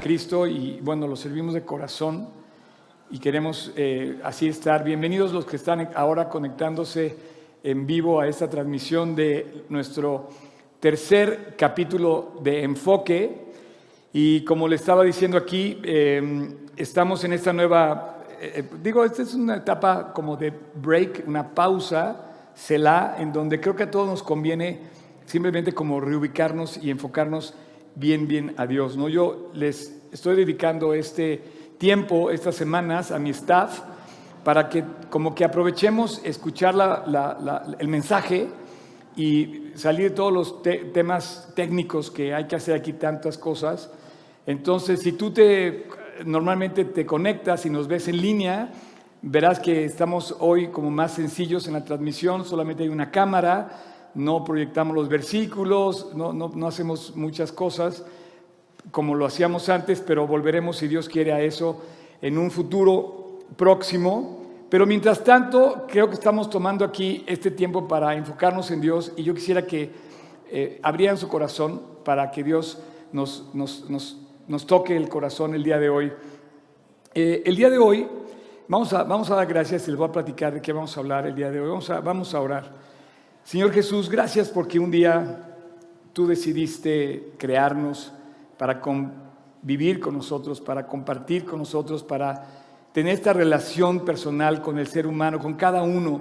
Cristo 0.00 0.46
y 0.46 0.78
bueno, 0.80 1.08
lo 1.08 1.16
servimos 1.16 1.54
de 1.54 1.64
corazón 1.64 2.28
y 3.10 3.18
queremos 3.18 3.72
eh, 3.74 4.20
así 4.22 4.46
estar. 4.46 4.84
Bienvenidos 4.84 5.32
los 5.32 5.44
que 5.44 5.56
están 5.56 5.90
ahora 5.92 6.28
conectándose 6.28 7.16
en 7.64 7.84
vivo 7.84 8.20
a 8.20 8.28
esta 8.28 8.48
transmisión 8.48 9.16
de 9.16 9.64
nuestro 9.68 10.28
tercer 10.78 11.56
capítulo 11.58 12.34
de 12.44 12.62
Enfoque. 12.62 13.46
Y 14.12 14.44
como 14.44 14.68
le 14.68 14.76
estaba 14.76 15.02
diciendo 15.02 15.36
aquí, 15.36 15.80
eh, 15.82 16.48
estamos 16.76 17.24
en 17.24 17.32
esta 17.32 17.52
nueva, 17.52 18.18
eh, 18.40 18.62
digo, 18.80 19.04
esta 19.04 19.22
es 19.22 19.34
una 19.34 19.56
etapa 19.56 20.12
como 20.12 20.36
de 20.36 20.52
break, 20.76 21.24
una 21.26 21.52
pausa, 21.52 22.24
la 22.68 23.16
en 23.18 23.32
donde 23.32 23.60
creo 23.60 23.74
que 23.74 23.82
a 23.82 23.90
todos 23.90 24.06
nos 24.06 24.22
conviene 24.22 24.78
simplemente 25.26 25.74
como 25.74 26.00
reubicarnos 26.00 26.78
y 26.80 26.88
enfocarnos 26.92 27.52
bien, 27.98 28.28
bien 28.28 28.54
a 28.56 28.66
Dios. 28.66 28.96
¿no? 28.96 29.08
Yo 29.08 29.50
les 29.54 30.00
estoy 30.12 30.36
dedicando 30.36 30.94
este 30.94 31.42
tiempo, 31.78 32.30
estas 32.30 32.54
semanas, 32.54 33.10
a 33.10 33.18
mi 33.18 33.30
staff 33.30 33.80
para 34.44 34.68
que 34.68 34.84
como 35.10 35.34
que 35.34 35.44
aprovechemos 35.44 36.22
escuchar 36.24 36.74
el 37.78 37.88
mensaje 37.88 38.48
y 39.16 39.72
salir 39.74 40.10
de 40.10 40.16
todos 40.16 40.32
los 40.32 40.62
temas 40.62 41.52
técnicos 41.54 42.10
que 42.10 42.32
hay 42.32 42.46
que 42.46 42.56
hacer 42.56 42.74
aquí 42.74 42.94
tantas 42.94 43.36
cosas. 43.36 43.90
Entonces, 44.46 45.00
si 45.00 45.12
tú 45.12 45.32
te 45.32 45.86
normalmente 46.24 46.84
te 46.84 47.04
conectas 47.04 47.66
y 47.66 47.70
nos 47.70 47.88
ves 47.88 48.08
en 48.08 48.20
línea, 48.20 48.70
verás 49.22 49.60
que 49.60 49.84
estamos 49.84 50.34
hoy 50.38 50.68
como 50.68 50.90
más 50.90 51.12
sencillos 51.12 51.66
en 51.66 51.74
la 51.74 51.84
transmisión, 51.84 52.44
solamente 52.44 52.84
hay 52.84 52.88
una 52.88 53.10
cámara, 53.10 53.68
no 54.14 54.44
proyectamos 54.44 54.94
los 54.94 55.08
versículos, 55.08 56.12
no, 56.14 56.32
no, 56.32 56.66
hacemos 56.66 57.14
muchas 57.16 57.52
cosas 57.52 58.04
como 58.90 59.14
lo 59.14 59.26
hacíamos 59.26 59.68
antes, 59.68 60.00
pero 60.00 60.26
volveremos, 60.26 60.76
si 60.78 60.88
Dios 60.88 61.08
quiere, 61.08 61.32
a 61.32 61.40
eso 61.40 61.80
en 62.22 62.38
un 62.38 62.50
futuro 62.50 63.40
próximo. 63.56 64.38
Pero 64.70 64.86
mientras 64.86 65.24
tanto, 65.24 65.86
creo 65.88 66.08
que 66.08 66.14
estamos 66.14 66.50
tomando 66.50 66.84
aquí 66.84 67.24
este 67.26 67.50
tiempo 67.50 67.88
para 67.88 68.14
enfocarnos 68.14 68.70
en 68.70 68.80
Dios 68.80 69.12
y 69.16 69.22
yo 69.22 69.34
quisiera 69.34 69.66
que 69.66 69.90
eh, 70.50 70.78
abrieran 70.82 71.16
su 71.16 71.28
corazón 71.28 71.82
para 72.04 72.30
que 72.30 72.42
Dios 72.42 72.78
nos, 73.12 73.48
nos, 73.54 73.88
nos, 73.88 74.18
nos, 74.46 74.66
toque 74.66 74.96
el 74.96 75.08
corazón 75.08 75.54
el 75.54 75.62
día 75.62 75.78
de 75.78 75.88
hoy. 75.88 76.12
Eh, 77.14 77.42
el 77.46 77.56
día 77.56 77.70
de 77.70 77.78
hoy 77.78 78.06
vamos 78.68 78.92
a, 78.92 79.04
vamos 79.04 79.30
a 79.30 79.36
dar 79.36 79.46
gracias 79.46 79.88
y 79.88 79.90
les 79.90 79.98
voy 79.98 80.08
a 80.08 80.12
platicar 80.12 80.52
de 80.52 80.60
qué 80.60 80.72
vamos 80.72 80.96
a 80.96 81.00
hablar 81.00 81.26
el 81.26 81.34
día 81.34 81.50
de 81.50 81.60
hoy. 81.60 81.68
Vamos 81.68 81.90
a, 81.90 82.00
vamos 82.00 82.34
a 82.34 82.40
orar. 82.40 82.87
Señor 83.48 83.72
Jesús, 83.72 84.10
gracias 84.10 84.50
porque 84.50 84.78
un 84.78 84.90
día 84.90 85.56
tú 86.12 86.26
decidiste 86.26 87.32
crearnos 87.38 88.12
para 88.58 88.82
vivir 89.62 90.00
con 90.00 90.14
nosotros, 90.18 90.60
para 90.60 90.86
compartir 90.86 91.46
con 91.46 91.60
nosotros, 91.60 92.04
para 92.04 92.46
tener 92.92 93.14
esta 93.14 93.32
relación 93.32 94.04
personal 94.04 94.60
con 94.60 94.78
el 94.78 94.86
ser 94.86 95.06
humano, 95.06 95.38
con 95.38 95.54
cada 95.54 95.82
uno. 95.82 96.20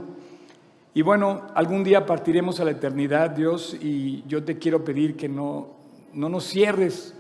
Y 0.94 1.02
bueno, 1.02 1.42
algún 1.54 1.84
día 1.84 2.06
partiremos 2.06 2.62
a 2.62 2.64
la 2.64 2.72
eternidad, 2.72 3.32
Dios, 3.32 3.76
y 3.82 4.24
yo 4.26 4.46
te 4.46 4.58
quiero 4.58 4.86
pedir 4.86 5.18
que 5.18 5.28
no, 5.28 5.72
no 6.14 6.30
nos 6.30 6.46
cierres, 6.46 7.14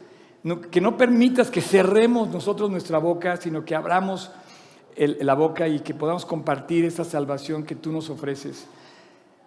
que 0.72 0.80
no 0.80 0.96
permitas 0.96 1.52
que 1.52 1.60
cerremos 1.60 2.30
nosotros 2.30 2.72
nuestra 2.72 2.98
boca, 2.98 3.36
sino 3.36 3.66
que 3.66 3.76
abramos 3.76 4.32
la 4.96 5.34
boca 5.34 5.68
y 5.68 5.82
que 5.82 5.94
podamos 5.94 6.26
compartir 6.26 6.86
esta 6.86 7.04
salvación 7.04 7.66
que 7.66 7.76
tú 7.76 7.92
nos 7.92 8.10
ofreces. 8.10 8.70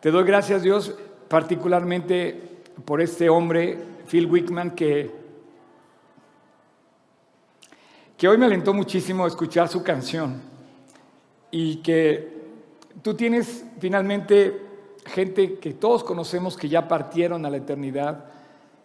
Te 0.01 0.11
doy 0.11 0.25
gracias, 0.25 0.63
Dios, 0.63 0.95
particularmente 1.29 2.63
por 2.87 3.03
este 3.03 3.29
hombre, 3.29 3.79
Phil 4.09 4.25
Wickman, 4.25 4.71
que, 4.71 5.11
que 8.17 8.27
hoy 8.27 8.39
me 8.39 8.47
alentó 8.47 8.73
muchísimo 8.73 9.27
escuchar 9.27 9.69
su 9.69 9.83
canción 9.83 10.41
y 11.51 11.83
que 11.83 12.41
tú 13.03 13.13
tienes 13.13 13.67
finalmente 13.79 14.59
gente 15.05 15.59
que 15.59 15.75
todos 15.75 16.03
conocemos 16.03 16.57
que 16.57 16.71
ya 16.71 16.89
partieron 16.89 17.45
a 17.45 17.51
la 17.51 17.59
eternidad, 17.59 18.25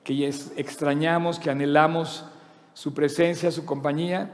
que 0.03 0.27
extrañamos, 0.27 1.39
que 1.39 1.49
anhelamos 1.49 2.25
su 2.73 2.93
presencia, 2.93 3.51
su 3.51 3.63
compañía, 3.63 4.31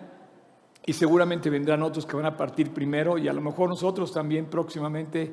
y 0.83 0.93
seguramente 0.93 1.51
vendrán 1.51 1.83
otros 1.83 2.07
que 2.07 2.15
van 2.15 2.25
a 2.25 2.35
partir 2.35 2.71
primero 2.71 3.19
y 3.19 3.27
a 3.27 3.33
lo 3.33 3.41
mejor 3.41 3.69
nosotros 3.69 4.11
también 4.11 4.47
próximamente 4.47 5.31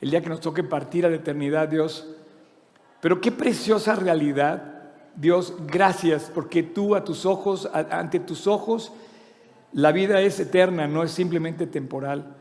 el 0.00 0.10
día 0.10 0.22
que 0.22 0.28
nos 0.28 0.40
toque 0.40 0.64
partir 0.64 1.04
a 1.04 1.10
la 1.10 1.16
eternidad, 1.16 1.68
Dios. 1.68 2.08
Pero 3.00 3.20
qué 3.20 3.32
preciosa 3.32 3.94
realidad, 3.94 4.90
Dios, 5.14 5.54
gracias, 5.66 6.30
porque 6.34 6.62
tú 6.62 6.94
a 6.94 7.04
tus 7.04 7.26
ojos, 7.26 7.68
ante 7.72 8.20
tus 8.20 8.46
ojos, 8.46 8.92
la 9.72 9.92
vida 9.92 10.20
es 10.20 10.40
eterna, 10.40 10.86
no 10.86 11.02
es 11.02 11.10
simplemente 11.10 11.66
temporal. 11.66 12.36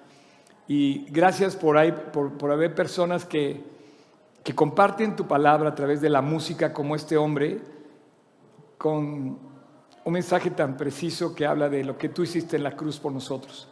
Y 0.68 1.06
gracias 1.09 1.56
por, 1.56 1.78
ahí, 1.78 1.94
por, 2.14 2.52
haber 2.52 2.75
personas 2.75 3.25
que, 3.25 3.64
que 4.44 4.53
comparten 4.53 5.16
tu 5.16 5.28
palabra 5.28 5.69
a 5.69 5.75
través 5.75 6.00
de 6.00 6.09
la 6.09 6.22
música 6.22 6.74
como 6.74 6.96
este 6.96 7.18
hombre, 7.18 7.59
con 8.78 9.38
un 10.06 10.14
mensaje 10.14 10.52
tan 10.52 10.78
preciso 10.78 11.36
que 11.36 11.46
habla 11.46 11.69
de 11.69 11.84
lo 11.84 11.98
que 11.98 12.09
tú 12.09 12.24
hiciste 12.24 12.56
en 12.56 12.64
la 12.64 12.75
cruz 12.75 13.00
por 13.00 13.12
nosotros. 13.12 13.68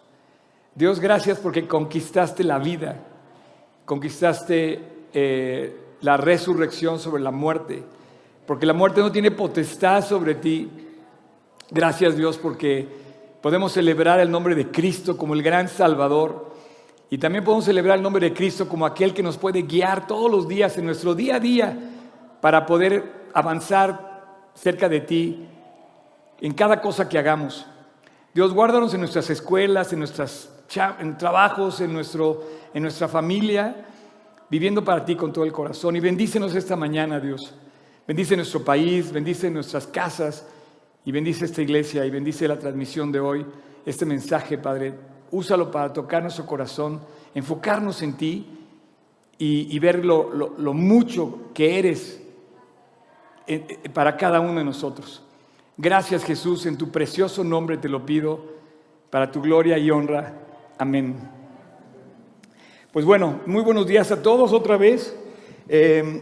Dios, 0.76 1.00
gracias 1.00 1.40
porque 1.40 1.68
conquistaste 1.68 2.44
la 2.44 2.60
vida 2.60 2.98
conquistaste 3.88 4.82
eh, 5.14 5.78
la 6.02 6.18
resurrección 6.18 7.00
sobre 7.00 7.24
la 7.24 7.32
muerte, 7.32 7.84
porque 8.46 8.66
la 8.66 8.74
muerte 8.74 9.00
no 9.00 9.14
tiene 9.14 9.32
potestad 9.32 10.06
sobre 10.06 10.36
ti. 10.36 10.70
Gracias 11.72 12.18
Dios 12.18 12.38
porque 12.38 12.86
podemos 13.42 13.72
celebrar 13.72 14.20
el 14.20 14.30
nombre 14.30 14.56
de 14.56 14.70
Cristo 14.70 15.16
como 15.16 15.34
el 15.34 15.42
gran 15.42 15.70
Salvador 15.70 16.54
y 17.10 17.18
también 17.18 17.46
podemos 17.46 17.64
celebrar 17.64 17.96
el 17.98 18.04
nombre 18.04 18.30
de 18.30 18.36
Cristo 18.36 18.68
como 18.68 18.86
aquel 18.86 19.14
que 19.14 19.24
nos 19.24 19.38
puede 19.38 19.62
guiar 19.62 20.06
todos 20.06 20.30
los 20.30 20.50
días 20.50 20.78
en 20.78 20.86
nuestro 20.86 21.16
día 21.16 21.38
a 21.38 21.40
día 21.40 21.78
para 22.42 22.66
poder 22.66 23.30
avanzar 23.34 24.50
cerca 24.54 24.90
de 24.90 25.00
ti 25.00 25.48
en 26.42 26.54
cada 26.54 26.82
cosa 26.82 27.08
que 27.08 27.18
hagamos. 27.18 27.66
Dios, 28.34 28.54
guárdanos 28.54 28.94
en 28.94 29.00
nuestras 29.00 29.30
escuelas, 29.30 29.94
en 29.94 30.00
nuestros 30.68 31.18
trabajos, 31.18 31.82
en 31.82 31.94
nuestro 31.94 32.44
en 32.78 32.84
nuestra 32.84 33.08
familia, 33.08 33.76
viviendo 34.50 34.84
para 34.84 35.04
ti 35.04 35.16
con 35.16 35.34
todo 35.34 35.44
el 35.44 35.52
corazón. 35.52 35.96
Y 35.96 36.00
bendícenos 36.00 36.54
esta 36.54 36.76
mañana, 36.76 37.20
Dios. 37.20 37.56
Bendice 38.08 38.36
nuestro 38.36 38.64
país, 38.64 39.12
bendice 39.12 39.50
nuestras 39.50 39.88
casas 39.88 40.48
y 41.04 41.12
bendice 41.12 41.46
esta 41.46 41.62
iglesia 41.62 42.06
y 42.06 42.12
bendice 42.12 42.48
la 42.48 42.60
transmisión 42.60 43.12
de 43.12 43.20
hoy, 43.20 43.46
este 43.84 44.06
mensaje, 44.06 44.60
Padre. 44.60 44.94
Úsalo 45.32 45.72
para 45.72 45.92
tocar 45.92 46.22
nuestro 46.22 46.46
corazón, 46.46 47.02
enfocarnos 47.34 48.04
en 48.04 48.16
ti 48.16 48.48
y, 49.40 49.80
ver 49.80 50.06
lo, 50.06 50.32
lo, 50.32 50.74
mucho 50.74 51.50
que 51.54 51.80
eres 51.80 52.22
para 53.94 54.16
cada 54.18 54.40
uno 54.40 54.60
de 54.60 54.66
nosotros. 54.66 55.24
Gracias 55.78 56.24
Jesús, 56.24 56.66
en 56.66 56.78
tu 56.78 56.92
precioso 56.92 57.44
nombre 57.44 57.78
te 57.78 57.90
lo 57.90 58.06
pido, 58.06 58.40
para 59.10 59.32
tu 59.32 59.42
gloria 59.42 59.78
y 59.78 59.92
honra. 59.92 60.47
Amén. 60.80 61.16
Pues 62.92 63.04
bueno, 63.04 63.42
muy 63.48 63.64
buenos 63.64 63.88
días 63.88 64.12
a 64.12 64.22
todos 64.22 64.54
otra 64.54 64.78
vez. 64.78 65.18
Eh, 65.68 66.22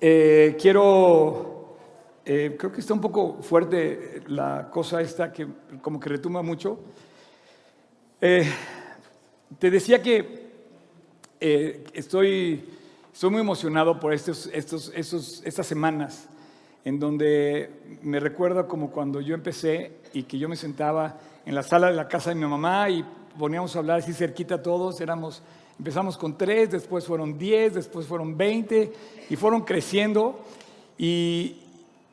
eh, 0.00 0.56
quiero, 0.56 1.76
eh, 2.24 2.54
creo 2.56 2.70
que 2.70 2.80
está 2.80 2.94
un 2.94 3.00
poco 3.00 3.42
fuerte 3.42 4.22
la 4.28 4.70
cosa 4.70 5.00
esta 5.00 5.32
que 5.32 5.48
como 5.82 5.98
que 5.98 6.10
retumba 6.10 6.42
mucho. 6.42 6.78
te 8.20 9.70
decía 9.70 10.00
que 10.00 10.52
estoy, 11.92 12.64
estoy 13.12 13.30
muy 13.30 13.40
emocionado 13.40 13.98
por 13.98 14.12
estos, 14.12 14.46
estos, 14.52 14.92
estos, 14.94 15.42
estas 15.44 15.66
semanas 15.66 16.28
en 16.84 17.00
donde 17.00 17.98
me 18.02 18.20
recuerdo 18.20 18.68
como 18.68 18.92
cuando 18.92 19.20
yo 19.20 19.34
empecé 19.34 19.96
y 20.12 20.22
que 20.22 20.38
yo 20.38 20.48
me 20.48 20.54
sentaba 20.54 21.18
en 21.44 21.56
la 21.56 21.64
sala 21.64 21.88
de 21.88 21.94
la 21.94 22.06
casa 22.06 22.30
de 22.30 22.36
mi 22.36 22.46
mamá 22.46 22.88
y 22.88 23.04
poníamos 23.40 23.74
a 23.74 23.80
hablar 23.80 23.98
así 23.98 24.12
cerquita 24.12 24.62
todos, 24.62 25.00
éramos 25.00 25.42
Empezamos 25.80 26.18
con 26.18 26.36
tres, 26.36 26.70
después 26.70 27.06
fueron 27.06 27.38
diez, 27.38 27.72
después 27.72 28.06
fueron 28.06 28.36
veinte 28.36 28.92
y 29.30 29.36
fueron 29.36 29.62
creciendo. 29.62 30.38
Y, 30.98 31.56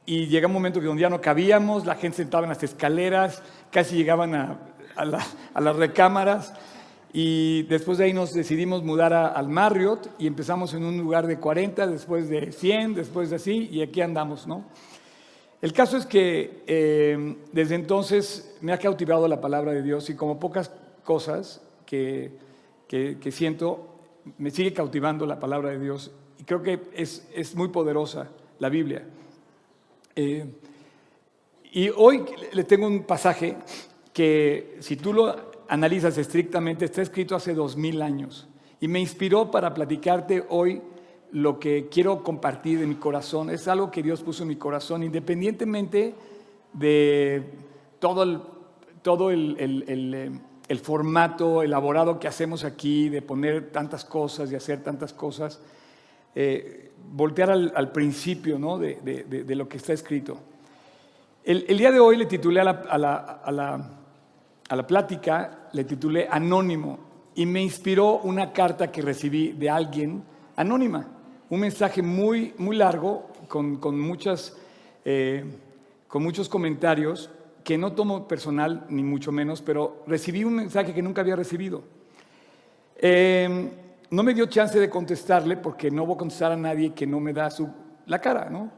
y 0.05 0.27
llega 0.27 0.47
un 0.47 0.53
momento 0.53 0.79
que 0.79 0.85
donde 0.85 1.01
ya 1.01 1.09
no 1.09 1.19
cabíamos, 1.19 1.85
la 1.85 1.95
gente 1.95 2.15
sentaba 2.15 2.43
en 2.43 2.49
las 2.49 2.63
escaleras, 2.63 3.43
casi 3.69 3.97
llegaban 3.97 4.35
a, 4.35 4.57
a, 4.95 5.59
las 5.59 5.75
recámaras. 5.75 6.53
Y 7.11 7.63
después 7.63 7.97
de 7.97 8.05
ahí 8.05 8.13
nos 8.13 8.33
decidimos 8.33 8.83
mudar 8.83 9.13
al 9.13 9.49
Marriott 9.49 10.11
y 10.17 10.27
empezamos 10.27 10.73
en 10.73 10.85
un 10.85 10.97
lugar 10.97 11.27
de 11.27 11.37
40, 11.37 11.87
después 11.87 12.29
de 12.29 12.53
100, 12.53 12.95
después 12.95 13.31
de 13.31 13.35
así, 13.35 13.67
y 13.69 13.81
aquí 13.81 13.99
andamos, 13.99 14.47
¿no? 14.47 14.63
El 15.61 15.73
caso 15.73 15.97
es 15.97 16.05
que 16.05 16.63
eh, 16.67 17.35
desde 17.51 17.75
entonces 17.75 18.55
me 18.61 18.71
ha 18.71 18.77
cautivado 18.77 19.27
la 19.27 19.41
palabra 19.41 19.73
de 19.73 19.83
Dios 19.83 20.09
y 20.09 20.15
como 20.15 20.39
pocas 20.39 20.71
cosas 21.07 21.61
que 21.85 22.45
que, 22.87 23.31
siento, 23.31 23.85
me 24.37 24.49
sigue 24.49 24.73
cautivando 24.73 25.25
la 25.25 25.39
palabra 25.39 25.71
de 25.71 25.79
Dios 25.79 26.11
y 26.39 26.43
creo 26.43 26.61
que 26.61 26.79
es, 26.93 27.27
es 27.33 27.55
muy 27.55 27.67
poderosa 27.67 28.29
la 28.59 28.69
Biblia. 28.69 29.03
Eh, 30.15 30.45
Y 31.73 31.89
hoy 31.89 32.23
le 32.53 32.63
tengo 32.63 32.87
un 32.87 33.03
pasaje 33.03 33.57
que 34.13 34.77
si 34.79 34.95
tú 34.95 35.13
lo 35.13 35.35
analizas 35.67 36.17
estrictamente 36.17 36.85
está 36.85 37.01
escrito 37.01 37.35
hace 37.35 37.53
dos 37.53 37.75
mil 37.75 38.01
años 38.01 38.47
y 38.79 38.87
me 38.87 38.99
inspiró 38.99 39.51
para 39.51 39.73
platicarte 39.73 40.45
hoy 40.49 40.81
lo 41.31 41.59
que 41.59 41.89
quiero 41.89 42.23
compartir 42.23 42.79
de 42.79 42.87
mi 42.87 42.95
corazón. 42.95 43.49
Es 43.49 43.67
algo 43.67 43.91
que 43.91 44.01
Dios 44.01 44.23
puso 44.23 44.43
en 44.43 44.49
mi 44.49 44.55
corazón, 44.55 45.03
independientemente 45.03 46.15
de 46.71 47.43
todo 47.99 48.23
el, 48.23 48.39
todo 49.01 49.29
el, 49.29 49.57
el, 49.59 49.83
el 49.87 50.39
formato 50.79 51.63
elaborado 51.63 52.19
que 52.19 52.27
hacemos 52.27 52.63
aquí, 52.63 53.09
de 53.09 53.21
poner 53.21 53.71
tantas 53.71 54.03
cosas 54.03 54.51
y 54.51 54.55
hacer 54.55 54.83
tantas 54.83 55.13
cosas. 55.13 55.59
Eh, 56.35 56.91
voltear 57.13 57.49
al, 57.49 57.91
principio 57.91 58.59
¿no? 58.59 58.77
de, 58.77 58.95
de, 59.25 59.55
lo 59.55 59.67
que 59.67 59.77
está 59.77 59.93
escrito. 59.93 60.37
El, 61.43 61.65
el 61.67 61.77
día 61.77 61.91
de 61.91 61.99
hoy 61.99 62.17
le 62.17 62.25
titulé 62.25 62.59
a 62.59 62.65
la, 62.65 62.71
a, 62.71 62.97
la, 62.97 63.15
a, 63.15 63.51
la, 63.51 63.89
a 64.69 64.75
la, 64.75 64.85
plática, 64.85 65.69
le 65.71 65.83
titulé 65.85 66.27
Anónimo, 66.29 66.99
y 67.35 67.45
me 67.45 67.61
inspiró 67.61 68.19
una 68.19 68.51
carta 68.51 68.91
que 68.91 69.01
recibí 69.01 69.53
de 69.53 69.69
alguien 69.69 70.23
anónima, 70.55 71.07
un 71.49 71.59
mensaje 71.59 72.01
muy, 72.01 72.53
muy 72.57 72.75
largo, 72.75 73.29
con, 73.47 73.77
con 73.77 73.99
muchas, 73.99 74.57
eh, 75.05 75.45
con 76.07 76.23
muchos 76.23 76.49
comentarios, 76.49 77.29
que 77.67 77.77
no 77.77 77.91
tomo 77.91 78.29
personal, 78.29 78.85
ni 78.87 79.03
mucho 79.03 79.33
menos, 79.33 79.61
pero 79.61 80.01
recibí 80.07 80.45
un 80.45 80.55
mensaje 80.55 80.93
que 80.93 81.01
nunca 81.01 81.19
había 81.19 81.35
recibido. 81.35 81.83
Eh, 82.95 83.69
no 84.09 84.23
me 84.23 84.33
dio 84.33 84.45
chance 84.45 84.79
de 84.79 84.89
contestarle 84.89 85.57
porque 85.57 85.91
no 85.91 86.05
voy 86.05 86.15
a 86.15 86.19
contestar 86.19 86.53
a 86.53 86.55
nadie 86.55 86.93
que 86.93 87.05
no 87.05 87.19
me 87.19 87.33
da 87.33 87.51
su, 87.51 87.67
la 88.05 88.21
cara, 88.21 88.49
¿no? 88.49 88.71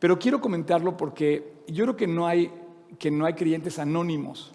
Pero 0.00 0.18
quiero 0.18 0.40
comentarlo 0.40 0.96
porque 0.96 1.62
yo 1.68 1.84
creo 1.84 1.96
que 1.96 2.08
no 2.08 2.26
hay, 2.26 2.50
que 2.98 3.12
no 3.12 3.26
hay 3.26 3.34
creyentes 3.34 3.78
anónimos. 3.78 4.52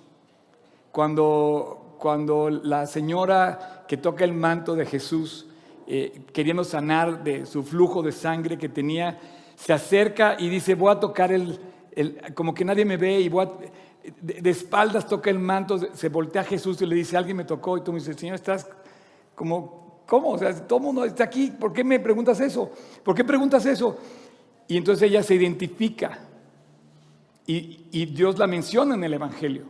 Cuando, 0.92 1.96
cuando 1.98 2.50
la 2.50 2.86
señora 2.88 3.86
que 3.88 3.96
toca 3.96 4.26
el 4.26 4.34
manto 4.34 4.76
de 4.76 4.86
Jesús, 4.86 5.48
eh, 5.88 6.24
queriendo 6.34 6.66
sanar 6.66 7.24
de 7.24 7.46
su 7.46 7.64
flujo 7.64 8.04
de 8.04 8.12
sangre 8.12 8.58
que 8.58 8.68
tenía, 8.68 9.18
se 9.56 9.72
acerca 9.72 10.36
y 10.38 10.50
dice, 10.50 10.76
voy 10.76 10.92
a 10.92 11.00
tocar 11.00 11.32
el, 11.32 11.58
el 11.92 12.34
como 12.34 12.54
que 12.54 12.66
nadie 12.66 12.86
me 12.86 12.98
ve 12.98 13.20
y 13.20 13.30
voy 13.30 13.46
a, 13.46 13.52
de, 14.22 14.42
de, 14.42 14.50
espaldas 14.50 15.08
toca 15.08 15.30
el 15.30 15.40
manto, 15.40 15.78
se 15.94 16.10
voltea 16.10 16.42
a 16.42 16.46
Jesús 16.46 16.82
y 16.82 16.86
le 16.86 16.96
dice, 16.96 17.18
alguien 17.18 17.38
me 17.38 17.46
tocó 17.46 17.78
y 17.78 17.82
tú 17.82 17.92
me 17.92 18.00
dices, 18.00 18.16
Señor, 18.16 18.36
estás 18.36 18.68
como 19.36 19.82
¿Cómo? 20.12 20.32
O 20.32 20.38
sea, 20.38 20.54
todo 20.68 20.80
el 20.80 20.84
mundo 20.84 21.06
está 21.06 21.24
aquí, 21.24 21.52
¿por 21.58 21.72
qué 21.72 21.86
me 21.86 21.98
preguntas 21.98 22.42
eso? 22.42 22.70
¿Por 23.02 23.16
qué 23.16 23.24
preguntas 23.24 23.66
eso? 23.66 23.98
Y 24.68 24.76
entonces 24.76 25.10
ella 25.10 25.24
se 25.24 25.36
identifica 25.36 26.20
y, 27.48 28.06
Dios 28.08 28.38
la 28.38 28.46
menciona 28.46 28.96
en 28.96 29.06
el 29.06 29.14
Evangelio. 29.14 29.64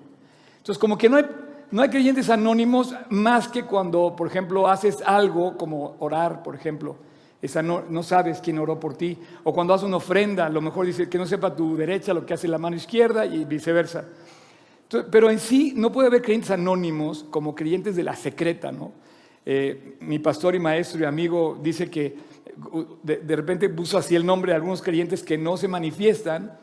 Entonces, 0.57 0.79
como 0.79 0.97
que 0.97 1.09
no 1.09 1.17
hay, 1.17 1.27
no 1.69 1.83
hay 1.83 1.89
creyentes 1.89 2.31
anónimos 2.31 2.95
más 3.11 3.49
que 3.49 3.65
cuando, 3.65 4.15
por 4.15 4.25
ejemplo, 4.25 4.67
haces 4.67 5.03
algo 5.05 5.59
como 5.59 5.95
orar, 5.99 6.41
por 6.41 6.55
ejemplo. 6.55 6.95
Esa 7.41 7.61
no, 7.63 7.83
no, 7.89 8.03
sabes 8.03 8.39
quién 8.39 8.59
oró 8.59 8.79
por 8.79 8.95
ti. 8.95 9.17
O 9.43 9.53
cuando 9.53 9.73
haces 9.73 9.87
una 9.87 9.97
ofrenda, 9.97 10.45
a 10.45 10.49
lo 10.49 10.61
mejor 10.61 10.85
dice 10.85 11.09
que 11.09 11.17
no 11.17 11.25
sepa 11.25 11.55
tu 11.55 11.75
derecha 11.75 12.13
lo 12.13 12.25
que 12.25 12.35
hace 12.35 12.47
la 12.47 12.57
mano 12.57 12.75
izquierda 12.75 13.25
y 13.25 13.45
viceversa. 13.45 14.05
pero 15.09 15.31
en 15.31 15.39
sí 15.39 15.73
no 15.75 15.91
puede 15.91 16.07
haber 16.07 16.21
creyentes 16.21 16.51
anónimos 16.51 17.25
como 17.29 17.55
creyentes 17.55 17.95
de 17.95 18.03
la 18.03 18.15
secreta, 18.15 18.71
¿no? 18.71 18.91
Eh, 19.43 19.97
mi 20.01 20.19
pastor 20.19 20.53
y 20.53 20.59
maestro 20.59 21.01
y 21.01 21.05
amigo 21.05 21.57
dice 21.61 21.89
que 21.89 22.15
de, 23.01 23.35
repente 23.35 23.69
puso 23.69 23.97
así 23.97 24.15
el 24.15 24.25
nombre 24.25 24.51
de 24.51 24.57
algunos 24.57 24.83
creyentes 24.83 25.23
que 25.23 25.37
no 25.37 25.57
se 25.57 25.67
manifiestan 25.67 26.59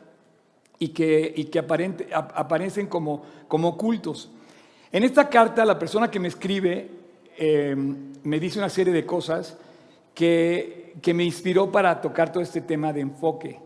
y 0.77 0.89
que, 0.89 1.33
y 1.35 1.45
que 1.45 1.59
aparecen 1.59 2.87
como, 2.87 3.23
como 3.49 3.69
ocultos. 3.69 4.31
En 4.91 5.03
esta 5.03 5.29
carta 5.29 5.65
la 5.65 5.77
persona 5.77 6.09
que 6.09 6.19
me 6.19 6.29
escribe 6.29 6.89
em, 7.37 8.13
me 8.23 8.39
dice 8.39 8.59
una 8.59 8.69
serie 8.69 8.93
de 8.93 9.05
cosas 9.05 9.57
que, 10.19 10.95
que 11.01 11.13
me 11.13 11.23
inspiró 11.23 11.71
para 11.71 12.01
tocar 12.01 12.29
todo 12.29 12.43
este 12.43 12.59
tema 12.59 12.91
de 12.91 12.99
enfoque. 12.99 13.57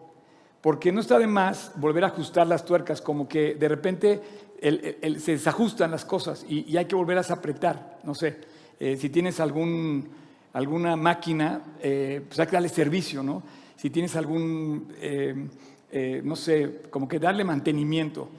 Porque 0.62 0.92
no 0.92 1.02
está 1.02 1.18
de 1.18 1.26
más 1.26 1.72
volver 1.78 2.04
a 2.04 2.08
ajustar 2.08 2.46
las 2.46 2.64
tuercas, 2.64 3.02
como 3.02 3.28
que 3.28 3.56
de 3.56 3.68
repente 3.68 4.22
se 4.62 5.32
desajustan 5.32 5.90
las 5.90 6.06
cosas 6.06 6.46
y, 6.48 6.72
y 6.72 6.78
hay 6.78 6.86
que 6.86 6.96
volver 6.96 7.18
a 7.18 7.22
apretar, 7.22 7.98
no 8.04 8.14
sé. 8.14 8.38
Eh, 8.80 8.96
si 8.98 9.10
tienes 9.10 9.40
algún, 9.40 10.08
alguna 10.54 10.96
máquina, 10.96 11.60
eh, 11.82 12.22
pues 12.28 12.40
hay 12.40 12.46
que 12.46 12.52
darle 12.52 12.70
servicio, 12.70 13.24
¿no? 13.24 13.42
Si 13.76 13.90
tienes 13.90 14.16
algún, 14.16 14.94
eh, 15.02 16.22
no 16.24 16.36
sé, 16.36 16.82
como 16.92 17.08
que 17.08 17.18
darle 17.18 17.44
mantenimiento. 17.44 18.30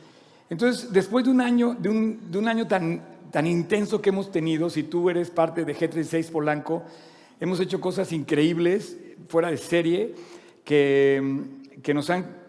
Entonces, 0.49 0.93
después 0.93 1.25
de 1.25 1.33
un 1.33 1.41
año, 1.41 1.75
de 1.75 1.89
un, 1.89 2.31
de 2.31 2.39
un 2.39 2.47
año 2.47 2.69
tan, 2.69 3.03
tan 3.33 3.45
intenso 3.45 4.01
que 4.01 4.11
hemos 4.11 4.31
tenido, 4.31 4.71
si 4.71 4.85
tú 4.85 5.11
eres 5.11 5.31
parte 5.31 5.65
de 5.65 5.75
G36 5.75 6.31
Polanco, 6.31 6.85
hemos 7.41 7.61
hecho 7.61 7.81
cosas 7.81 8.13
increíbles, 8.13 8.99
fuera 9.29 9.51
de 9.51 9.57
serie, 9.57 10.15
que, 10.65 11.43
que 11.83 11.95
nos 11.95 12.11
han 12.11 12.45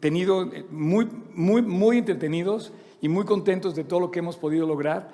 tenido 0.00 0.50
muy, 0.70 1.08
muy, 1.34 1.62
muy 1.62 1.98
entretenidos 1.98 2.72
y 3.00 3.08
muy 3.08 3.24
contentos 3.24 3.74
de 3.74 3.84
todo 3.84 4.00
lo 4.00 4.10
que 4.10 4.18
hemos 4.18 4.36
podido 4.36 4.66
lograr. 4.66 5.10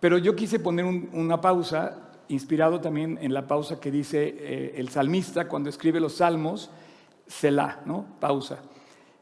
Pero 0.00 0.18
yo 0.18 0.34
quise 0.34 0.58
poner 0.58 0.84
una 0.84 1.40
pausa, 1.40 2.10
inspirado 2.28 2.80
también 2.80 3.18
en 3.22 3.32
la 3.32 3.46
pausa 3.46 3.78
que 3.78 3.90
dice 3.90 4.34
eh, 4.36 4.74
el 4.76 4.88
salmista 4.88 5.46
cuando 5.46 5.68
escribe 5.68 6.00
los 6.00 6.14
salmos, 6.14 6.70
Selah, 7.26 7.82
¿no? 7.86 8.06
Pausa. 8.18 8.58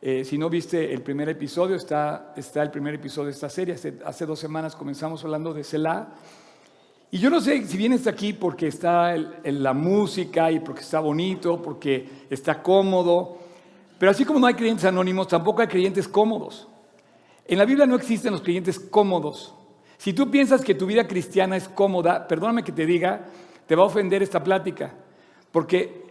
Eh, 0.00 0.24
si 0.24 0.38
no 0.38 0.48
viste 0.48 0.92
el 0.92 1.02
primer 1.02 1.28
episodio, 1.28 1.76
está, 1.76 2.32
está 2.34 2.62
el 2.62 2.70
primer 2.70 2.94
episodio 2.94 3.26
de 3.26 3.32
esta 3.32 3.50
serie. 3.50 3.74
Hace, 3.74 4.26
dos 4.26 4.38
semanas 4.38 4.74
comenzamos 4.74 5.22
hablando 5.22 5.52
de 5.52 5.62
Selah. 5.62 6.08
Y 7.12 7.18
yo 7.18 7.28
no 7.28 7.40
sé 7.40 7.66
si 7.66 7.76
vienes 7.76 8.06
aquí 8.06 8.32
porque 8.32 8.68
está 8.68 9.14
en 9.16 9.62
la 9.62 9.72
música 9.72 10.50
y 10.50 10.60
porque 10.60 10.82
está 10.82 11.00
bonito, 11.00 11.60
porque 11.60 12.08
está 12.30 12.62
cómodo. 12.62 13.36
Pero 13.98 14.12
así 14.12 14.24
como 14.24 14.38
no 14.38 14.46
hay 14.46 14.54
creyentes 14.54 14.84
anónimos, 14.84 15.26
tampoco 15.26 15.60
hay 15.60 15.66
creyentes 15.66 16.06
cómodos. 16.06 16.68
En 17.46 17.58
la 17.58 17.64
Biblia 17.64 17.84
no 17.86 17.96
existen 17.96 18.32
los 18.32 18.42
creyentes 18.42 18.78
cómodos. 18.78 19.52
Si 19.98 20.12
tú 20.12 20.30
piensas 20.30 20.62
que 20.62 20.74
tu 20.74 20.86
vida 20.86 21.08
cristiana 21.08 21.56
es 21.56 21.68
cómoda, 21.68 22.28
perdóname 22.28 22.62
que 22.62 22.72
te 22.72 22.86
diga, 22.86 23.26
te 23.66 23.74
va 23.74 23.82
a 23.82 23.86
ofender 23.86 24.22
esta 24.22 24.42
plática. 24.44 24.94
Porque 25.50 26.06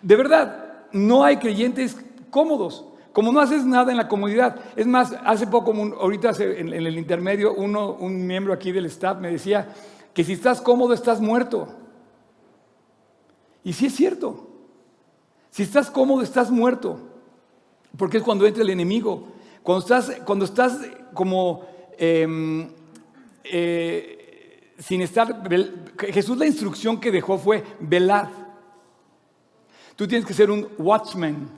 de 0.00 0.16
verdad, 0.16 0.86
no 0.92 1.24
hay 1.24 1.38
creyentes 1.38 1.96
cómodos. 2.30 2.84
Como 3.12 3.32
no 3.32 3.40
haces 3.40 3.64
nada 3.64 3.90
en 3.90 3.96
la 3.96 4.06
comodidad. 4.06 4.56
Es 4.76 4.86
más, 4.86 5.16
hace 5.24 5.46
poco, 5.46 5.72
ahorita 5.72 6.30
en 6.38 6.72
el 6.72 6.96
intermedio, 6.96 7.54
uno, 7.54 7.92
un 7.92 8.26
miembro 8.26 8.52
aquí 8.52 8.70
del 8.70 8.86
staff 8.86 9.18
me 9.18 9.30
decía 9.30 9.68
que 10.14 10.24
si 10.24 10.32
estás 10.32 10.60
cómodo 10.60 10.94
estás 10.94 11.20
muerto. 11.20 11.68
Y 13.64 13.72
sí 13.72 13.86
es 13.86 13.94
cierto. 13.94 14.48
Si 15.50 15.62
estás 15.64 15.90
cómodo 15.90 16.22
estás 16.22 16.50
muerto. 16.50 16.98
Porque 17.96 18.18
es 18.18 18.22
cuando 18.22 18.46
entra 18.46 18.62
el 18.62 18.70
enemigo. 18.70 19.28
Cuando 19.62 19.80
estás, 19.82 20.20
cuando 20.24 20.44
estás 20.44 20.78
como... 21.12 21.66
Em, 21.98 22.68
eh, 23.44 24.72
sin 24.78 25.02
estar, 25.02 25.48
Jesús 25.98 26.36
la 26.36 26.46
instrucción 26.46 26.98
que 26.98 27.12
dejó 27.12 27.38
fue 27.38 27.62
velar. 27.80 28.28
Tú 29.96 30.08
tienes 30.08 30.26
que 30.26 30.34
ser 30.34 30.50
un 30.50 30.68
watchman. 30.78 31.48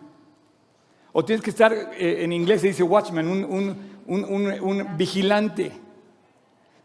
O 1.12 1.24
tienes 1.24 1.42
que 1.42 1.50
estar, 1.50 1.72
eh, 1.72 2.24
en 2.24 2.32
inglés 2.32 2.60
se 2.60 2.68
dice 2.68 2.82
watchman, 2.82 3.26
un, 3.26 3.76
un, 4.06 4.96
vigilante. 4.96 5.72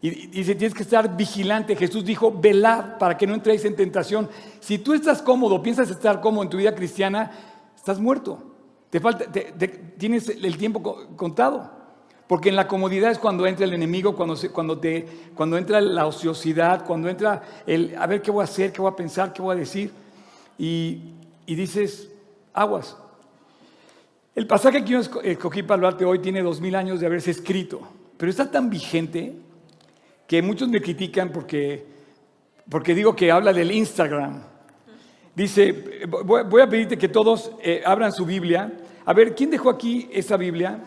Y 0.04 0.10
dice, 0.26 0.56
tienes 0.56 0.74
que 0.74 0.82
estar 0.82 1.16
vigilante. 1.16 1.76
Jesús 1.76 2.04
dijo, 2.04 2.32
velar 2.32 2.98
para 2.98 3.16
que 3.16 3.24
no 3.24 3.34
entréis 3.34 3.64
en 3.64 3.76
tentación. 3.76 4.28
Si 4.58 4.78
tú 4.78 4.94
estás 4.94 5.22
cómodo, 5.22 5.62
piensas 5.62 5.88
estar 5.90 6.20
cómodo 6.20 6.42
en 6.42 6.50
tu 6.50 6.56
vida 6.56 6.74
cristiana, 6.74 7.30
estás 7.76 8.00
muerto. 8.00 8.42
Te 8.90 8.98
falta, 8.98 9.26
tienes 9.96 10.28
el 10.28 10.56
tiempo 10.58 10.82
contado. 11.14 11.70
Porque 12.26 12.48
en 12.48 12.56
la 12.56 12.66
comodidad 12.66 13.12
es 13.12 13.18
cuando 13.18 13.46
entra 13.46 13.64
el 13.64 13.74
enemigo, 13.74 14.16
cuando, 14.16 14.36
cuando, 14.52 14.78
te, 14.78 15.06
cuando 15.36 15.56
entra 15.56 15.80
la 15.80 16.06
ociosidad, 16.06 16.84
cuando 16.84 17.08
entra 17.08 17.42
el 17.64 17.94
a 17.96 18.06
ver 18.08 18.22
qué 18.22 18.32
voy 18.32 18.40
a 18.40 18.44
hacer, 18.44 18.72
qué 18.72 18.80
voy 18.80 18.90
a 18.90 18.96
pensar, 18.96 19.32
qué 19.32 19.40
voy 19.40 19.54
a 19.54 19.58
decir. 19.58 19.92
Y, 20.58 21.12
y 21.46 21.54
dices, 21.54 22.10
aguas. 22.52 22.96
El 24.34 24.48
pasaje 24.48 24.82
que 24.82 24.90
yo 24.90 24.98
escogí 25.22 25.62
para 25.62 25.74
hablarte 25.74 26.04
hoy 26.04 26.18
tiene 26.18 26.42
dos 26.42 26.60
mil 26.60 26.74
años 26.74 26.98
de 26.98 27.06
haberse 27.06 27.30
escrito, 27.30 27.82
pero 28.16 28.30
está 28.30 28.50
tan 28.50 28.68
vigente 28.68 29.36
que 30.26 30.42
muchos 30.42 30.68
me 30.68 30.80
critican 30.80 31.30
porque, 31.30 31.86
porque 32.68 32.94
digo 32.94 33.14
que 33.14 33.30
habla 33.30 33.52
del 33.52 33.70
Instagram. 33.70 34.42
Dice, 35.34 36.06
voy 36.06 36.62
a 36.62 36.68
pedirte 36.68 36.98
que 36.98 37.08
todos 37.08 37.52
eh, 37.62 37.82
abran 37.84 38.12
su 38.12 38.26
Biblia. 38.26 38.72
A 39.04 39.12
ver, 39.12 39.34
¿quién 39.34 39.50
dejó 39.50 39.70
aquí 39.70 40.08
esa 40.12 40.36
Biblia? 40.36 40.78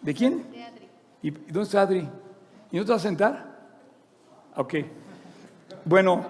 ¿De 0.00 0.14
quién? 0.14 0.50
De 0.50 0.62
Adri. 0.62 0.88
¿Y 1.22 1.30
dónde 1.30 1.62
está 1.62 1.82
Adri? 1.82 2.08
¿Y 2.70 2.76
no 2.76 2.84
te 2.84 2.92
vas 2.92 3.00
a 3.04 3.08
sentar? 3.08 3.54
Ok. 4.56 4.74
Bueno, 5.84 6.24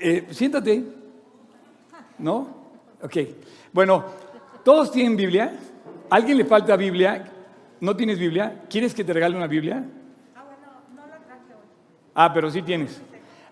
eh, 0.00 0.26
siéntate. 0.30 0.84
¿No? 2.18 2.48
Ok. 3.02 3.16
Bueno, 3.72 4.04
¿todos 4.64 4.90
tienen 4.90 5.16
Biblia? 5.16 5.52
¿alguien 6.10 6.38
le 6.38 6.44
falta 6.44 6.76
Biblia? 6.76 7.30
¿No 7.80 7.96
tienes 7.96 8.18
Biblia? 8.18 8.64
¿Quieres 8.68 8.94
que 8.94 9.04
te 9.04 9.12
regale 9.12 9.36
una 9.36 9.46
Biblia? 9.46 9.84
Ah, 10.34 10.44
bueno, 10.44 10.72
no 10.94 11.06
la 11.06 11.18
traje 11.24 11.54
hoy. 11.54 12.07
Ah, 12.20 12.32
pero 12.34 12.50
sí 12.50 12.62
tienes. 12.62 13.00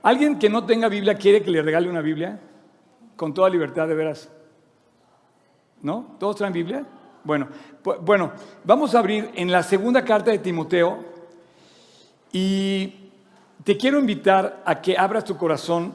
¿Alguien 0.03 0.41
que 0.41 0.49
no 0.51 0.67
tenga 0.67 0.89
Biblia 0.89 1.15
quiere 1.15 1.41
que 1.41 1.53
le 1.53 1.63
regale 1.63 1.89
una 1.89 2.01
Biblia? 2.01 2.41
Con 3.15 3.33
toda 3.33 3.49
libertad, 3.49 3.87
de 3.87 3.95
veras. 3.95 4.29
¿No? 5.83 6.17
¿Todos 6.19 6.35
traen 6.35 6.53
Biblia? 6.53 6.85
Bueno, 7.23 7.47
pu- 7.85 7.99
bueno, 8.01 8.33
vamos 8.65 8.93
a 8.97 8.99
abrir 8.99 9.31
en 9.37 9.53
la 9.53 9.63
segunda 9.63 10.05
carta 10.05 10.33
de 10.33 10.39
Timoteo 10.41 10.99
y 12.33 12.93
te 13.63 13.77
quiero 13.77 14.01
invitar 14.01 14.63
a 14.65 14.81
que 14.81 14.99
abras 14.99 15.23
tu 15.25 15.37
corazón 15.37 15.95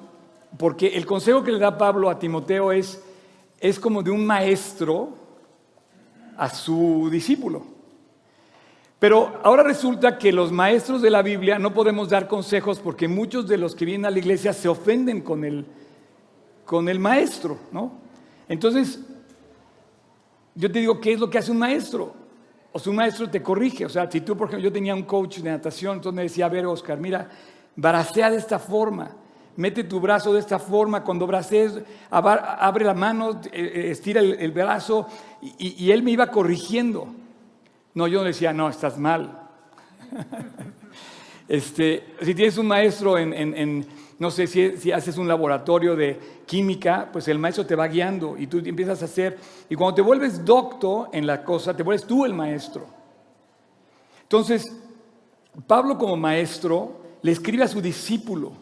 porque 0.57 0.87
el 0.95 1.05
consejo 1.05 1.43
que 1.43 1.51
le 1.51 1.59
da 1.59 1.77
Pablo 1.77 2.09
a 2.09 2.19
Timoteo 2.19 2.71
es, 2.71 3.03
es 3.59 3.79
como 3.81 4.01
de 4.01 4.11
un 4.11 4.25
maestro 4.25 5.09
a 6.37 6.47
su 6.49 7.09
discípulo. 7.11 7.63
Pero 9.01 9.39
ahora 9.43 9.63
resulta 9.63 10.19
que 10.19 10.31
los 10.31 10.51
maestros 10.51 11.01
de 11.01 11.09
la 11.09 11.23
Biblia 11.23 11.57
no 11.57 11.73
podemos 11.73 12.07
dar 12.09 12.27
consejos 12.27 12.77
porque 12.79 13.07
muchos 13.07 13.47
de 13.47 13.57
los 13.57 13.73
que 13.73 13.83
vienen 13.83 14.05
a 14.05 14.11
la 14.11 14.19
iglesia 14.19 14.53
se 14.53 14.67
ofenden 14.69 15.21
con 15.21 15.43
el, 15.43 15.65
con 16.65 16.87
el 16.87 16.99
maestro, 16.99 17.57
¿no? 17.71 17.93
Entonces, 18.47 18.99
yo 20.53 20.71
te 20.71 20.77
digo, 20.77 21.01
¿qué 21.01 21.13
es 21.13 21.19
lo 21.19 21.31
que 21.31 21.39
hace 21.39 21.51
un 21.51 21.57
maestro? 21.57 22.13
O 22.71 22.77
sea, 22.77 22.91
un 22.91 22.97
maestro 22.97 23.27
te 23.27 23.41
corrige. 23.41 23.87
O 23.87 23.89
sea, 23.89 24.07
si 24.11 24.21
tú, 24.21 24.37
por 24.37 24.49
ejemplo, 24.49 24.65
yo 24.69 24.71
tenía 24.71 24.93
un 24.93 25.01
coach 25.01 25.39
de 25.39 25.49
natación, 25.49 25.95
entonces 25.95 26.15
me 26.15 26.21
decía, 26.21 26.45
a 26.45 26.49
ver, 26.49 26.67
Oscar, 26.67 26.99
mira, 26.99 27.27
bracea 27.75 28.29
de 28.29 28.37
esta 28.37 28.59
forma, 28.59 29.15
mete 29.55 29.83
tu 29.83 29.99
brazo 29.99 30.31
de 30.31 30.41
esta 30.41 30.59
forma, 30.59 31.03
cuando 31.03 31.25
bracees, 31.25 31.73
abre 32.11 32.85
la 32.85 32.93
mano, 32.93 33.41
eh, 33.51 33.71
eh, 33.73 33.89
estira 33.89 34.21
el, 34.21 34.33
el 34.35 34.51
brazo, 34.51 35.07
y- 35.57 35.85
y 35.85 35.91
él 35.91 36.03
me 36.03 36.11
iba 36.11 36.27
corrigiendo. 36.27 37.07
No, 37.93 38.07
yo 38.07 38.23
decía, 38.23 38.53
no, 38.53 38.69
estás 38.69 38.97
mal. 38.97 39.49
Este, 41.47 42.05
si 42.21 42.33
tienes 42.33 42.57
un 42.57 42.67
maestro 42.67 43.17
en, 43.17 43.33
en- 43.33 43.53
en, 43.57 43.85
no 44.19 44.31
sé, 44.31 44.47
si, 44.47 44.77
si 44.77 44.93
haces 44.93 45.17
un 45.17 45.27
laboratorio 45.27 45.97
de 45.97 46.17
química, 46.45 47.09
pues 47.11 47.27
el 47.27 47.39
maestro 47.39 47.65
te 47.65 47.75
va 47.75 47.87
guiando 47.89 48.37
y 48.37 48.47
tú 48.47 48.59
empiezas 48.59 49.01
a 49.01 49.05
hacer, 49.05 49.37
y 49.69 49.75
cuando 49.75 49.95
te 49.95 50.01
vuelves 50.01 50.45
docto 50.45 51.09
en 51.11 51.27
la 51.27 51.43
cosa, 51.43 51.75
te 51.75 51.83
vuelves 51.83 52.07
tú 52.07 52.23
el 52.23 52.33
maestro. 52.33 52.85
Entonces, 54.23 54.71
Pablo 55.67 55.97
como 55.97 56.15
maestro 56.15 57.01
le 57.21 57.33
escribe 57.33 57.63
a 57.63 57.67
su 57.67 57.81
discípulo, 57.81 58.53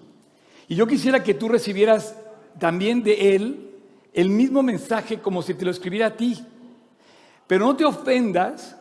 y 0.68 0.74
yo 0.74 0.88
quisiera 0.88 1.22
que 1.24 1.36
tú 1.36 1.48
recibieras 1.48 2.16
también 2.58 3.04
de 3.04 3.36
él 3.36 3.70
el 4.14 4.30
mismo 4.30 4.64
mensaje 4.64 5.20
como 5.20 5.44
si 5.44 5.54
te 5.54 5.64
lo 5.66 5.70
escribiera 5.70 6.08
a 6.08 6.18
ti. 6.18 6.44
Pero 7.46 7.68
no 7.68 7.76
te 7.76 7.86
ofendas 7.86 8.76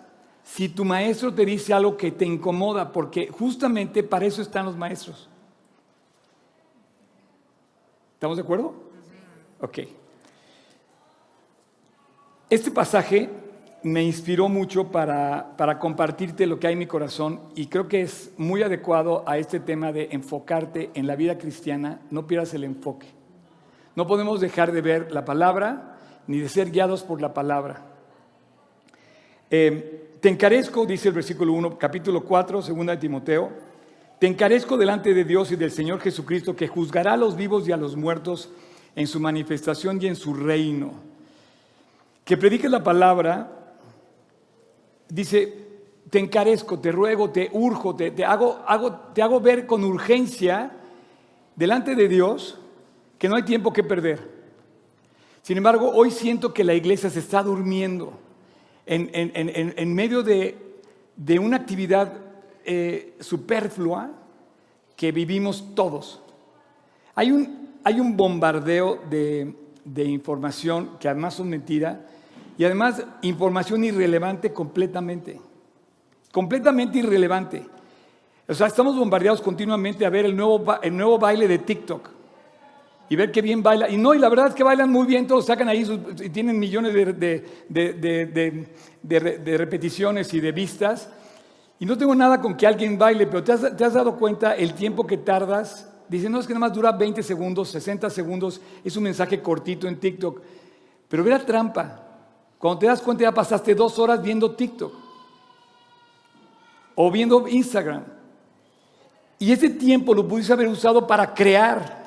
si 0.55 0.71
tu 0.71 0.85
maestro 0.85 1.33
te 1.33 1.45
dice 1.45 1.75
algo 1.75 1.97
que 1.97 2.11
te 2.11 2.25
incomoda, 2.25 2.91
porque 2.91 3.29
justamente 3.29 4.03
para 4.03 4.25
eso 4.25 4.41
están 4.41 4.65
los 4.65 4.77
maestros. 4.77 5.29
¿Estamos 8.15 8.39
de 8.39 8.43
acuerdo? 8.43 8.75
Ok. 9.61 9.81
Este 12.49 12.71
pasaje 12.71 13.29
me 13.83 14.03
inspiró 14.03 14.49
mucho 14.49 14.91
para, 14.91 15.55
para 15.57 15.79
compartirte 15.79 16.47
lo 16.47 16.59
que 16.59 16.67
hay 16.67 16.73
en 16.73 16.79
mi 16.79 16.87
corazón 16.87 17.41
y 17.55 17.67
creo 17.67 17.87
que 17.87 18.01
es 18.01 18.33
muy 18.39 18.63
adecuado 18.63 19.25
a 19.27 19.37
este 19.37 19.61
tema 19.61 19.93
de 19.93 20.09
enfocarte 20.13 20.91
en 20.95 21.07
la 21.07 21.15
vida 21.15 21.37
cristiana, 21.37 22.01
no 22.11 22.27
pierdas 22.27 22.55
el 22.55 22.65
enfoque. 22.65 23.07
No 23.95 24.07
podemos 24.07 24.41
dejar 24.41 24.73
de 24.73 24.81
ver 24.81 25.13
la 25.13 25.27
palabra 25.27 25.99
ni 26.27 26.39
de 26.39 26.49
ser 26.49 26.71
guiados 26.71 27.03
por 27.03 27.21
la 27.21 27.35
palabra. 27.35 27.85
Eh, 29.51 30.08
te 30.21 30.29
encarezco, 30.29 30.85
dice 30.85 31.09
el 31.09 31.15
versículo 31.15 31.53
1, 31.53 31.79
capítulo 31.79 32.25
4, 32.25 32.63
segunda 32.63 32.95
de 32.95 33.01
Timoteo, 33.01 33.51
te 34.19 34.27
encarezco 34.27 34.77
delante 34.77 35.15
de 35.15 35.25
Dios 35.25 35.53
y 35.53 35.57
del 35.57 35.71
Señor 35.71 36.01
Jesucristo 36.01 36.57
que 36.57 36.67
juzgará 36.67 37.13
a 37.13 37.17
los 37.17 37.37
vivos 37.37 37.69
y 37.69 37.73
a 37.73 37.77
los 37.77 37.95
muertos 37.95 38.51
en 38.97 39.07
su 39.07 39.21
manifestación 39.21 40.03
y 40.03 40.07
en 40.07 40.17
su 40.17 40.35
reino. 40.35 40.93
Que 42.25 42.37
prediques 42.37 42.71
la 42.71 42.83
palabra, 42.83 43.77
dice, 45.09 45.67
te 46.11 46.19
encarezco, 46.19 46.81
te 46.81 46.91
ruego, 46.91 47.31
te 47.31 47.49
urjo, 47.53 47.95
te, 47.95 48.11
te 48.11 48.25
hago, 48.25 48.61
hago, 48.67 48.93
te 49.15 49.23
hago 49.23 49.41
ver 49.41 49.67
con 49.67 49.85
urgencia 49.85 50.73
delante 51.55 51.95
de 51.95 52.09
Dios 52.09 52.59
que 53.19 53.29
no 53.29 53.37
hay 53.37 53.45
tiempo 53.45 53.73
que 53.73 53.85
perder. 53.85 54.37
Sin 55.43 55.57
embargo, 55.59 55.93
hoy 55.95 56.11
siento 56.11 56.53
que 56.53 56.65
la 56.65 56.75
iglesia 56.75 57.09
se 57.09 57.21
está 57.21 57.43
durmiendo 57.43 58.19
en, 58.89 59.11
en- 59.13 59.33
en- 59.35 59.75
en- 59.77 59.95
medio 59.95 60.23
de, 60.23 60.57
de 61.17 61.39
una 61.39 61.57
actividad 61.57 62.13
eh, 62.65 63.15
superflua 63.21 64.11
que 64.97 65.13
vivimos 65.13 65.75
todos. 65.75 66.21
Hay 67.15 67.31
un, 67.31 67.69
hay 67.85 68.01
un 68.01 68.17
bombardeo 68.17 69.01
de, 69.09 69.55
de 69.85 70.05
información 70.05 70.91
que 70.99 71.09
además 71.09 71.35
son 71.35 71.49
mentira 71.49 72.07
y 72.57 72.65
además 72.65 73.05
información 73.23 73.85
irrelevante 73.85 74.53
completamente. 74.53 75.41
Completamente 76.33 76.99
irrelevante. 76.99 77.65
O 78.49 78.55
sea, 78.55 78.67
estamos 78.67 78.97
bombardeados 78.97 79.41
continuamente 79.41 80.05
a 80.07 80.11
ver 80.11 80.25
el 80.25 80.37
nuevo, 80.37 80.65
el 80.83 80.97
nuevo 80.97 81.19
baile 81.19 81.47
de 81.47 81.59
TikTok 81.59 82.18
y 83.09 83.17
ver 83.17 83.33
qué 83.33 83.41
bien 83.43 83.63
baila. 83.63 83.89
Y 83.89 83.97
no, 83.97 84.15
y 84.15 84.19
la 84.19 84.29
verdad 84.29 84.49
es 84.49 84.55
que 84.55 84.63
bailan 84.65 84.91
muy 84.91 85.07
bien, 85.07 85.27
todos 85.27 85.47
sacan 85.47 85.69
ahí 85.69 85.85
sus- 85.85 85.99
y 86.23 86.31
tienen 86.31 86.59
millones 86.59 86.93
de, 86.95 87.05
de- 87.07 87.45
de- 87.69 87.93
de- 87.95 88.27
de- 88.27 88.69
de 89.03 89.19
re- 89.21 89.39
de 89.39 89.57
repeticiones 89.57 90.33
y 90.35 90.41
de 90.41 90.53
vistas. 90.53 91.09
Y 91.81 91.87
no 91.87 91.97
tengo 91.97 92.15
nada 92.15 92.41
con 92.41 92.57
que 92.57 92.67
alguien 92.67 92.99
baile, 92.99 93.27
pero 93.27 93.43
¿te 93.45 93.53
has, 93.53 93.77
te 93.77 93.85
has 93.85 93.95
dado 93.95 94.17
cuenta 94.17 94.55
el 94.57 94.75
tiempo 94.75 95.07
que 95.07 95.17
tardas? 95.17 95.89
Dicen, 96.09 96.33
no, 96.33 96.41
es 96.41 96.47
que 96.47 96.53
nada 96.55 96.67
más 96.67 96.73
dura 96.75 96.91
20 96.93 97.23
segundos, 97.23 97.69
60 97.71 98.11
segundos, 98.11 98.61
es 98.83 98.97
un 98.97 99.05
mensaje 99.05 99.41
cortito 99.41 99.87
en 99.87 100.01
TikTok. 100.01 100.41
Pero 101.09 101.23
ve 101.23 101.31
la 101.31 101.39
trampa. 101.45 102.05
Cuando 102.59 102.79
te 102.81 102.87
das 102.87 103.01
cuenta 103.01 103.23
ya 103.23 103.33
pasaste 103.33 103.75
dos 103.75 103.99
horas 103.99 104.21
viendo 104.21 104.51
TikTok 104.55 104.93
o 106.95 107.11
viendo 107.11 107.47
Instagram. 107.47 108.03
Y 109.39 109.53
ese 109.53 109.71
tiempo 109.71 110.13
lo 110.15 110.27
pudiste 110.27 110.53
haber 110.53 110.67
usado 110.67 111.07
para 111.07 111.33
crear, 111.33 111.98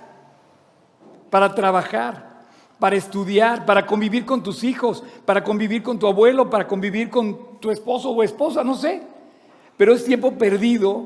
para 1.31 1.55
trabajar, 1.55 2.45
para 2.77 2.95
estudiar, 2.95 3.65
para 3.65 3.87
convivir 3.87 4.25
con 4.25 4.43
tus 4.43 4.63
hijos, 4.63 5.03
para 5.25 5.43
convivir 5.43 5.81
con 5.81 5.97
tu 5.97 6.05
abuelo, 6.05 6.51
para 6.51 6.67
convivir 6.67 7.09
con 7.09 7.59
tu 7.59 7.71
esposo 7.71 8.11
o 8.11 8.21
esposa, 8.21 8.63
no 8.63 8.75
sé. 8.75 9.01
Pero 9.77 9.95
es 9.95 10.05
tiempo 10.05 10.33
perdido 10.33 11.05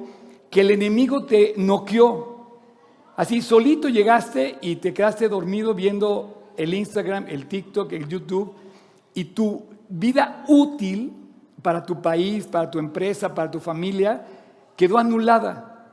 que 0.50 0.62
el 0.62 0.72
enemigo 0.72 1.25
te 1.25 1.53
noqueó. 1.55 2.60
Así 3.15 3.41
solito 3.41 3.88
llegaste 3.88 4.58
y 4.60 4.75
te 4.77 4.94
quedaste 4.94 5.29
dormido 5.29 5.74
viendo 5.74 6.51
el 6.58 6.74
Instagram, 6.74 7.27
el 7.29 7.48
TikTok, 7.48 7.94
el 7.94 8.10
YouTube 8.10 8.53
y 9.13 9.24
tu 9.25 9.63
vida 9.88 10.44
útil 10.50 11.13
para 11.62 11.86
tu 11.86 12.01
país, 12.01 12.46
para 12.48 12.70
tu 12.70 12.79
empresa, 12.79 13.34
para 13.34 13.50
tu 13.50 13.60
familia 13.60 14.25
quedó 14.75 14.98
anulada. 14.98 15.91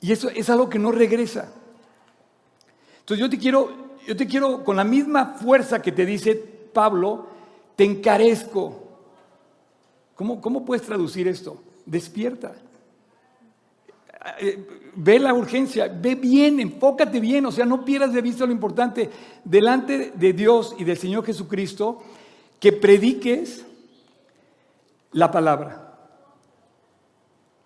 Y 0.00 0.12
eso 0.12 0.30
es 0.30 0.48
algo 0.48 0.68
que 0.68 0.78
no 0.78 0.92
regresa. 0.92 1.52
Entonces 3.08 3.20
yo 3.24 3.30
te 3.30 3.38
quiero, 3.38 3.70
yo 4.06 4.14
te 4.14 4.26
quiero 4.26 4.62
con 4.62 4.76
la 4.76 4.84
misma 4.84 5.34
fuerza 5.40 5.80
que 5.80 5.92
te 5.92 6.04
dice 6.04 6.34
Pablo, 6.34 7.26
te 7.74 7.82
encarezco. 7.84 8.82
¿Cómo, 10.14 10.42
cómo 10.42 10.62
puedes 10.62 10.84
traducir 10.84 11.26
esto? 11.26 11.58
Despierta. 11.86 12.54
Eh, 14.40 14.62
Ve 14.94 15.18
la 15.18 15.32
urgencia, 15.32 15.88
ve 15.88 16.16
bien, 16.16 16.60
enfócate 16.60 17.18
bien, 17.18 17.46
o 17.46 17.50
sea, 17.52 17.64
no 17.64 17.82
pierdas 17.82 18.12
de 18.12 18.20
vista 18.20 18.44
lo 18.44 18.52
importante 18.52 19.08
delante 19.42 20.10
de 20.14 20.32
Dios 20.34 20.76
y 20.78 20.84
del 20.84 20.98
Señor 20.98 21.24
Jesucristo, 21.24 22.02
que 22.60 22.72
prediques 22.74 23.64
la 25.12 25.30
palabra. 25.30 25.96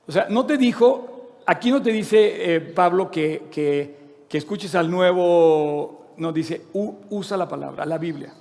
O 0.06 0.12
sea, 0.12 0.28
no 0.28 0.46
te 0.46 0.56
dijo, 0.56 1.40
aquí 1.46 1.72
no 1.72 1.82
te 1.82 1.90
dice 1.90 2.54
eh, 2.54 2.60
Pablo 2.60 3.10
que, 3.10 3.48
que- 3.50 4.01
que 4.32 4.38
escuches 4.38 4.74
al 4.74 4.90
nuevo, 4.90 6.06
no 6.16 6.32
dice, 6.32 6.62
"U- 6.72 6.94
usa 7.10 7.36
la 7.36 7.50
palabra, 7.50 7.84
la 7.84 7.98
Biblia. 7.98 8.32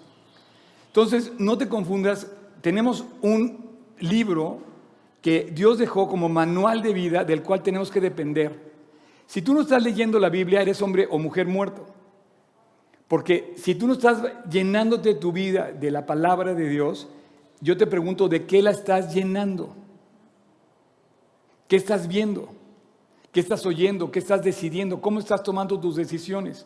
Entonces, 0.88 1.34
no 1.38 1.58
te 1.58 1.68
confundas, 1.68 2.32
tenemos 2.62 3.04
un 3.22 3.60
libro 4.00 4.60
que 5.22 5.52
Dios 5.54 5.80
dejó 5.80 6.08
como 6.08 6.30
manual 6.30 6.82
de 6.82 6.94
vida 6.94 7.26
del 7.26 7.44
cual 7.44 7.62
tenemos 7.62 7.92
que 7.92 8.00
depender. 8.00 8.72
Si 9.28 9.42
tú 9.42 9.54
no 9.54 9.60
estás 9.60 9.84
leyendo 9.84 10.18
la 10.18 10.30
Biblia, 10.30 10.62
eres 10.62 10.82
hombre 10.82 11.10
o 11.12 11.20
mujer 11.20 11.46
muerto. 11.46 11.86
Porque 13.10 13.54
si 13.58 13.76
tú 13.76 13.86
no 13.86 13.92
estás 13.92 14.24
llenándote 14.50 15.14
tu 15.16 15.34
vida 15.34 15.74
de 15.74 15.92
la 15.92 16.06
palabra 16.06 16.54
de 16.54 16.70
Dios, 16.70 17.10
yo 17.60 17.76
te 17.76 17.86
pregunto, 17.86 18.30
¿de 18.30 18.46
qué 18.46 18.62
la 18.62 18.72
estás 18.72 19.14
llenando? 19.14 19.76
¿Qué 21.68 21.76
estás 21.76 22.08
viendo? 22.08 22.61
¿Qué 23.32 23.40
estás 23.40 23.66
oyendo? 23.66 24.12
¿Qué 24.12 24.20
estás 24.20 24.44
decidiendo? 24.44 25.02
¿Cómo 25.02 25.20
estás 25.20 25.42
tomando 25.42 25.80
tus 25.80 25.96
decisiones? 25.96 26.66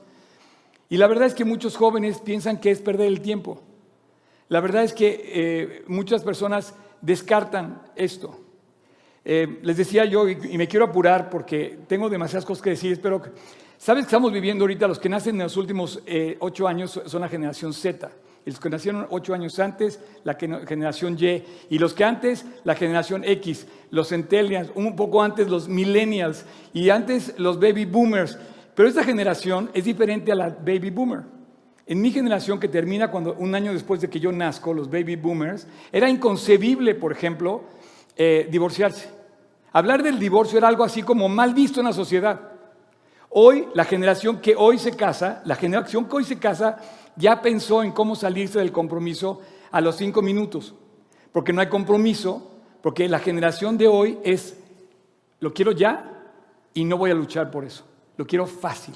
Y 0.90 0.98
la 0.98 1.08
verdad 1.08 1.28
es 1.28 1.36
que 1.36 1.46
muchos 1.46 1.78
jóvenes 1.78 2.20
piensan 2.20 2.60
que 2.60 2.72
es 2.72 2.80
perder 2.80 3.08
el 3.08 3.22
tiempo. 3.22 3.62
La 4.50 4.62
verdad 4.62 4.84
es 4.84 4.94
que 4.94 5.22
eh, 5.26 5.84
muchas 5.88 6.24
personas 6.24 6.74
descartan 7.02 7.84
esto. 7.96 8.40
Eh, 9.24 9.60
les 9.64 9.78
decía 9.78 10.06
yo, 10.06 10.28
y, 10.28 10.36
me 10.58 10.68
quiero 10.68 10.86
apurar 10.86 11.30
porque 11.30 11.80
tengo 11.88 12.10
demasiadas 12.10 12.46
cosas 12.46 12.62
que 12.62 12.72
decir, 12.72 13.00
que... 13.02 13.32
¿Sabes 13.78 14.04
que 14.04 14.08
estamos 14.08 14.32
viviendo 14.32 14.64
ahorita? 14.64 14.88
Los 14.88 15.00
que 15.00 15.10
nacen 15.10 15.36
en 15.36 15.44
los 15.44 15.58
últimos 15.58 16.02
eh, 16.06 16.38
ocho 16.40 16.68
años 16.68 17.00
son 17.06 17.22
la 17.22 17.30
generación 17.30 17.74
Z. 17.74 18.10
Los 18.46 18.60
que 18.60 18.70
nacieron 18.70 19.08
ocho 19.10 19.34
años 19.34 19.58
antes, 19.60 20.00
la 20.24 20.36
generación 20.36 21.18
Y. 21.20 21.44
Y 21.70 21.80
los 21.80 21.94
que 21.94 22.04
antes, 22.04 22.46
la 22.64 22.76
generación 22.76 23.24
X. 23.24 23.66
Los 23.90 24.10
centennials, 24.10 24.72
un 24.76 24.96
poco 24.96 25.24
antes 25.24 25.50
los 25.50 25.68
millennials. 25.68 26.46
Y 26.72 26.90
antes 26.92 27.34
los 27.38 27.60
baby 27.60 27.86
boomers. 27.86 28.38
Pero 28.76 28.88
esta 28.88 29.04
generación 29.04 29.72
es 29.74 29.86
diferente 29.86 30.32
a 30.32 30.36
la 30.36 30.50
baby 30.50 30.92
boomer. 30.92 31.24
En 31.88 32.02
mi 32.02 32.12
generación, 32.12 32.60
que 32.60 32.68
termina 32.68 33.10
cuando 33.10 33.34
un 33.36 33.56
año 33.56 33.74
después 33.74 34.02
de 34.02 34.10
que 34.10 34.20
yo 34.20 34.32
nazco, 34.32 34.74
los 34.74 34.90
baby 34.90 35.16
boomers, 35.16 35.68
era 35.92 36.10
inconcebible, 36.10 36.96
por 36.96 37.12
ejemplo, 37.12 37.64
eh, 38.16 38.48
divorciarse. 38.50 39.10
Hablar 39.72 40.04
del 40.04 40.20
divorcio 40.20 40.58
era 40.58 40.68
algo 40.68 40.84
así 40.84 41.04
como 41.04 41.30
mal 41.30 41.54
visto 41.54 41.80
en 41.80 41.86
la 41.86 41.94
sociedad. 41.94 42.40
Hoy, 43.30 43.68
la 43.74 43.84
generación 43.84 44.40
que 44.40 44.56
hoy 44.56 44.78
se 44.80 44.96
casa, 44.96 45.42
la 45.46 45.56
generación 45.56 46.06
que 46.06 46.16
hoy 46.16 46.24
se 46.24 46.40
casa, 46.40 46.78
ya 47.16 47.42
pensó 47.42 47.84
en 47.84 47.92
cómo 47.92 48.16
salirse 48.16 48.60
del 48.60 48.72
compromiso 48.72 49.42
a 49.72 49.82
los 49.82 49.98
cinco 49.98 50.22
minutos. 50.22 50.74
Porque 51.32 51.54
no 51.54 51.62
hay 51.62 51.68
compromiso, 51.68 52.52
porque 52.82 53.10
la 53.10 53.20
generación 53.20 53.78
de 53.78 53.88
hoy 53.88 54.18
es, 54.24 54.58
lo 55.40 55.54
quiero 55.54 55.72
ya 55.72 56.24
y 56.74 56.86
no 56.86 56.98
voy 56.98 57.12
a 57.12 57.16
luchar 57.16 57.52
por 57.52 57.66
eso. 57.66 57.84
Lo 58.18 58.26
quiero 58.26 58.46
fácil. 58.48 58.96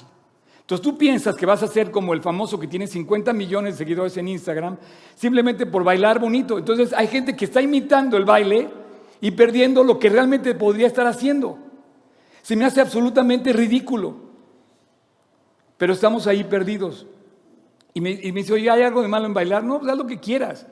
Entonces 0.60 0.84
tú 0.84 0.96
piensas 0.96 1.34
que 1.34 1.46
vas 1.46 1.62
a 1.64 1.66
ser 1.66 1.90
como 1.90 2.14
el 2.14 2.22
famoso 2.22 2.58
que 2.58 2.68
tiene 2.68 2.86
50 2.86 3.32
millones 3.32 3.74
de 3.74 3.78
seguidores 3.78 4.16
en 4.16 4.28
Instagram 4.28 4.76
simplemente 5.16 5.66
por 5.66 5.82
bailar 5.82 6.20
bonito. 6.20 6.58
Entonces 6.58 6.92
hay 6.92 7.08
gente 7.08 7.34
que 7.34 7.44
está 7.44 7.60
imitando 7.60 8.16
el 8.16 8.24
baile 8.24 8.68
y 9.20 9.32
perdiendo 9.32 9.82
lo 9.82 9.98
que 9.98 10.08
realmente 10.08 10.54
podría 10.54 10.86
estar 10.86 11.06
haciendo. 11.06 11.58
Se 12.42 12.54
me 12.54 12.64
hace 12.64 12.80
absolutamente 12.80 13.52
ridículo. 13.52 14.14
Pero 15.76 15.92
estamos 15.92 16.26
ahí 16.26 16.44
perdidos. 16.44 17.06
Y 17.94 18.00
me, 18.00 18.14
dice, 18.16 18.52
oye, 18.52 18.70
¿hay 18.70 18.82
algo 18.82 19.02
de 19.02 19.08
malo 19.08 19.26
en 19.26 19.34
bailar? 19.34 19.64
No, 19.64 19.78
pues 19.78 19.90
haz 19.90 19.98
lo 19.98 20.06
que 20.06 20.20
quieras. 20.20 20.66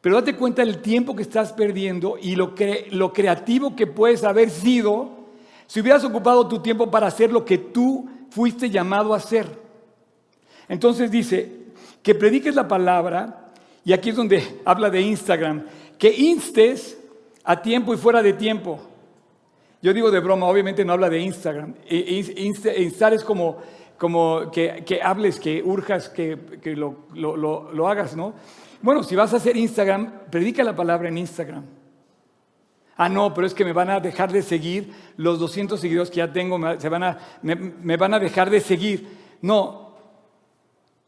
Pero 0.00 0.16
date 0.16 0.34
cuenta 0.34 0.64
del 0.64 0.80
tiempo 0.80 1.14
que 1.14 1.22
estás 1.22 1.52
perdiendo 1.52 2.16
y 2.20 2.34
lo, 2.34 2.54
lo 2.90 3.12
creativo 3.12 3.76
que 3.76 3.86
puedes 3.86 4.24
haber 4.24 4.48
sido 4.50 5.20
si 5.66 5.80
hubieras 5.80 6.02
ocupado 6.04 6.48
tu 6.48 6.60
tiempo 6.60 6.90
para 6.90 7.06
hacer 7.06 7.30
lo 7.30 7.44
que 7.44 7.58
tú 7.58 8.08
fuiste 8.30 8.70
llamado 8.70 9.12
a 9.14 9.18
hacer. 9.18 9.46
Entonces 10.68 11.10
dice, 11.10 11.60
que 12.02 12.14
prediques 12.14 12.54
la 12.54 12.66
palabra, 12.66 13.52
y 13.84 13.92
aquí 13.92 14.10
es 14.10 14.16
donde 14.16 14.60
habla 14.64 14.90
de 14.90 15.00
Instagram, 15.00 15.64
que 15.98 16.12
instes 16.12 16.98
a 17.44 17.60
tiempo 17.60 17.92
y 17.92 17.96
fuera 17.96 18.22
de 18.22 18.32
tiempo. 18.32 18.80
Yo 19.82 19.92
digo 19.92 20.10
de 20.10 20.20
broma, 20.20 20.46
obviamente 20.46 20.84
no 20.84 20.92
habla 20.92 21.08
de 21.08 21.20
Instagram. 21.20 21.74
E, 21.88 22.22
e, 22.36 22.82
instar 22.82 23.14
es 23.14 23.24
como, 23.24 23.58
como 24.00 24.50
que, 24.50 25.00
hables, 25.04 25.38
que 25.38 25.62
urjas, 25.62 26.08
que, 26.08 26.38
lo, 26.74 27.06
lo 27.14 27.86
hagas, 27.86 28.16
¿no? 28.16 28.34
Bueno, 28.82 29.02
si 29.02 29.14
vas 29.14 29.34
a 29.34 29.36
hacer 29.36 29.56
Instagram, 29.58 30.10
predica 30.30 30.64
la 30.64 30.74
palabra 30.74 31.10
en 31.10 31.18
Instagram. 31.18 31.64
Ah, 32.96 33.08
no, 33.08 33.32
pero 33.34 33.46
es 33.46 33.54
que 33.54 33.64
me 33.64 33.72
van 33.72 33.90
a 33.90 34.00
dejar 34.00 34.32
de 34.32 34.42
seguir 34.42 34.92
los 35.16 35.38
200 35.38 35.78
seguidores 35.80 36.10
que 36.10 36.16
ya 36.16 36.32
tengo, 36.32 36.58
me, 36.58 36.80
se 36.80 36.88
van 36.88 37.02
a, 37.02 37.18
me, 37.42 37.96
van 37.96 38.14
a 38.14 38.18
dejar 38.18 38.48
de 38.50 38.60
seguir. 38.60 39.06
No, 39.42 39.96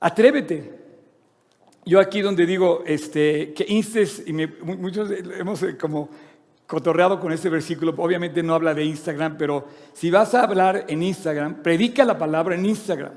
atrévete. 0.01 0.81
Yo 1.85 1.99
aquí 1.99 2.21
donde 2.21 2.47
digo 2.47 2.83
este, 2.87 3.55
que 3.55 3.67
instes, 3.69 4.23
y 4.27 4.33
muchos 4.33 5.11
hemos 5.11 5.63
eh, 5.63 5.77
como 5.77 6.11
cotorreado 6.73 7.21
con 7.21 7.33
este 7.33 7.51
versículo, 7.51 7.93
obviamente 7.99 8.43
no 8.43 8.55
habla 8.55 8.73
de 8.73 8.83
Instagram, 8.83 9.37
pero 9.37 9.69
si 9.93 10.11
vas 10.11 10.35
a 10.35 10.45
hablar 10.45 10.87
en 10.89 11.03
Instagram, 11.03 11.57
predica 11.63 12.03
la 12.03 12.17
palabra 12.17 12.55
en 12.55 12.65
Instagram. 12.65 13.13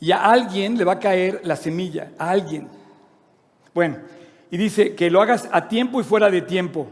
Y 0.00 0.12
a 0.12 0.22
alguien 0.22 0.76
le 0.76 0.84
va 0.84 0.92
a 0.92 0.98
caer 0.98 1.40
la 1.44 1.56
semilla, 1.56 2.12
a 2.18 2.28
alguien. 2.28 2.68
Bueno, 3.72 3.96
y 4.50 4.58
dice 4.58 4.94
que 4.94 5.08
lo 5.08 5.22
hagas 5.22 5.48
a 5.50 5.66
tiempo 5.66 5.98
y 5.98 6.04
fuera 6.04 6.28
de 6.28 6.42
tiempo 6.42 6.88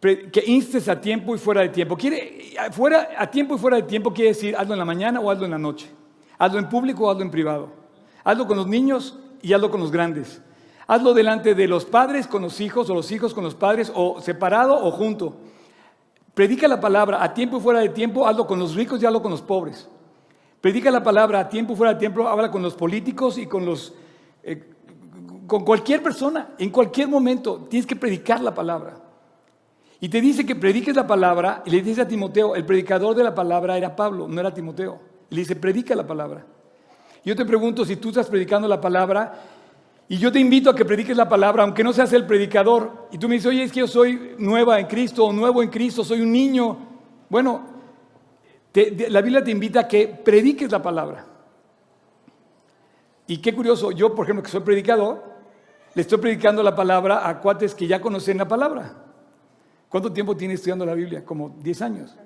que 0.00 0.42
instes 0.46 0.88
a 0.88 1.00
tiempo 1.00 1.34
y 1.34 1.38
fuera 1.38 1.62
de 1.62 1.70
tiempo. 1.70 1.96
Quiere, 1.96 2.54
fuera, 2.70 3.08
a 3.18 3.28
tiempo 3.28 3.56
y 3.56 3.58
fuera 3.58 3.78
de 3.78 3.84
tiempo 3.84 4.12
quiere 4.12 4.30
decir 4.30 4.56
hazlo 4.56 4.74
en 4.74 4.78
la 4.78 4.84
mañana 4.84 5.20
o 5.20 5.30
hazlo 5.30 5.46
en 5.46 5.50
la 5.50 5.58
noche. 5.58 5.88
Hazlo 6.38 6.60
en 6.60 6.68
público 6.68 7.06
o 7.06 7.10
hazlo 7.10 7.22
en 7.22 7.30
privado. 7.30 7.72
Hazlo 8.22 8.46
con 8.46 8.56
los 8.56 8.68
niños 8.68 9.18
y 9.42 9.52
hazlo 9.52 9.68
con 9.68 9.80
los 9.80 9.90
grandes. 9.90 10.40
Hazlo 10.92 11.14
delante 11.14 11.54
de 11.54 11.66
los 11.66 11.86
padres 11.86 12.26
con 12.26 12.42
los 12.42 12.60
hijos 12.60 12.90
o 12.90 12.94
los 12.94 13.10
hijos 13.12 13.32
con 13.32 13.44
los 13.44 13.54
padres 13.54 13.90
o 13.94 14.20
separado 14.20 14.74
o 14.74 14.90
junto. 14.90 15.36
Predica 16.34 16.68
la 16.68 16.82
palabra 16.82 17.24
a 17.24 17.32
tiempo 17.32 17.56
y 17.56 17.60
fuera 17.62 17.80
de 17.80 17.88
tiempo, 17.88 18.26
hazlo 18.28 18.46
con 18.46 18.58
los 18.58 18.74
ricos 18.74 19.02
y 19.02 19.06
hazlo 19.06 19.22
con 19.22 19.30
los 19.30 19.40
pobres. 19.40 19.88
Predica 20.60 20.90
la 20.90 21.02
palabra 21.02 21.40
a 21.40 21.48
tiempo 21.48 21.72
y 21.72 21.76
fuera 21.76 21.94
de 21.94 21.98
tiempo, 21.98 22.28
habla 22.28 22.50
con 22.50 22.60
los 22.60 22.74
políticos 22.74 23.38
y 23.38 23.46
con 23.46 23.64
los 23.64 23.94
eh, 24.42 24.68
con 25.46 25.64
cualquier 25.64 26.02
persona, 26.02 26.50
en 26.58 26.68
cualquier 26.68 27.08
momento 27.08 27.66
tienes 27.70 27.86
que 27.86 27.96
predicar 27.96 28.42
la 28.42 28.54
palabra. 28.54 29.00
Y 29.98 30.10
te 30.10 30.20
dice 30.20 30.44
que 30.44 30.56
prediques 30.56 30.94
la 30.94 31.06
palabra, 31.06 31.62
y 31.64 31.70
le 31.70 31.80
dice 31.80 32.02
a 32.02 32.06
Timoteo, 32.06 32.54
el 32.54 32.66
predicador 32.66 33.16
de 33.16 33.24
la 33.24 33.34
palabra 33.34 33.78
era 33.78 33.96
Pablo, 33.96 34.28
no 34.28 34.38
era 34.38 34.52
Timoteo. 34.52 35.00
Y 35.30 35.36
le 35.36 35.40
dice, 35.40 35.56
predica 35.56 35.94
la 35.94 36.06
palabra. 36.06 36.44
Yo 37.24 37.34
te 37.34 37.46
pregunto 37.46 37.82
si 37.86 37.96
tú 37.96 38.08
estás 38.10 38.28
predicando 38.28 38.68
la 38.68 38.78
palabra, 38.78 39.61
y 40.08 40.18
yo 40.18 40.30
te 40.30 40.38
invito 40.38 40.68
a 40.70 40.74
que 40.74 40.84
prediques 40.84 41.16
la 41.16 41.28
palabra, 41.28 41.62
aunque 41.62 41.84
no 41.84 41.92
seas 41.92 42.12
el 42.12 42.26
predicador, 42.26 43.08
y 43.12 43.18
tú 43.18 43.28
me 43.28 43.36
dices, 43.36 43.48
oye, 43.48 43.62
es 43.62 43.72
que 43.72 43.80
yo 43.80 43.86
soy 43.86 44.34
nueva 44.38 44.78
en 44.78 44.86
Cristo, 44.86 45.24
o 45.26 45.32
nuevo 45.32 45.62
en 45.62 45.70
Cristo, 45.70 46.04
soy 46.04 46.20
un 46.20 46.32
niño. 46.32 46.76
Bueno, 47.28 47.66
la 49.08 49.20
Biblia 49.20 49.42
te 49.42 49.50
invita 49.50 49.80
a 49.80 49.88
que 49.88 50.08
prediques 50.08 50.70
la 50.70 50.82
palabra. 50.82 51.26
Y 53.26 53.38
qué 53.38 53.54
curioso, 53.54 53.90
yo, 53.92 54.14
por 54.14 54.26
ejemplo, 54.26 54.42
que 54.42 54.50
soy 54.50 54.60
predicador, 54.60 55.22
le 55.94 56.02
estoy 56.02 56.18
predicando 56.18 56.62
la 56.62 56.74
palabra 56.74 57.28
a 57.28 57.40
cuates 57.40 57.74
que 57.74 57.86
ya 57.86 58.00
conocen 58.00 58.38
la 58.38 58.48
palabra. 58.48 58.96
¿Cuánto 59.88 60.12
tiempo 60.12 60.36
tienes 60.36 60.60
estudiando 60.60 60.86
la 60.86 60.94
Biblia? 60.94 61.24
Como 61.24 61.50
10 61.60 61.82
años. 61.82 62.16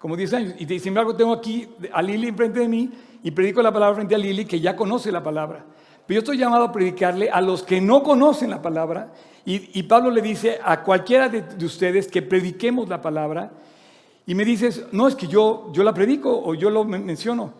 Como 0.00 0.16
10 0.16 0.34
años. 0.34 0.54
Y 0.58 0.66
sin 0.66 0.88
embargo 0.88 1.14
tengo 1.14 1.32
aquí 1.32 1.68
a 1.92 2.02
Lili 2.02 2.28
enfrente 2.28 2.60
de 2.60 2.68
mí 2.68 2.90
y 3.22 3.30
predico 3.30 3.62
la 3.62 3.72
palabra 3.72 3.94
frente 3.94 4.14
a 4.16 4.18
Lili 4.18 4.44
que 4.44 4.60
ya 4.60 4.74
conoce 4.74 5.12
la 5.12 5.22
palabra. 5.22 5.64
Pero 6.06 6.16
yo 6.16 6.18
estoy 6.20 6.38
llamado 6.38 6.64
a 6.64 6.72
predicarle 6.72 7.30
a 7.30 7.40
los 7.40 7.62
que 7.62 7.80
no 7.80 8.02
conocen 8.02 8.50
la 8.50 8.60
palabra. 8.60 9.12
Y, 9.46 9.82
Pablo 9.82 10.10
le 10.10 10.22
dice 10.22 10.58
a 10.64 10.82
cualquiera 10.82 11.28
de, 11.28 11.44
ustedes 11.64 12.08
que 12.08 12.22
prediquemos 12.22 12.88
la 12.88 13.02
palabra. 13.02 13.52
Y 14.26 14.34
me 14.34 14.44
dices, 14.44 14.86
no, 14.92 15.06
es 15.06 15.14
que 15.14 15.26
yo, 15.26 15.70
yo 15.72 15.82
la 15.82 15.92
predico 15.92 16.42
o 16.44 16.54
yo 16.54 16.70
lo 16.70 16.84
menciono. 16.84 17.52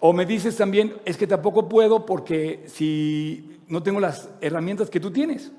O 0.00 0.12
me 0.12 0.26
dices 0.26 0.56
también, 0.56 0.94
es 1.04 1.16
que 1.16 1.26
tampoco 1.26 1.68
puedo 1.68 2.04
porque 2.04 2.64
si 2.66 3.60
no 3.68 3.82
tengo 3.82 4.00
las 4.00 4.28
herramientas 4.40 4.90
que 4.90 5.00
tú 5.00 5.10
tienes. 5.10 5.52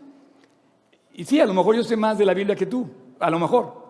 Y 1.14 1.24
sí, 1.24 1.40
a 1.40 1.46
lo 1.46 1.54
mejor 1.54 1.76
yo 1.76 1.84
sé 1.84 1.96
más 1.96 2.18
de 2.18 2.26
la 2.26 2.34
Biblia 2.34 2.56
que 2.56 2.66
tú 2.66 2.90
a 3.20 3.30
lo 3.30 3.40
mejor. 3.40 3.86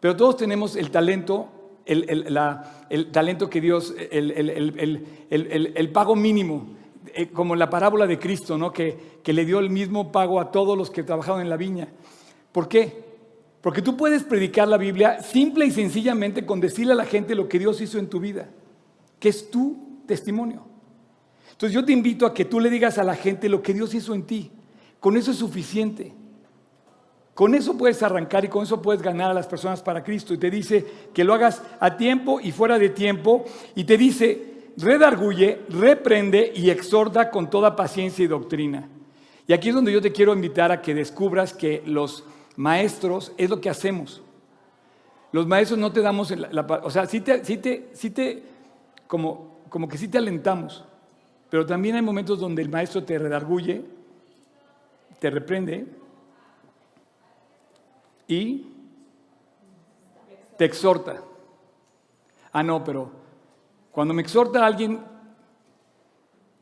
Pero 0.00 0.16
todos 0.16 0.36
tenemos 0.36 0.76
el 0.76 0.90
talento, 0.90 1.48
el, 1.84 3.10
talento 3.12 3.48
que 3.48 3.60
Dios, 3.60 3.94
el, 4.10 5.90
pago 5.92 6.14
mínimo, 6.16 6.75
eh, 7.16 7.28
como 7.32 7.56
la 7.56 7.70
parábola 7.70 8.06
de 8.06 8.18
Cristo, 8.18 8.58
¿no? 8.58 8.72
que, 8.72 9.20
que 9.22 9.32
le 9.32 9.44
dio 9.44 9.58
el 9.58 9.70
mismo 9.70 10.12
pago 10.12 10.38
a 10.38 10.50
todos 10.50 10.76
los 10.76 10.90
que 10.90 11.02
trabajaban 11.02 11.40
en 11.40 11.48
la 11.48 11.56
viña. 11.56 11.88
¿Por 12.52 12.68
qué? 12.68 13.04
Porque 13.62 13.82
tú 13.82 13.96
puedes 13.96 14.22
predicar 14.22 14.68
la 14.68 14.76
Biblia 14.76 15.22
simple 15.22 15.66
y 15.66 15.70
sencillamente 15.70 16.46
con 16.46 16.60
decirle 16.60 16.92
a 16.92 16.96
la 16.96 17.04
gente 17.04 17.34
lo 17.34 17.48
que 17.48 17.58
Dios 17.58 17.80
hizo 17.80 17.98
en 17.98 18.08
tu 18.08 18.20
vida, 18.20 18.48
que 19.18 19.28
es 19.28 19.50
tu 19.50 20.02
testimonio. 20.06 20.66
Entonces 21.50 21.74
yo 21.74 21.84
te 21.84 21.92
invito 21.92 22.26
a 22.26 22.34
que 22.34 22.44
tú 22.44 22.60
le 22.60 22.70
digas 22.70 22.98
a 22.98 23.04
la 23.04 23.14
gente 23.14 23.48
lo 23.48 23.62
que 23.62 23.72
Dios 23.72 23.94
hizo 23.94 24.14
en 24.14 24.24
ti. 24.24 24.52
Con 25.00 25.16
eso 25.16 25.30
es 25.30 25.38
suficiente. 25.38 26.12
Con 27.34 27.54
eso 27.54 27.76
puedes 27.76 28.02
arrancar 28.02 28.44
y 28.44 28.48
con 28.48 28.62
eso 28.62 28.80
puedes 28.80 29.02
ganar 29.02 29.30
a 29.30 29.34
las 29.34 29.46
personas 29.46 29.82
para 29.82 30.04
Cristo. 30.04 30.32
Y 30.32 30.38
te 30.38 30.50
dice 30.50 30.86
que 31.12 31.24
lo 31.24 31.34
hagas 31.34 31.62
a 31.80 31.96
tiempo 31.96 32.40
y 32.40 32.52
fuera 32.52 32.78
de 32.78 32.90
tiempo. 32.90 33.44
Y 33.74 33.84
te 33.84 33.96
dice, 33.96 34.55
redarguye, 34.76 35.62
reprende 35.68 36.52
y 36.54 36.70
exhorta 36.70 37.30
con 37.30 37.48
toda 37.48 37.76
paciencia 37.76 38.24
y 38.24 38.28
doctrina. 38.28 38.88
Y 39.46 39.52
aquí 39.52 39.68
es 39.68 39.74
donde 39.74 39.92
yo 39.92 40.02
te 40.02 40.12
quiero 40.12 40.34
invitar 40.34 40.72
a 40.72 40.82
que 40.82 40.94
descubras 40.94 41.52
que 41.52 41.82
los 41.86 42.24
maestros 42.56 43.32
es 43.36 43.48
lo 43.48 43.60
que 43.60 43.70
hacemos. 43.70 44.22
Los 45.32 45.46
maestros 45.46 45.78
no 45.78 45.92
te 45.92 46.00
damos, 46.00 46.30
la, 46.30 46.62
o 46.82 46.90
sea, 46.90 47.06
sí 47.06 47.20
te, 47.20 47.44
sí 47.44 47.56
te, 47.58 47.90
sí 47.92 48.10
te 48.10 48.42
como, 49.06 49.58
como 49.68 49.88
que 49.88 49.98
sí 49.98 50.08
te 50.08 50.18
alentamos, 50.18 50.84
pero 51.50 51.64
también 51.64 51.96
hay 51.96 52.02
momentos 52.02 52.40
donde 52.40 52.62
el 52.62 52.68
maestro 52.68 53.04
te 53.04 53.18
redarguye, 53.18 53.84
te 55.18 55.30
reprende 55.30 55.86
y 58.26 58.66
te 60.56 60.64
exhorta. 60.64 61.22
Ah, 62.52 62.62
no, 62.62 62.82
pero 62.82 63.10
cuando 63.96 64.12
me 64.12 64.20
exhorta 64.20 64.62
a 64.62 64.66
alguien 64.66 65.00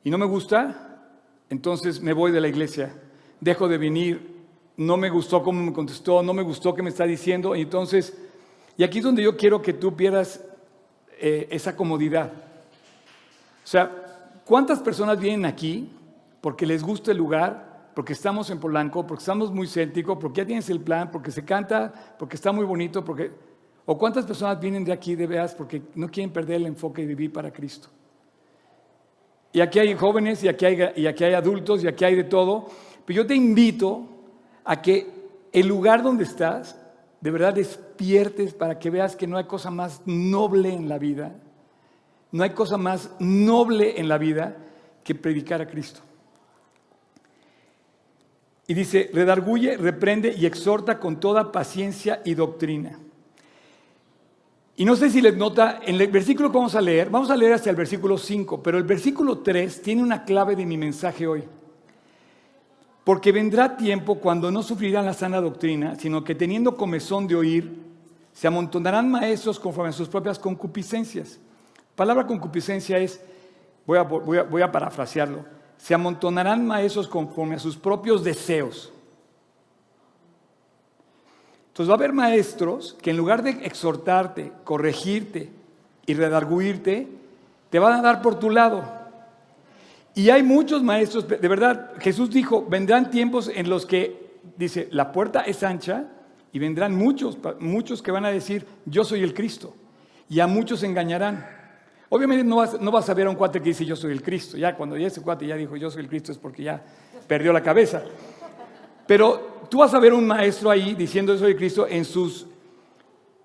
y 0.05 0.09
no 0.09 0.18
me 0.18 0.25
gusta, 0.25 1.01
entonces 1.51 2.01
me 2.01 2.12
voy 2.12 2.31
de 2.31 2.40
la 2.40 2.47
iglesia. 2.47 2.94
dejo 3.40 3.66
de 3.66 3.77
venir, 3.77 4.44
no 4.77 4.97
me 4.97 5.11
gustó 5.11 5.42
cómo 5.42 5.61
me 5.61 5.73
contestó, 5.73 6.23
no 6.23 6.33
me 6.33 6.44
gustó 6.44 6.73
qué 6.73 6.81
me 6.81 6.90
está 6.90 7.07
diciendo, 7.07 7.57
y 7.57 7.62
entonces, 7.62 8.16
y 8.77 8.85
aquí 8.85 8.99
es 8.99 9.05
donde 9.05 9.25
yo 9.25 9.37
quiero 9.37 9.61
que 9.61 9.73
tú 9.73 9.97
pierdas 9.97 10.44
eh, 11.18 11.49
esa 11.51 11.75
comodidad. 11.75 12.31
O 13.64 13.66
sea, 13.66 13.90
¿cuántas 14.44 14.79
personas 14.79 15.18
vienen 15.18 15.44
aquí 15.44 15.90
porque 16.40 16.64
les 16.64 16.85
gusta 16.85 17.11
el 17.11 17.18
lugar, 17.18 17.90
porque 17.97 18.12
estamos 18.12 18.49
en 18.51 18.61
Polanco, 18.61 19.05
porque 19.05 19.23
estamos 19.23 19.51
muy 19.51 19.66
céntricos, 19.66 20.18
porque 20.20 20.42
ya 20.42 20.47
tienes 20.47 20.70
el 20.70 20.79
plan, 20.79 21.11
porque 21.11 21.33
se 21.33 21.44
canta, 21.44 22.14
porque 22.16 22.37
está 22.37 22.53
muy 22.53 22.64
bonito, 22.64 23.05
porque... 23.05 23.53
¿O 23.87 23.99
cuántas 23.99 24.25
personas 24.25 24.59
vienen 24.61 24.85
de 24.85 24.92
aquí 24.92 25.14
de 25.14 25.27
veas 25.27 25.55
porque 25.55 25.83
no 25.94 26.09
quieren 26.09 26.33
perder 26.33 26.57
el 26.57 26.66
enfoque 26.66 27.03
y 27.03 27.07
vivir 27.07 27.33
para 27.33 27.53
Cristo? 27.53 27.88
Y 29.53 29.61
aquí 29.61 29.79
hay 29.79 29.94
jóvenes, 29.94 30.42
y 30.42 30.49
aquí 30.49 30.64
hay, 30.64 30.79
y 30.97 31.07
aquí 31.07 31.25
hay 31.25 31.35
adultos, 31.35 31.85
y 31.85 31.87
aquí 31.87 32.05
hay 32.05 32.16
de 32.16 32.25
todo. 32.25 32.66
Pero 33.05 33.23
yo 33.23 33.27
te 33.27 33.35
invito 33.35 34.09
a 34.64 34.81
que 34.81 35.07
el 35.53 35.68
lugar 35.68 36.03
donde 36.03 36.25
estás, 36.25 36.77
de 37.20 37.31
verdad 37.31 37.55
despiertes 37.55 38.55
para 38.55 38.79
que 38.79 38.90
veas 38.90 39.14
que 39.14 39.27
no 39.27 39.37
hay 39.37 39.44
cosa 39.44 39.70
más 39.70 40.01
noble 40.07 40.73
en 40.73 40.88
la 40.88 40.99
vida, 40.99 41.37
no 42.33 42.42
hay 42.42 42.51
cosa 42.51 42.77
más 42.77 43.11
noble 43.20 44.01
en 44.01 44.09
la 44.09 44.18
vida 44.18 44.57
que 45.05 45.14
predicar 45.14 45.61
a 45.61 45.68
Cristo. 45.68 46.01
Y 48.66 48.75
dice, 48.75 49.11
redarguye, 49.12 49.77
reprende 49.77 50.35
y 50.37 50.47
exhorta 50.47 50.99
con 50.99 51.20
toda 51.20 51.53
paciencia 51.53 52.23
y 52.25 52.35
doctrina. 52.35 52.99
Y 54.76 54.84
no 54.84 54.96
sé 54.96 55.08
si 55.08 55.20
les 55.20 55.37
nota, 55.37 55.80
en 55.84 56.00
el 56.00 56.08
versículo 56.08 56.50
que 56.50 56.58
vamos 56.58 56.74
a 56.74 56.80
leer, 56.80 57.08
vamos 57.08 57.30
a 57.30 57.37
leer 57.37 57.52
hasta 57.52 57.70
el 57.70 57.76
versículo 57.76 58.18
5, 58.18 58.62
pero 58.62 58.76
el 58.76 58.84
versículo 58.84 59.38
3 59.38 59.82
tiene 59.82 60.02
una 60.02 60.24
clave 60.24 60.56
de 60.56 60.66
mi 60.66 60.76
mensaje 60.76 61.26
hoy. 61.26 61.44
Porque 63.04 63.30
vendrá 63.30 63.76
tiempo 63.76 64.16
cuando 64.16 64.50
no 64.50 64.62
sufrirán 64.62 65.06
la 65.06 65.12
sana 65.12 65.40
doctrina, 65.40 65.94
sino 65.96 66.24
que 66.24 66.34
teniendo 66.34 66.76
comezón 66.76 67.28
de 67.28 67.37
oír, 67.37 67.84
se 68.32 68.48
amontonarán 68.48 69.08
maestros 69.08 69.60
conforme 69.60 69.90
a 69.90 69.92
sus 69.92 70.08
propias 70.08 70.38
concupiscencias. 70.40 71.38
Palabra 71.94 72.26
concupiscencia 72.26 72.98
es, 72.98 73.20
voy 73.87 73.98
a, 73.98 74.02
voy 74.02 74.38
a, 74.38 74.42
voy 74.42 74.62
a 74.62 74.72
parafrasearlo, 74.72 75.44
se 75.76 75.94
amontonarán 75.94 76.66
maestros 76.66 77.06
conforme 77.06 77.54
a 77.54 77.60
sus 77.60 77.76
propios 77.76 78.24
deseos. 78.24 78.92
Entonces 81.74 81.90
va 81.90 81.94
a 81.94 81.98
haber 81.98 82.12
maestros 82.12 82.96
que 83.02 83.10
en 83.10 83.16
lugar 83.16 83.42
de 83.42 83.50
exhortarte, 83.50 84.52
corregirte 84.62 85.50
y 86.06 86.14
redarguirte, 86.14 87.08
te 87.68 87.80
van 87.80 87.94
a 87.94 88.00
dar 88.00 88.22
por 88.22 88.38
tu 88.38 88.48
lado. 88.48 88.84
Y 90.14 90.30
hay 90.30 90.44
muchos 90.44 90.84
maestros, 90.84 91.26
de 91.26 91.48
verdad, 91.48 91.94
Jesús 91.98 92.30
dijo, 92.30 92.64
vendrán 92.64 93.10
tiempos 93.10 93.50
en 93.52 93.68
los 93.68 93.87
que, 93.87 94.38
dice, 94.56 94.87
la 94.92 95.10
puerta 95.10 95.40
es 95.40 95.64
ancha 95.64 96.04
y 96.52 96.60
vendrán 96.60 96.94
muchos, 96.94 97.37
muchos 97.58 98.02
que 98.02 98.12
van 98.12 98.24
a 98.24 98.30
decir, 98.30 98.64
yo 98.87 99.02
soy 99.02 99.24
el 99.24 99.34
Cristo. 99.34 99.74
Y 100.28 100.38
a 100.38 100.46
muchos 100.46 100.84
engañarán. 100.84 101.44
Obviamente 102.08 102.44
no 102.44 102.54
vas, 102.54 102.80
no 102.80 102.92
vas 102.92 103.10
a 103.10 103.14
ver 103.14 103.26
a 103.26 103.30
un 103.30 103.34
cuate 103.34 103.58
que 103.58 103.70
dice, 103.70 103.84
yo 103.84 103.96
soy 103.96 104.12
el 104.12 104.22
Cristo. 104.22 104.56
Ya 104.56 104.76
cuando 104.76 104.96
ya 104.96 105.08
ese 105.08 105.22
cuate 105.22 105.44
ya 105.44 105.56
dijo, 105.56 105.74
yo 105.74 105.90
soy 105.90 106.02
el 106.02 106.08
Cristo, 106.08 106.30
es 106.30 106.38
porque 106.38 106.62
ya 106.62 106.84
perdió 107.26 107.52
la 107.52 107.64
cabeza. 107.64 108.04
Pero 109.06 109.66
tú 109.68 109.78
vas 109.78 109.94
a 109.94 109.98
ver 109.98 110.12
un 110.12 110.26
maestro 110.26 110.70
ahí 110.70 110.94
diciendo 110.94 111.34
eso 111.34 111.44
de 111.44 111.56
Cristo 111.56 111.86
en, 111.88 112.04
sus, 112.04 112.46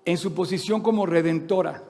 en 0.04 0.16
su 0.16 0.34
posición 0.34 0.80
como 0.80 1.06
redentora, 1.06 1.82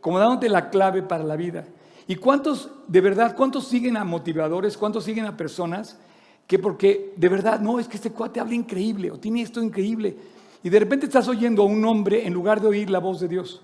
como 0.00 0.18
dándote 0.18 0.48
la 0.48 0.70
clave 0.70 1.02
para 1.02 1.24
la 1.24 1.36
vida. 1.36 1.66
¿Y 2.06 2.16
cuántos, 2.16 2.70
de 2.88 3.00
verdad, 3.00 3.36
cuántos 3.36 3.68
siguen 3.68 3.96
a 3.96 4.04
motivadores, 4.04 4.76
cuántos 4.76 5.04
siguen 5.04 5.26
a 5.26 5.36
personas 5.36 5.98
que 6.46 6.58
porque 6.58 7.14
de 7.16 7.28
verdad, 7.28 7.60
no, 7.60 7.78
es 7.78 7.88
que 7.88 7.96
este 7.96 8.10
cuate 8.10 8.40
habla 8.40 8.54
increíble 8.54 9.10
o 9.10 9.18
tiene 9.18 9.42
esto 9.42 9.62
increíble 9.62 10.16
y 10.62 10.68
de 10.68 10.78
repente 10.78 11.06
estás 11.06 11.28
oyendo 11.28 11.62
a 11.62 11.66
un 11.66 11.84
hombre 11.84 12.26
en 12.26 12.34
lugar 12.34 12.60
de 12.60 12.68
oír 12.68 12.90
la 12.90 12.98
voz 12.98 13.20
de 13.20 13.28
Dios? 13.28 13.62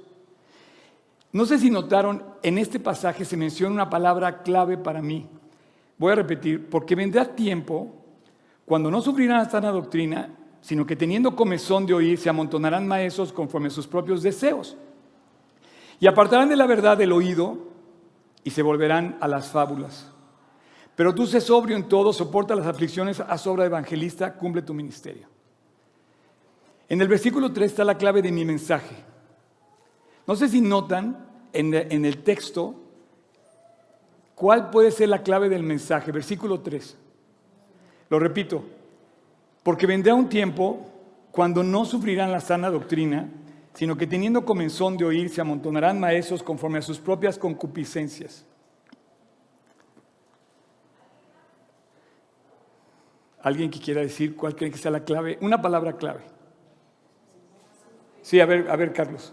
No 1.32 1.44
sé 1.44 1.58
si 1.58 1.70
notaron, 1.70 2.22
en 2.42 2.56
este 2.56 2.80
pasaje 2.80 3.24
se 3.24 3.36
menciona 3.36 3.74
una 3.74 3.90
palabra 3.90 4.42
clave 4.42 4.78
para 4.78 5.02
mí. 5.02 5.26
Voy 5.98 6.12
a 6.12 6.14
repetir, 6.14 6.70
porque 6.70 6.94
vendrá 6.94 7.24
tiempo 7.24 7.97
cuando 8.68 8.90
no 8.90 9.00
sufrirán 9.00 9.50
sana 9.50 9.70
doctrina, 9.70 10.28
sino 10.61 10.87
que 10.87 10.94
teniendo 10.94 11.35
comezón 11.35 11.87
de 11.87 11.94
oír, 11.94 12.18
se 12.18 12.28
amontonarán 12.28 12.87
maestros 12.87 13.33
conforme 13.33 13.68
a 13.68 13.70
sus 13.70 13.87
propios 13.87 14.22
deseos. 14.22 14.76
Y 15.98 16.07
apartarán 16.07 16.50
de 16.50 16.57
la 16.57 16.66
verdad 16.66 17.00
el 17.00 17.12
oído 17.12 17.59
y 18.44 18.50
se 18.50 18.61
volverán 18.61 19.16
a 19.20 19.26
las 19.26 19.48
fábulas. 19.48 20.12
Pero 20.94 21.14
tú 21.14 21.26
sé 21.26 21.40
sobrio 21.40 21.76
en 21.76 21.88
todo, 21.88 22.12
soporta 22.12 22.54
las 22.54 22.66
aflicciones, 22.66 23.20
haz 23.20 23.46
obra 23.46 23.64
evangelista, 23.64 24.35
cumple 24.35 24.61
tu 24.61 24.74
ministerio. 24.74 25.28
En 26.90 27.00
el 27.00 27.09
versículo 27.09 27.52
3 27.52 27.70
está 27.70 27.85
la 27.85 27.96
clave 27.96 28.20
de 28.20 28.33
mi 28.33 28.44
mensaje. 28.44 28.96
No 30.26 30.37
sé 30.37 30.46
si 30.46 30.61
notan 30.61 31.26
en 31.54 32.04
el 32.04 32.22
texto 32.22 32.74
cuál 34.35 34.68
puede 34.68 34.90
ser 34.90 35.09
la 35.09 35.22
clave 35.22 35.48
del 35.48 35.62
mensaje. 35.62 36.12
Versículo 36.12 36.61
3. 36.61 36.98
Lo 38.11 38.18
repito, 38.18 38.64
porque 39.62 39.87
vendrá 39.87 40.14
un 40.14 40.29
tiempo 40.29 40.87
cuando 41.31 41.62
no 41.62 41.85
sufrirán 41.85 42.33
la 42.33 42.40
sana 42.40 42.71
doctrina, 42.71 43.29
sino 43.75 43.97
que 43.97 44.07
teniendo 44.07 44.44
comenzón 44.44 44.97
de 44.97 45.05
oír 45.05 45.29
se 45.29 45.40
amontonarán 45.40 46.01
maestros 46.01 46.42
conforme 46.42 46.79
a 46.79 46.83
sus 46.83 46.99
propias 46.99 47.38
concupiscencias. 47.38 48.44
¿Alguien 53.40 53.71
que 53.71 53.79
quiera 53.79 54.01
decir 54.01 54.35
cuál 54.35 54.57
cree 54.57 54.71
que 54.71 54.79
sea 54.79 54.90
la 54.90 55.05
clave? 55.05 55.38
Una 55.40 55.62
palabra 55.62 55.92
clave. 55.92 56.21
Sí, 58.23 58.40
a 58.40 58.47
ver, 58.47 58.68
a 58.71 58.77
ver, 58.77 58.92
Carlos. 58.92 59.33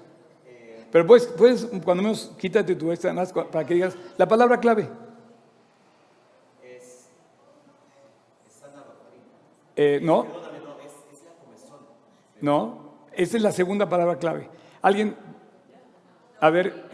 Pero 0.91 1.07
puedes, 1.07 1.25
puedes 1.25 1.65
cuando 1.83 2.03
menos 2.03 2.31
quítate 2.37 2.75
tu 2.75 2.91
esta 2.91 3.11
más 3.13 3.33
para 3.33 3.65
que 3.65 3.73
digas 3.73 3.97
la 4.17 4.27
palabra 4.27 4.59
clave. 4.59 4.87
Eh, 9.75 9.99
¿No? 10.01 10.25
No, 12.41 12.93
esa 13.13 13.37
es 13.37 13.43
la 13.43 13.51
segunda 13.51 13.89
palabra 13.89 14.17
clave. 14.17 14.49
Alguien, 14.81 15.15
a 16.39 16.49
ver, 16.49 16.85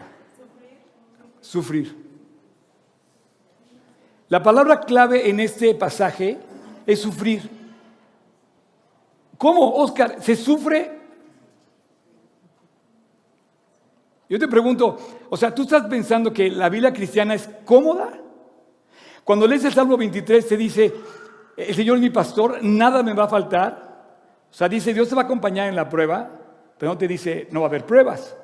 sufrir. 1.41 1.95
La 4.29 4.41
palabra 4.41 4.79
clave 4.79 5.29
en 5.29 5.39
este 5.39 5.75
pasaje 5.75 6.37
es 6.85 7.01
sufrir. 7.01 7.49
¿Cómo, 9.37 9.75
Oscar? 9.75 10.21
¿Se 10.21 10.35
sufre? 10.35 10.99
Yo 14.29 14.39
te 14.39 14.47
pregunto, 14.47 14.97
o 15.29 15.35
sea, 15.35 15.53
¿tú 15.53 15.63
estás 15.63 15.87
pensando 15.87 16.31
que 16.31 16.49
la 16.49 16.69
vida 16.69 16.93
cristiana 16.93 17.33
es 17.33 17.49
cómoda? 17.65 18.17
Cuando 19.25 19.45
lees 19.45 19.65
el 19.65 19.73
Salmo 19.73 19.97
23 19.97 20.47
se 20.47 20.55
dice, 20.55 20.93
el 21.67 21.75
Señor 21.75 21.97
es 21.97 22.01
mi 22.01 22.09
pastor, 22.09 22.59
nada 22.61 23.03
me 23.03 23.13
va 23.13 23.25
a 23.25 23.29
faltar. 23.29 23.91
O 24.49 24.53
sea, 24.53 24.67
dice, 24.67 24.93
Dios 24.93 25.07
te 25.07 25.15
va 25.15 25.21
a 25.21 25.25
acompañar 25.25 25.67
en 25.69 25.75
la 25.75 25.87
prueba, 25.87 26.29
pero 26.77 26.91
no 26.91 26.97
te 26.97 27.07
dice, 27.07 27.47
no 27.51 27.61
va 27.61 27.67
a 27.67 27.69
haber 27.69 27.85
pruebas. 27.85 28.35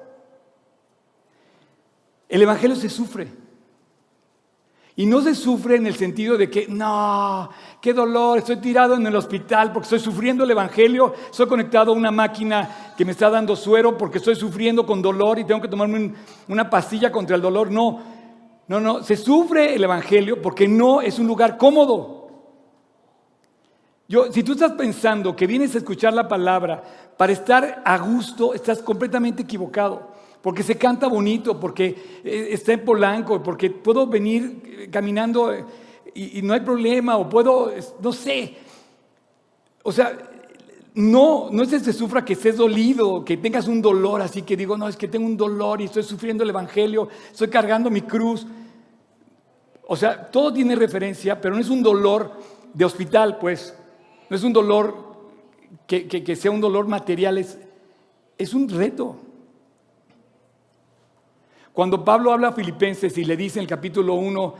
El 2.29 2.41
Evangelio 2.41 2.75
se 2.75 2.89
sufre. 2.89 3.27
Y 4.99 5.05
no 5.05 5.21
se 5.21 5.35
sufre 5.35 5.75
en 5.75 5.85
el 5.85 5.95
sentido 5.95 6.37
de 6.37 6.49
que, 6.49 6.65
no, 6.67 7.51
qué 7.79 7.93
dolor, 7.93 8.39
estoy 8.39 8.55
tirado 8.57 8.95
en 8.95 9.05
el 9.05 9.15
hospital 9.15 9.71
porque 9.71 9.83
estoy 9.83 9.99
sufriendo 9.99 10.43
el 10.43 10.49
Evangelio, 10.49 11.13
estoy 11.29 11.45
conectado 11.45 11.91
a 11.91 11.95
una 11.95 12.09
máquina 12.09 12.93
que 12.97 13.05
me 13.05 13.11
está 13.11 13.29
dando 13.29 13.55
suero 13.55 13.95
porque 13.95 14.17
estoy 14.17 14.35
sufriendo 14.35 14.87
con 14.87 14.99
dolor 14.99 15.37
y 15.37 15.43
tengo 15.43 15.61
que 15.61 15.67
tomarme 15.67 16.15
una 16.47 16.67
pastilla 16.67 17.11
contra 17.11 17.35
el 17.35 17.43
dolor. 17.43 17.69
No, 17.69 18.01
no, 18.67 18.79
no, 18.79 19.03
se 19.03 19.15
sufre 19.15 19.75
el 19.75 19.83
Evangelio 19.83 20.41
porque 20.41 20.67
no 20.67 21.01
es 21.01 21.19
un 21.19 21.27
lugar 21.27 21.57
cómodo. 21.57 22.16
Yo, 24.09 24.31
si 24.31 24.41
tú 24.41 24.53
estás 24.53 24.71
pensando 24.73 25.35
que 25.35 25.45
vienes 25.45 25.75
a 25.75 25.79
escuchar 25.79 26.13
la 26.13 26.27
palabra 26.27 26.81
para 27.17 27.33
estar 27.33 27.81
a 27.83 27.97
gusto, 27.97 28.53
estás 28.53 28.81
completamente 28.81 29.43
equivocado. 29.43 30.15
Porque 30.41 30.63
se 30.63 30.77
canta 30.77 31.07
bonito, 31.07 31.59
porque 31.59 32.21
eh, 32.23 32.47
está 32.51 32.71
en 32.71 32.85
Polanco, 32.85 33.43
porque 33.43 33.69
puedo 33.69 34.07
venir 34.07 34.61
eh, 34.65 34.89
caminando 34.89 35.51
eh, 35.51 35.65
y, 36.13 36.41
no 36.41 36.53
hay 36.53 36.61
problema, 36.61 37.17
o 37.17 37.27
puedo, 37.27 37.73
no 38.01 38.13
sé. 38.13 38.55
O 39.83 39.91
sea, 39.91 40.17
no, 40.93 41.49
no 41.51 41.63
es 41.63 41.69
que 41.69 41.79
se 41.79 41.91
sufra 41.91 42.23
que 42.23 42.33
estés 42.33 42.55
dolido, 42.55 43.25
que 43.25 43.35
tengas 43.37 43.67
un 43.67 43.81
dolor 43.81 44.21
así 44.21 44.41
que 44.41 44.55
digo, 44.55 44.77
no, 44.77 44.87
es 44.87 44.95
que 44.95 45.07
tengo 45.07 45.25
un 45.25 45.37
dolor 45.37 45.81
y 45.81 45.85
estoy 45.85 46.03
sufriendo 46.03 46.43
el 46.43 46.49
Evangelio, 46.49 47.09
estoy 47.29 47.49
cargando 47.49 47.89
mi 47.89 48.01
cruz. 48.01 48.47
O 49.85 49.95
sea, 49.97 50.31
todo 50.31 50.53
tiene 50.53 50.75
referencia, 50.75 51.39
pero 51.41 51.55
no 51.55 51.61
es 51.61 51.69
un 51.69 51.83
dolor 51.83 52.31
de 52.73 52.85
hospital, 52.85 53.37
pues. 53.37 53.75
No 54.29 54.35
es 54.35 54.43
un 54.43 54.53
dolor 54.53 55.07
que, 55.87 56.35
sea 56.35 56.51
un 56.51 56.61
dolor 56.61 56.87
material, 56.87 57.37
es, 57.37 57.57
es 58.37 58.53
un 58.53 58.67
reto. 58.69 59.15
Cuando 61.73 62.03
Pablo 62.03 62.33
habla 62.33 62.49
a 62.49 62.53
Filipenses 62.53 63.17
y 63.17 63.23
le 63.23 63.37
dice 63.37 63.59
en 63.59 63.63
el 63.63 63.69
capítulo 63.69 64.15
1, 64.15 64.55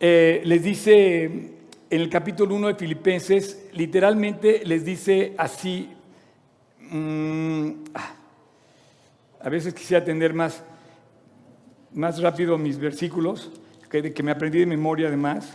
eh, 0.00 0.42
les 0.44 0.62
dice, 0.62 1.24
en 1.24 2.00
el 2.00 2.08
capítulo 2.08 2.54
1 2.54 2.68
de 2.68 2.74
Filipenses, 2.74 3.68
literalmente 3.72 4.62
les 4.64 4.84
dice 4.84 5.34
así, 5.36 5.90
mm, 6.90 7.70
ah, 7.94 8.14
a 9.40 9.48
veces 9.48 9.74
quisiera 9.74 10.04
tener 10.04 10.32
más, 10.32 10.64
más 11.92 12.20
rápido 12.20 12.58
mis 12.58 12.78
versículos, 12.78 13.50
que, 13.90 14.12
que 14.12 14.22
me 14.22 14.32
aprendí 14.32 14.58
de 14.58 14.66
memoria 14.66 15.08
además. 15.08 15.52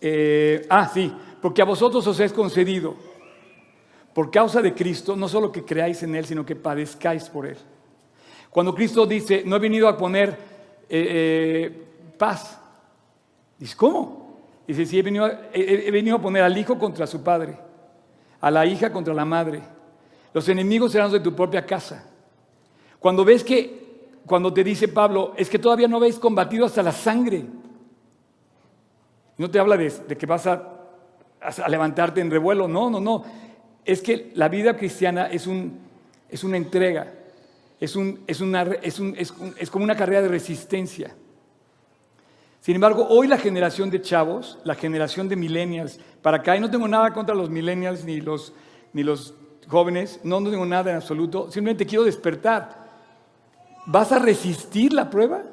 Eh, 0.00 0.64
ah, 0.70 0.88
sí, 0.92 1.12
porque 1.46 1.62
a 1.62 1.64
vosotros 1.64 2.04
os 2.08 2.18
es 2.18 2.32
concedido, 2.32 2.96
por 4.12 4.32
causa 4.32 4.60
de 4.60 4.74
Cristo, 4.74 5.14
no 5.14 5.28
solo 5.28 5.52
que 5.52 5.64
creáis 5.64 6.02
en 6.02 6.16
Él, 6.16 6.24
sino 6.24 6.44
que 6.44 6.56
padezcáis 6.56 7.28
por 7.28 7.46
Él. 7.46 7.56
Cuando 8.50 8.74
Cristo 8.74 9.06
dice, 9.06 9.44
no 9.46 9.54
he 9.54 9.60
venido 9.60 9.86
a 9.86 9.96
poner 9.96 10.30
eh, 10.30 10.34
eh, 10.90 11.86
paz, 12.18 12.60
dice, 13.56 13.76
¿cómo? 13.76 14.40
Dice, 14.66 14.86
sí, 14.86 14.98
he 14.98 15.02
venido, 15.02 15.30
he 15.52 15.88
venido 15.92 16.16
a 16.16 16.20
poner 16.20 16.42
al 16.42 16.58
hijo 16.58 16.76
contra 16.80 17.06
su 17.06 17.22
padre, 17.22 17.56
a 18.40 18.50
la 18.50 18.66
hija 18.66 18.90
contra 18.90 19.14
la 19.14 19.24
madre. 19.24 19.62
Los 20.34 20.48
enemigos 20.48 20.90
serán 20.90 21.12
de 21.12 21.20
tu 21.20 21.32
propia 21.32 21.64
casa. 21.64 22.10
Cuando 22.98 23.24
ves 23.24 23.44
que, 23.44 24.16
cuando 24.26 24.52
te 24.52 24.64
dice 24.64 24.88
Pablo, 24.88 25.32
es 25.36 25.48
que 25.48 25.60
todavía 25.60 25.86
no 25.86 25.98
habéis 25.98 26.18
combatido 26.18 26.66
hasta 26.66 26.82
la 26.82 26.90
sangre. 26.90 27.44
No 29.38 29.48
te 29.48 29.60
habla 29.60 29.76
de, 29.76 29.92
que 30.18 30.26
vas 30.26 30.44
a, 30.48 30.72
levantarte 31.68 32.20
en 32.20 32.30
revuelo, 32.30 32.68
no, 32.68 32.90
no, 32.90 33.00
no. 33.00 33.24
Es 33.84 34.00
que 34.02 34.32
la 34.34 34.48
vida 34.48 34.76
cristiana 34.76 35.26
es, 35.26 35.46
un, 35.46 35.78
es 36.28 36.44
una 36.44 36.56
entrega, 36.56 37.12
es, 37.80 37.96
un, 37.96 38.20
es, 38.26 38.40
una, 38.40 38.62
es, 38.82 38.98
un, 38.98 39.14
es 39.16 39.70
como 39.70 39.84
una 39.84 39.96
carrera 39.96 40.22
de 40.22 40.28
resistencia. 40.28 41.14
Sin 42.66 42.74
embargo, 42.74 43.06
hoy 43.08 43.28
la 43.28 43.38
generación 43.38 43.90
de 43.90 44.02
chavos, 44.02 44.58
la 44.64 44.74
generación 44.74 45.28
de 45.28 45.36
millennials, 45.36 46.00
para 46.20 46.38
acá, 46.38 46.56
y 46.56 46.60
no 46.60 46.68
tengo 46.68 46.88
nada 46.88 47.12
contra 47.12 47.32
los 47.32 47.48
millennials 47.48 48.04
ni 48.04 48.20
los, 48.20 48.52
ni 48.92 49.04
los 49.04 49.34
jóvenes, 49.68 50.18
no, 50.24 50.40
no 50.40 50.50
tengo 50.50 50.66
nada 50.66 50.90
en 50.90 50.96
absoluto, 50.96 51.44
simplemente 51.50 51.86
quiero 51.86 52.02
despertar. 52.02 52.86
¿Vas 53.86 54.10
a 54.10 54.18
resistir 54.18 54.92
la 54.92 55.08
prueba? 55.10 55.44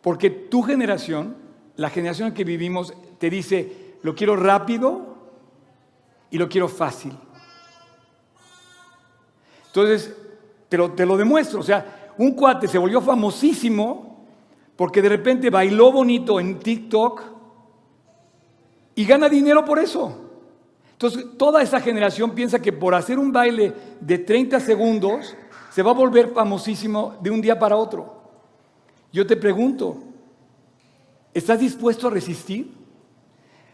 Porque 0.00 0.30
tu 0.30 0.62
generación, 0.62 1.34
la 1.74 1.90
generación 1.90 2.28
en 2.28 2.34
que 2.34 2.44
vivimos, 2.44 2.94
te 3.18 3.28
dice, 3.28 3.89
lo 4.02 4.14
quiero 4.14 4.36
rápido 4.36 5.16
y 6.30 6.38
lo 6.38 6.48
quiero 6.48 6.68
fácil. 6.68 7.16
Entonces, 9.66 10.14
te 10.68 10.76
lo, 10.76 10.92
te 10.92 11.06
lo 11.06 11.16
demuestro. 11.16 11.60
O 11.60 11.62
sea, 11.62 12.12
un 12.18 12.32
cuate 12.32 12.68
se 12.68 12.78
volvió 12.78 13.00
famosísimo 13.00 14.26
porque 14.76 15.02
de 15.02 15.08
repente 15.08 15.50
bailó 15.50 15.92
bonito 15.92 16.40
en 16.40 16.58
TikTok 16.58 17.22
y 18.94 19.04
gana 19.04 19.28
dinero 19.28 19.64
por 19.64 19.78
eso. 19.78 20.30
Entonces, 20.92 21.24
toda 21.38 21.62
esa 21.62 21.80
generación 21.80 22.32
piensa 22.32 22.60
que 22.60 22.72
por 22.72 22.94
hacer 22.94 23.18
un 23.18 23.32
baile 23.32 23.72
de 24.00 24.18
30 24.18 24.60
segundos 24.60 25.34
se 25.70 25.82
va 25.82 25.92
a 25.92 25.94
volver 25.94 26.30
famosísimo 26.30 27.16
de 27.22 27.30
un 27.30 27.40
día 27.40 27.58
para 27.58 27.76
otro. 27.76 28.20
Yo 29.12 29.26
te 29.26 29.36
pregunto, 29.36 29.96
¿estás 31.32 31.60
dispuesto 31.60 32.08
a 32.08 32.10
resistir? 32.10 32.79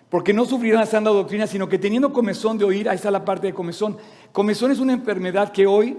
Porque 0.09 0.33
no 0.33 0.45
sufrirán 0.45 0.81
la 0.81 0.87
santa 0.87 1.11
doctrina, 1.11 1.47
sino 1.47 1.69
que 1.69 1.79
teniendo 1.79 2.12
comezón 2.12 2.59
de 2.59 2.64
oír, 2.64 2.88
ahí 2.88 2.97
está 2.97 3.11
la 3.11 3.25
parte 3.25 3.49
de 3.49 3.55
comezón. 3.55 3.97
Comezón 4.33 4.71
es 4.71 4.79
una 4.79 4.92
enfermedad 4.92 5.53
que 5.53 5.66
hoy, 5.66 5.97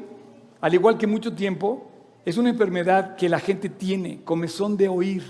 al 0.62 0.74
igual 0.74 0.98
que 0.98 1.08
mucho 1.08 1.34
tiempo, 1.34 1.92
es 2.24 2.38
una 2.38 2.50
enfermedad 2.50 3.16
que 3.16 3.30
la 3.30 3.40
gente 3.40 3.70
tiene, 3.70 4.22
comezón 4.24 4.78
de 4.78 4.88
oír. 4.88 5.24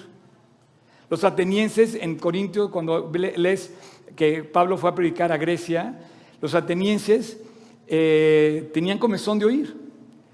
Los 1.10 1.24
atenienses 1.24 1.96
en 1.96 2.18
Corintio, 2.18 2.70
cuando 2.70 3.12
lees 3.13 3.72
que 4.16 4.44
Pablo 4.44 4.78
fue 4.78 4.90
a 4.90 4.96
predicar 4.96 5.32
a 5.32 5.38
Grecia, 5.38 6.00
los 6.42 6.54
atenienses 6.54 7.38
eh, 7.88 8.70
tenían 8.74 8.98
comezón 8.98 9.40
de 9.40 9.46
oír. 9.46 9.76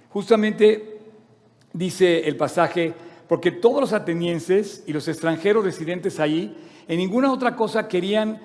Justamente 0.10 0.99
dice 1.71 2.27
el 2.27 2.36
pasaje, 2.36 2.93
porque 3.27 3.51
todos 3.51 3.82
los 3.82 3.93
atenienses 3.93 4.84
y 4.86 4.93
los 4.93 5.08
extranjeros 5.08 5.63
residentes 5.63 6.19
ahí, 6.19 6.56
en 6.87 6.97
ninguna 6.97 7.31
otra 7.31 7.55
cosa 7.55 7.87
querían 7.87 8.39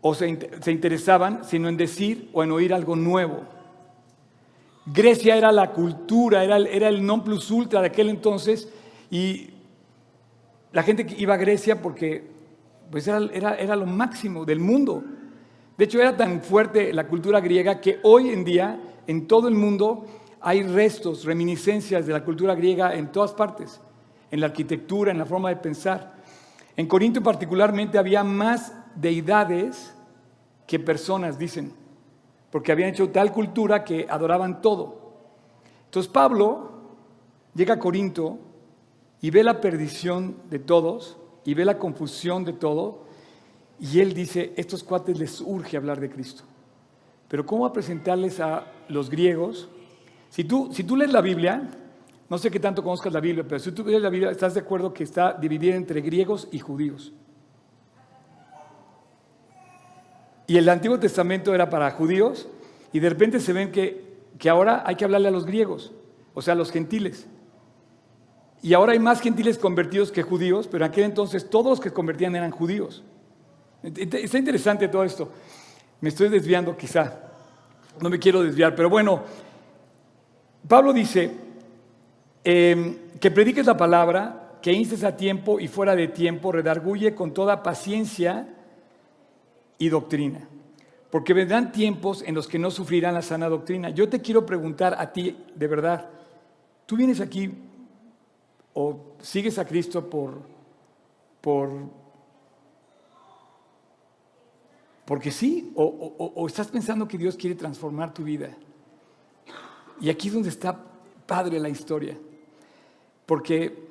o 0.00 0.14
se, 0.14 0.28
interesaban, 0.66 1.44
sino 1.44 1.68
en 1.68 1.76
decir 1.76 2.28
o 2.32 2.42
en 2.42 2.52
oír 2.52 2.74
algo 2.74 2.94
nuevo. 2.94 3.42
Grecia 4.84 5.36
era 5.36 5.50
la 5.50 5.72
cultura, 5.72 6.44
era, 6.44 6.58
era 6.58 6.88
el 6.88 7.04
non 7.04 7.24
plus 7.24 7.50
ultra 7.50 7.80
de 7.80 7.86
aquel 7.86 8.10
entonces, 8.10 8.68
y 9.10 9.48
la 10.72 10.82
gente 10.82 11.06
iba 11.16 11.34
a 11.34 11.38
Grecia 11.38 11.80
porque 11.80 12.22
pues 12.90 13.08
era, 13.08 13.18
era, 13.32 13.54
era 13.56 13.76
lo 13.76 13.86
máximo 13.86 14.44
del 14.44 14.60
mundo. 14.60 15.02
De 15.76 15.86
hecho, 15.86 15.98
era 16.00 16.16
tan 16.16 16.42
fuerte 16.42 16.92
la 16.92 17.08
cultura 17.08 17.40
griega 17.40 17.80
que 17.80 17.98
hoy 18.02 18.28
en 18.28 18.44
día, 18.44 18.78
en 19.06 19.26
todo 19.26 19.48
el 19.48 19.54
mundo, 19.54 20.04
hay 20.40 20.62
restos, 20.62 21.24
reminiscencias 21.24 22.06
de 22.06 22.12
la 22.12 22.22
cultura 22.22 22.54
griega 22.54 22.94
en 22.94 23.10
todas 23.10 23.32
partes, 23.32 23.80
en 24.30 24.40
la 24.40 24.46
arquitectura, 24.46 25.10
en 25.10 25.18
la 25.18 25.24
forma 25.24 25.48
de 25.48 25.56
pensar. 25.56 26.13
En 26.76 26.86
Corinto 26.86 27.22
particularmente 27.22 27.98
había 27.98 28.24
más 28.24 28.72
deidades 28.96 29.94
que 30.66 30.78
personas, 30.78 31.38
dicen, 31.38 31.72
porque 32.50 32.72
habían 32.72 32.90
hecho 32.90 33.10
tal 33.10 33.32
cultura 33.32 33.84
que 33.84 34.06
adoraban 34.08 34.60
todo. 34.62 35.12
Entonces 35.86 36.10
Pablo 36.10 36.72
llega 37.54 37.74
a 37.74 37.78
Corinto 37.78 38.38
y 39.20 39.30
ve 39.30 39.44
la 39.44 39.60
perdición 39.60 40.36
de 40.50 40.58
todos 40.58 41.16
y 41.44 41.54
ve 41.54 41.64
la 41.64 41.78
confusión 41.78 42.44
de 42.44 42.52
todo 42.52 43.04
y 43.78 44.00
él 44.00 44.14
dice, 44.14 44.52
estos 44.56 44.82
cuates 44.82 45.18
les 45.18 45.40
urge 45.40 45.76
hablar 45.76 46.00
de 46.00 46.10
Cristo. 46.10 46.44
Pero 47.28 47.44
¿cómo 47.44 47.62
va 47.62 47.68
a 47.68 47.72
presentarles 47.72 48.40
a 48.40 48.66
los 48.88 49.10
griegos 49.10 49.68
si 50.30 50.44
tú, 50.44 50.68
si 50.72 50.82
tú 50.82 50.96
lees 50.96 51.12
la 51.12 51.20
Biblia, 51.20 51.70
no 52.34 52.38
sé 52.38 52.50
qué 52.50 52.58
tanto 52.58 52.82
conozcas 52.82 53.12
la 53.12 53.20
Biblia, 53.20 53.44
pero 53.46 53.60
si 53.60 53.70
tú 53.70 53.84
lees 53.84 54.02
la 54.02 54.10
Biblia, 54.10 54.28
estás 54.28 54.54
de 54.54 54.60
acuerdo 54.60 54.92
que 54.92 55.04
está 55.04 55.34
dividida 55.34 55.76
entre 55.76 56.00
griegos 56.00 56.48
y 56.50 56.58
judíos. 56.58 57.12
Y 60.48 60.56
el 60.56 60.68
Antiguo 60.68 60.98
Testamento 60.98 61.54
era 61.54 61.70
para 61.70 61.92
judíos 61.92 62.48
y 62.92 62.98
de 62.98 63.08
repente 63.08 63.38
se 63.38 63.52
ven 63.52 63.70
que, 63.70 64.16
que 64.36 64.50
ahora 64.50 64.82
hay 64.84 64.96
que 64.96 65.04
hablarle 65.04 65.28
a 65.28 65.30
los 65.30 65.46
griegos, 65.46 65.92
o 66.34 66.42
sea, 66.42 66.54
a 66.54 66.56
los 66.56 66.72
gentiles. 66.72 67.28
Y 68.62 68.74
ahora 68.74 68.94
hay 68.94 68.98
más 68.98 69.20
gentiles 69.20 69.56
convertidos 69.56 70.10
que 70.10 70.24
judíos, 70.24 70.66
pero 70.66 70.84
en 70.84 70.90
aquel 70.90 71.04
entonces 71.04 71.48
todos 71.48 71.66
los 71.66 71.80
que 71.80 71.92
convertían 71.92 72.34
eran 72.34 72.50
judíos. 72.50 73.04
Está 73.84 74.38
interesante 74.38 74.88
todo 74.88 75.04
esto. 75.04 75.30
Me 76.00 76.08
estoy 76.08 76.30
desviando 76.30 76.76
quizá. 76.76 77.16
No 78.00 78.10
me 78.10 78.18
quiero 78.18 78.42
desviar, 78.42 78.74
pero 78.74 78.90
bueno, 78.90 79.22
Pablo 80.66 80.92
dice 80.92 81.43
em, 82.44 82.96
que 83.20 83.30
prediques 83.30 83.66
la 83.66 83.76
palabra, 83.76 84.58
que 84.62 84.72
instes 84.72 85.02
a 85.04 85.16
tiempo 85.16 85.58
y 85.58 85.68
fuera 85.68 85.96
de 85.96 86.08
tiempo, 86.08 86.52
redarguye 86.52 87.14
con 87.14 87.32
toda 87.34 87.62
paciencia 87.62 88.48
y 89.78 89.88
doctrina. 89.88 90.48
Porque 91.10 91.34
vendrán 91.34 91.72
tiempos 91.72 92.22
en 92.22 92.34
los 92.34 92.46
que 92.46 92.58
no 92.58 92.70
sufrirán 92.70 93.14
la 93.14 93.22
sana 93.22 93.48
doctrina. 93.48 93.90
Yo 93.90 94.08
te 94.08 94.20
quiero 94.20 94.44
preguntar 94.44 94.96
a 94.98 95.12
ti, 95.12 95.36
de 95.54 95.66
verdad, 95.66 96.08
¿tú 96.86 96.96
vienes 96.96 97.20
aquí 97.20 97.50
o 98.72 99.14
sigues 99.20 99.58
a 99.58 99.66
Cristo 99.66 100.08
por, 100.08 100.42
por 101.40 101.70
porque 105.04 105.30
sí, 105.30 105.72
o 105.74 106.46
estás 106.46 106.68
pensando 106.68 107.06
que 107.06 107.18
Dios 107.18 107.36
quiere 107.36 107.54
transformar 107.54 108.14
tu 108.14 108.24
vida? 108.24 108.56
Y 110.00 110.10
aquí 110.10 110.28
es 110.28 110.34
donde 110.34 110.48
está 110.48 110.76
padre 111.26 111.60
la 111.60 111.68
historia. 111.68 112.16
Porque 113.26 113.88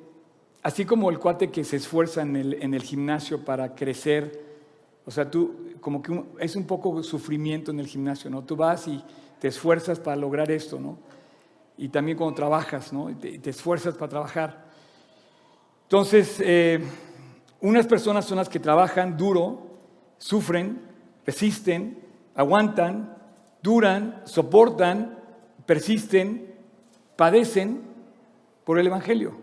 así 0.62 0.84
como 0.84 1.10
el 1.10 1.18
cuate 1.18 1.50
que 1.50 1.64
se 1.64 1.76
esfuerza 1.76 2.22
en 2.22 2.36
el, 2.36 2.54
en 2.62 2.74
el 2.74 2.82
gimnasio 2.82 3.44
para 3.44 3.74
crecer, 3.74 4.42
o 5.06 5.10
sea, 5.10 5.30
tú 5.30 5.74
como 5.80 6.02
que 6.02 6.24
es 6.38 6.56
un 6.56 6.66
poco 6.66 7.02
sufrimiento 7.02 7.70
en 7.70 7.80
el 7.80 7.86
gimnasio, 7.86 8.30
¿no? 8.30 8.42
Tú 8.42 8.56
vas 8.56 8.88
y 8.88 9.02
te 9.38 9.48
esfuerzas 9.48 10.00
para 10.00 10.16
lograr 10.16 10.50
esto, 10.50 10.80
¿no? 10.80 10.96
Y 11.76 11.88
también 11.88 12.16
cuando 12.16 12.34
trabajas, 12.34 12.92
¿no? 12.92 13.10
Y 13.10 13.14
te, 13.14 13.50
esfuerzas 13.50 13.94
para 13.94 14.08
trabajar. 14.08 14.64
Entonces, 15.82 16.40
eh, 16.40 16.82
unas 17.60 17.86
personas 17.86 18.24
son 18.24 18.38
las 18.38 18.48
que 18.48 18.58
trabajan 18.58 19.16
duro, 19.16 19.66
sufren, 20.16 20.80
resisten, 21.26 21.98
aguantan, 22.34 23.18
duran, 23.62 24.22
soportan, 24.24 25.18
persisten, 25.66 26.54
padecen 27.16 27.93
por 28.64 28.78
el 28.78 28.86
Evangelio. 28.86 29.34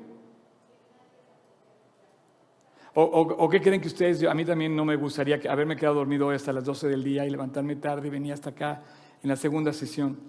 O, 2.94 3.48
qué 3.50 3.62
creen 3.62 3.80
que 3.80 3.88
ustedes? 3.88 4.22
A 4.24 4.34
mí 4.34 4.44
también 4.44 4.76
no 4.76 4.84
me 4.84 4.98
gustaría 4.98 5.40
haberme 5.50 5.78
quedado 5.78 5.96
dormido 5.96 6.28
hoy 6.28 6.36
hasta 6.36 6.52
las 6.52 6.66
12 6.66 6.90
del 6.90 7.04
día 7.04 7.26
y 7.26 7.30
levantarme 7.30 7.78
tarde 7.78 8.08
y 8.08 8.12
venir 8.12 8.34
hasta 8.34 8.50
acá 8.50 8.82
en 9.24 9.30
la 9.30 9.38
segunda 9.38 9.72
sesión. 9.72 10.20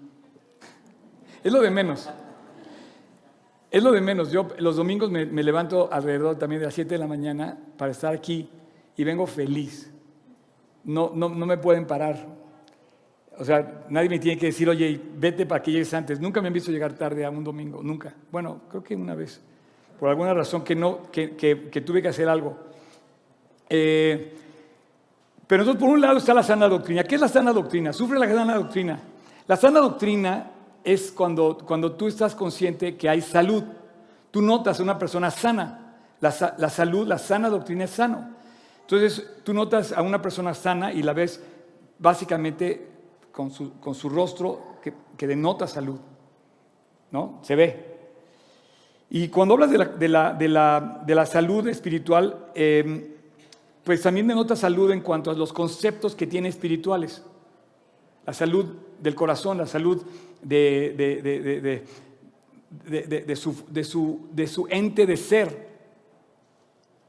Es 1.43 1.51
lo 1.51 1.61
de 1.61 1.69
menos. 1.69 2.09
Es 3.69 3.83
lo 3.83 3.91
de 3.91 3.99
menos. 3.99 4.31
Yo 4.31 4.47
los 4.59 4.77
domingos 4.77 5.11
me, 5.11 5.25
me 5.25 5.43
levanto 5.43 5.91
alrededor 5.91 6.37
también 6.37 6.61
de 6.61 6.67
las 6.67 6.73
7 6.73 6.91
de 6.91 6.99
la 6.99 7.07
mañana 7.07 7.57
para 7.77 7.91
estar 7.91 8.13
aquí 8.13 8.49
y 8.95 9.03
vengo 9.03 9.27
feliz. 9.27 9.91
no, 10.85 11.11
no, 11.13 11.27
no 11.27 11.45
me 11.45 11.57
pueden 11.57 11.85
parar. 11.85 12.42
O 13.39 13.43
sea, 13.43 13.85
nadie 13.89 14.09
me 14.09 14.19
tiene 14.19 14.37
que 14.37 14.47
decir, 14.47 14.69
oye, 14.69 14.99
vete 15.15 15.45
para 15.45 15.61
que 15.61 15.71
llegues 15.71 15.93
antes. 15.93 16.19
Nunca 16.19 16.41
me 16.41 16.47
han 16.47 16.53
visto 16.53 16.71
llegar 16.71 16.93
tarde 16.93 17.25
a 17.25 17.29
un 17.29 17.43
domingo, 17.43 17.81
nunca. 17.81 18.13
Bueno, 18.31 18.61
creo 18.69 18.83
que 18.83 18.95
una 18.95 19.15
vez, 19.15 19.41
por 19.99 20.09
alguna 20.09 20.33
razón 20.33 20.63
que, 20.63 20.75
no, 20.75 21.11
que, 21.11 21.35
que, 21.35 21.81
tuve 21.81 22.01
que 22.01 22.09
hacer 22.09 22.29
algo. 22.29 22.57
Eh, 23.69 24.37
pero 25.47 25.63
entonces, 25.63 25.81
por 25.81 25.89
un 25.89 26.01
lado 26.01 26.17
está 26.17 26.33
la 26.33 26.43
sana 26.43 26.67
doctrina. 26.67 27.03
¿Qué 27.03 27.15
es 27.15 27.21
la 27.21 27.27
sana 27.27 27.51
doctrina? 27.51 27.91
Sufre 27.91 28.19
la 28.19 28.27
sana 28.27 28.55
doctrina. 28.55 28.99
La 29.47 29.57
sana 29.57 29.79
doctrina 29.79 30.51
es 30.83 31.11
cuando, 31.11 31.57
cuando 31.65 31.93
tú 31.93 32.07
estás 32.07 32.35
consciente 32.35 32.95
que 32.95 33.09
hay 33.09 33.21
salud. 33.21 33.63
Tú 34.29 34.41
notas 34.41 34.79
a 34.79 34.83
una 34.83 34.99
persona 34.99 35.31
sana. 35.31 35.95
La, 36.21 36.55
la 36.57 36.69
salud, 36.69 37.07
la 37.07 37.17
sana 37.17 37.49
doctrina 37.49 37.85
es 37.85 37.91
sano. 37.91 38.29
Entonces, 38.81 39.27
tú 39.43 39.53
notas 39.53 39.91
a 39.91 40.03
una 40.03 40.21
persona 40.21 40.53
sana 40.53 40.93
y 40.93 41.01
la 41.01 41.13
ves 41.13 41.41
básicamente 41.97 42.92
con 43.33 43.51
su, 43.51 43.73
con 43.79 43.95
su 43.95 44.07
rostro 44.07 44.77
que, 45.17 45.27
denota 45.27 45.67
salud. 45.67 45.99
¿No? 47.11 47.39
Se 47.41 47.55
ve. 47.55 47.93
Y 49.09 49.27
cuando 49.27 49.55
hablas 49.55 49.71
de 49.71 49.77
la, 49.77 49.85
de 49.85 50.07
la, 50.07 50.33
de 50.33 50.47
la, 50.47 51.03
de 51.05 51.15
la 51.15 51.25
salud 51.25 51.67
espiritual, 51.67 52.51
em, 52.55 53.07
pues 53.83 54.01
también 54.01 54.27
denota 54.27 54.55
salud 54.55 54.91
en 54.91 55.01
cuanto 55.01 55.31
a 55.31 55.33
los 55.33 55.51
conceptos 55.51 56.15
que 56.15 56.27
tiene 56.27 56.49
espirituales. 56.49 57.23
La 58.25 58.33
salud 58.33 58.65
del 58.99 59.15
corazón, 59.15 59.57
la 59.57 59.67
salud 59.67 60.01
de, 60.41 61.83
de, 62.85 63.35
su, 63.35 63.53
su, 63.83 64.27
de 64.31 64.47
su 64.47 64.67
ente 64.69 65.05
de 65.05 65.17
ser. 65.17 65.73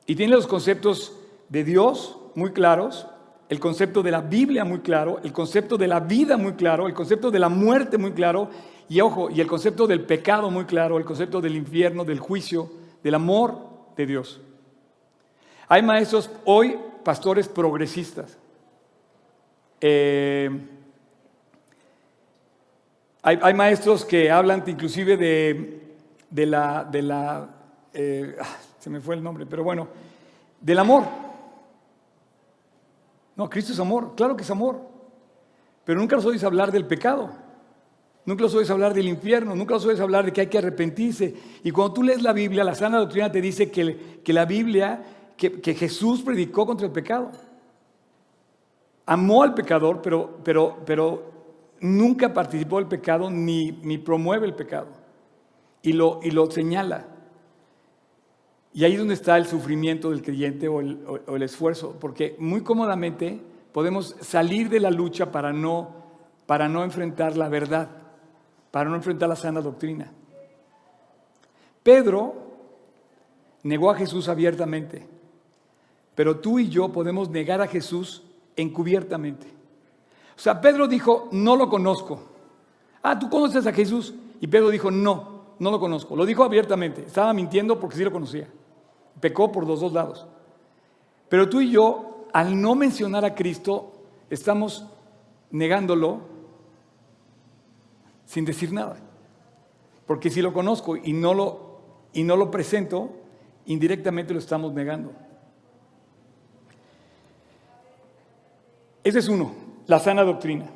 Y 0.07 0.17
tiene 0.17 0.35
los 0.35 0.47
conceptos 0.47 1.17
de 1.49 1.65
Dios 1.65 2.19
muy 2.35 2.53
claros, 2.53 3.07
el 3.55 3.61
concepto 3.61 4.03
de 4.03 4.11
la 4.11 4.21
Biblia 4.21 4.65
muy 4.65 4.81
claro, 4.81 5.21
el 5.23 5.33
concepto 5.33 5.79
de 5.79 5.87
la 5.87 6.01
vida 6.01 6.37
muy 6.37 6.55
claro, 6.55 6.89
el 6.89 6.93
concepto 6.93 7.31
de 7.31 7.39
la 7.39 7.49
muerte 7.49 7.99
muy 7.99 8.11
claro, 8.11 8.51
y 8.89 9.01
ojo, 9.01 9.31
y 9.31 9.41
el 9.41 9.47
concepto 9.47 9.87
del 9.87 10.01
pecado 10.01 10.51
muy 10.51 10.65
claro, 10.65 10.99
el 10.99 11.05
concepto 11.05 11.41
del 11.41 11.55
infierno, 11.55 12.05
del 12.05 12.19
juicio, 12.19 12.69
del 13.01 13.15
amor 13.15 13.57
de 13.97 14.07
Dios. 14.07 14.41
Hay 15.69 15.83
maestros 15.83 16.29
hoy, 16.45 16.77
pastores 17.05 17.49
progresistas. 17.49 18.37
Eh, 19.81 20.51
hay, 23.23 23.55
maestros 23.55 24.05
que 24.05 24.33
hablan 24.33 24.65
inclusive 24.67 25.17
de, 25.17 26.47
la, 26.47 26.85
de 26.91 27.03
la 27.03 27.49
eh, 27.93 28.37
ah, 28.41 28.57
se 28.81 28.91
me 28.91 29.01
fue 29.01 29.15
el 29.15 29.23
nombre, 29.23 29.47
pero 29.47 29.63
bueno, 29.63 29.87
del 30.61 30.79
amor. 30.81 31.05
No, 33.37 33.51
Cristo 33.51 33.73
es 33.73 33.81
amor, 33.81 34.15
claro 34.17 34.37
que 34.37 34.43
es 34.43 34.51
amor. 34.51 34.81
Pero 35.85 36.01
nunca 36.01 36.17
los 36.17 36.25
oyes 36.25 36.45
hablar 36.45 36.73
del 36.73 36.87
pecado. 36.87 37.31
Nunca 38.27 38.43
los 38.43 38.55
oyes 38.55 38.71
hablar 38.71 38.95
del 38.95 39.07
infierno, 39.07 39.55
nunca 39.55 39.75
los 39.75 39.85
oyes 39.85 40.01
hablar 40.01 40.25
de 40.25 40.33
que 40.33 40.43
hay 40.43 40.47
que 40.47 40.59
arrepentirse. 40.59 41.35
Y 41.63 41.71
cuando 41.71 41.95
tú 41.95 42.03
lees 42.03 42.23
la 42.23 42.33
Biblia, 42.33 42.65
la 42.65 42.75
sana 42.75 42.99
doctrina 42.99 43.31
te 43.31 43.41
dice 43.41 43.71
que, 43.71 44.21
que 44.25 44.33
la 44.33 44.47
Biblia, 44.47 45.05
que, 45.37 45.61
que, 45.61 45.75
Jesús 45.75 46.23
predicó 46.23 46.65
contra 46.65 46.87
el 46.87 46.93
pecado. 46.93 47.31
Amó 49.05 49.43
al 49.43 49.53
pecador, 49.53 50.01
pero, 50.01 50.39
pero, 50.43 50.79
pero 50.87 51.33
nunca 51.81 52.33
participó 52.33 52.79
del 52.79 52.87
pecado 52.87 53.31
ni, 53.31 53.73
ni 53.83 53.99
promueve 53.99 54.47
el 54.47 54.55
pecado. 54.55 54.89
Y 55.83 55.93
lo, 55.93 56.21
y 56.23 56.31
lo 56.31 56.51
señala. 56.51 57.07
Y 58.75 58.83
ahí 58.83 58.95
es 58.95 58.99
donde 58.99 59.15
está 59.15 59.37
el 59.37 59.47
sufrimiento 59.47 60.11
del 60.11 60.21
creyente 60.21 60.67
o 60.67 60.81
el, 60.81 61.43
esfuerzo, 61.43 61.97
porque 62.01 62.35
muy 62.41 62.63
cómodamente 62.63 63.41
podemos 63.71 64.17
salir 64.21 64.69
de 64.69 64.81
la 64.81 64.91
lucha 64.91 65.31
para 65.31 65.53
no, 65.53 65.95
para 66.47 66.69
no 66.69 66.83
enfrentar 66.83 67.37
la 67.37 67.49
verdad, 67.49 67.89
para 68.73 68.91
no 68.91 68.97
enfrentar 68.97 69.29
la 69.29 69.37
sana 69.37 69.61
doctrina. 69.61 70.11
Pedro 71.85 72.35
negó 73.63 73.93
a 73.93 73.95
Jesús 73.95 74.29
abiertamente, 74.29 75.07
pero 76.17 76.41
tú 76.41 76.59
y 76.59 76.69
yo 76.69 76.91
podemos 76.91 77.31
negar 77.31 77.61
a 77.61 77.69
Jesús 77.69 78.25
encubiertamente. 78.57 79.47
O 80.37 80.41
sea, 80.41 80.61
Pedro 80.61 80.89
dijo, 80.89 81.29
no 81.31 81.55
lo 81.55 81.69
conozco. 81.69 82.21
Ah, 83.05 83.17
¿tú 83.17 83.31
conoces 83.31 83.69
a 83.69 83.73
Jesús? 83.73 84.15
Y 84.41 84.49
Pedro 84.49 84.71
dijo, 84.71 84.91
no, 84.91 85.43
no 85.61 85.71
lo 85.71 85.79
conozco. 85.79 86.17
Lo 86.17 86.27
dijo 86.27 86.43
abiertamente. 86.43 87.03
Estaba 87.03 87.33
mintiendo 87.33 87.79
porque 87.79 87.97
sí 87.99 88.03
lo 88.03 88.11
conocía. 88.11 88.49
Pecó 89.21 89.53
por 89.53 89.67
los 89.67 89.81
dos 89.81 89.93
lados. 89.93 90.27
Pero 91.29 91.49
tú 91.49 91.61
y 91.61 91.71
yo, 91.71 92.27
al 92.33 92.61
no 92.61 92.75
mencionar 92.75 93.25
a 93.25 93.35
Cristo, 93.35 93.93
estamos 94.31 94.87
negándolo 95.51 96.21
sin 98.27 98.45
decir 98.45 98.73
nada. 98.73 98.97
Porque 100.07 100.31
si 100.31 100.43
lo 100.43 100.53
conozco 100.53 100.97
y 100.97 101.13
no 101.13 101.35
lo, 101.35 101.79
y 102.13 102.23
no 102.23 102.37
lo 102.37 102.51
presento, 102.51 103.11
indirectamente 103.67 104.33
lo 104.33 104.39
estamos 104.39 104.73
negando. 104.73 105.13
Ese 109.03 109.19
es 109.19 109.29
uno, 109.29 109.53
la 109.87 109.99
sana 109.99 110.25
doctrina. 110.25 110.67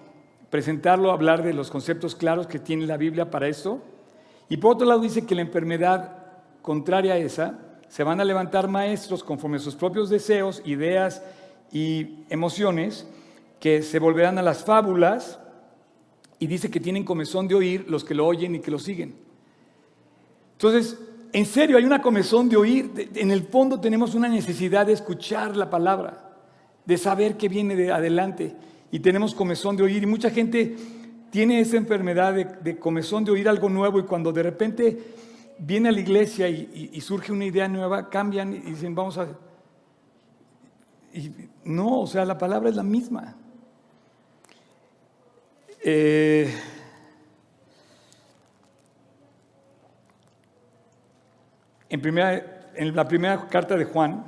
Presentarlo, 0.50 1.12
hablar 1.12 1.42
de 1.42 1.52
los 1.52 1.70
conceptos 1.70 2.14
claros 2.14 2.46
que 2.46 2.58
tiene 2.58 2.86
la 2.86 2.96
Biblia 2.96 3.30
para 3.30 3.48
esto. 3.48 3.80
Y 4.48 4.56
por 4.56 4.74
otro 4.74 4.86
lado 4.86 5.00
dice 5.00 5.26
que 5.26 5.34
la 5.34 5.42
enfermedad 5.42 6.16
contraria 6.62 7.14
a 7.14 7.18
esa 7.18 7.58
se 7.88 8.04
van 8.04 8.20
a 8.20 8.24
levantar 8.24 8.68
maestros 8.68 9.24
conforme 9.24 9.56
a 9.56 9.60
sus 9.60 9.74
propios 9.74 10.10
deseos, 10.10 10.62
ideas 10.64 11.22
y 11.72 12.24
emociones, 12.28 13.06
que 13.60 13.82
se 13.82 13.98
volverán 13.98 14.38
a 14.38 14.42
las 14.42 14.64
fábulas 14.64 15.38
y 16.38 16.46
dice 16.46 16.70
que 16.70 16.80
tienen 16.80 17.04
comezón 17.04 17.48
de 17.48 17.54
oír 17.54 17.86
los 17.88 18.04
que 18.04 18.14
lo 18.14 18.26
oyen 18.26 18.54
y 18.54 18.60
que 18.60 18.70
lo 18.70 18.78
siguen. 18.78 19.16
Entonces, 20.52 20.98
en 21.32 21.46
serio, 21.46 21.76
hay 21.76 21.84
una 21.84 22.00
comezón 22.00 22.48
de 22.48 22.56
oír. 22.56 23.10
En 23.14 23.30
el 23.30 23.42
fondo 23.42 23.80
tenemos 23.80 24.14
una 24.14 24.28
necesidad 24.28 24.86
de 24.86 24.92
escuchar 24.92 25.56
la 25.56 25.70
palabra, 25.70 26.30
de 26.84 26.96
saber 26.96 27.36
qué 27.36 27.48
viene 27.48 27.74
de 27.74 27.92
adelante. 27.92 28.54
Y 28.90 29.00
tenemos 29.00 29.34
comezón 29.34 29.76
de 29.76 29.82
oír. 29.82 30.02
Y 30.02 30.06
mucha 30.06 30.30
gente 30.30 30.76
tiene 31.30 31.60
esa 31.60 31.76
enfermedad 31.76 32.34
de, 32.34 32.44
de 32.44 32.78
comezón 32.78 33.24
de 33.24 33.32
oír 33.32 33.48
algo 33.48 33.68
nuevo 33.68 33.98
y 33.98 34.04
cuando 34.04 34.32
de 34.32 34.42
repente 34.42 34.98
viene 35.58 35.88
a 35.88 35.92
la 35.92 36.00
iglesia 36.00 36.48
y, 36.48 37.00
surge 37.00 37.32
una 37.32 37.44
idea 37.44 37.68
nueva, 37.68 38.08
cambian 38.08 38.52
y 38.52 38.58
dicen, 38.58 38.94
vamos 38.94 39.18
a... 39.18 39.28
Y 41.12 41.32
no, 41.64 42.00
o 42.00 42.06
sea, 42.06 42.24
la 42.24 42.38
palabra 42.38 42.68
es 42.68 42.76
la 42.76 42.82
misma. 42.82 43.34
Eh, 45.82 46.52
en, 51.88 52.00
primera, 52.00 52.70
en 52.74 52.94
la 52.94 53.08
primera 53.08 53.48
carta 53.48 53.76
de 53.76 53.84
Juan, 53.84 54.24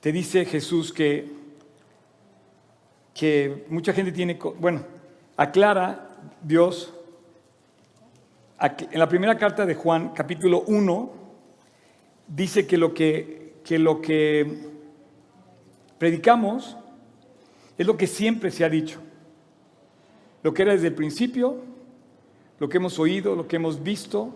te 0.00 0.12
dice 0.12 0.44
Jesús 0.44 0.92
que, 0.92 1.32
que 3.14 3.66
mucha 3.68 3.92
gente 3.92 4.12
tiene, 4.12 4.38
bueno, 4.58 4.84
aclara 5.36 6.10
Dios 6.42 6.94
en 8.60 8.98
la 8.98 9.08
primera 9.08 9.36
carta 9.38 9.64
de 9.64 9.74
Juan, 9.74 10.10
capítulo 10.14 10.64
1, 10.66 11.12
dice 12.26 12.66
que 12.66 12.76
lo 12.76 12.92
que, 12.92 13.60
que 13.64 13.78
lo 13.78 14.00
que 14.00 14.68
predicamos 15.98 16.76
es 17.76 17.86
lo 17.86 17.96
que 17.96 18.08
siempre 18.08 18.50
se 18.50 18.64
ha 18.64 18.68
dicho. 18.68 19.00
Lo 20.42 20.52
que 20.52 20.62
era 20.62 20.72
desde 20.72 20.88
el 20.88 20.94
principio, 20.94 21.62
lo 22.58 22.68
que 22.68 22.78
hemos 22.78 22.98
oído, 22.98 23.36
lo 23.36 23.46
que 23.46 23.56
hemos 23.56 23.82
visto 23.82 24.32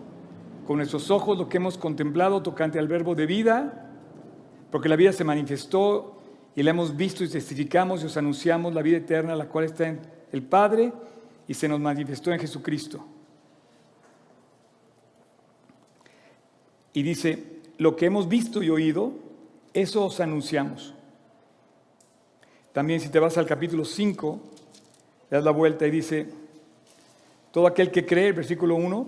con 0.65 0.77
nuestros 0.77 1.11
ojos, 1.11 1.37
lo 1.37 1.49
que 1.49 1.57
hemos 1.57 1.77
contemplado 1.77 2.41
tocante 2.41 2.79
al 2.79 2.87
verbo 2.87 3.15
de 3.15 3.25
vida, 3.25 3.89
porque 4.71 4.87
la 4.87 4.95
vida 4.95 5.11
se 5.11 5.25
manifestó 5.25 6.21
y 6.55 6.63
la 6.63 6.71
hemos 6.71 6.95
visto 6.95 7.23
y 7.23 7.29
testificamos 7.29 8.01
y 8.01 8.05
os 8.05 8.15
anunciamos 8.15 8.73
la 8.73 8.81
vida 8.81 8.97
eterna, 8.97 9.35
la 9.35 9.47
cual 9.47 9.65
está 9.65 9.87
en 9.87 9.99
el 10.31 10.43
Padre 10.43 10.93
y 11.45 11.53
se 11.53 11.67
nos 11.67 11.81
manifestó 11.81 12.31
en 12.31 12.39
Jesucristo. 12.39 13.05
Y 16.93 17.03
dice, 17.03 17.61
lo 17.77 17.95
que 17.95 18.05
hemos 18.05 18.27
visto 18.27 18.61
y 18.61 18.69
oído, 18.69 19.13
eso 19.73 20.05
os 20.05 20.19
anunciamos. 20.19 20.93
También 22.71 22.99
si 22.99 23.09
te 23.09 23.19
vas 23.19 23.37
al 23.37 23.45
capítulo 23.45 23.85
5, 23.85 24.39
le 25.29 25.37
das 25.37 25.43
la 25.43 25.51
vuelta 25.51 25.87
y 25.87 25.91
dice, 25.91 26.27
todo 27.51 27.67
aquel 27.67 27.91
que 27.91 28.05
cree, 28.05 28.27
el 28.27 28.33
versículo 28.33 28.75
1, 28.75 29.07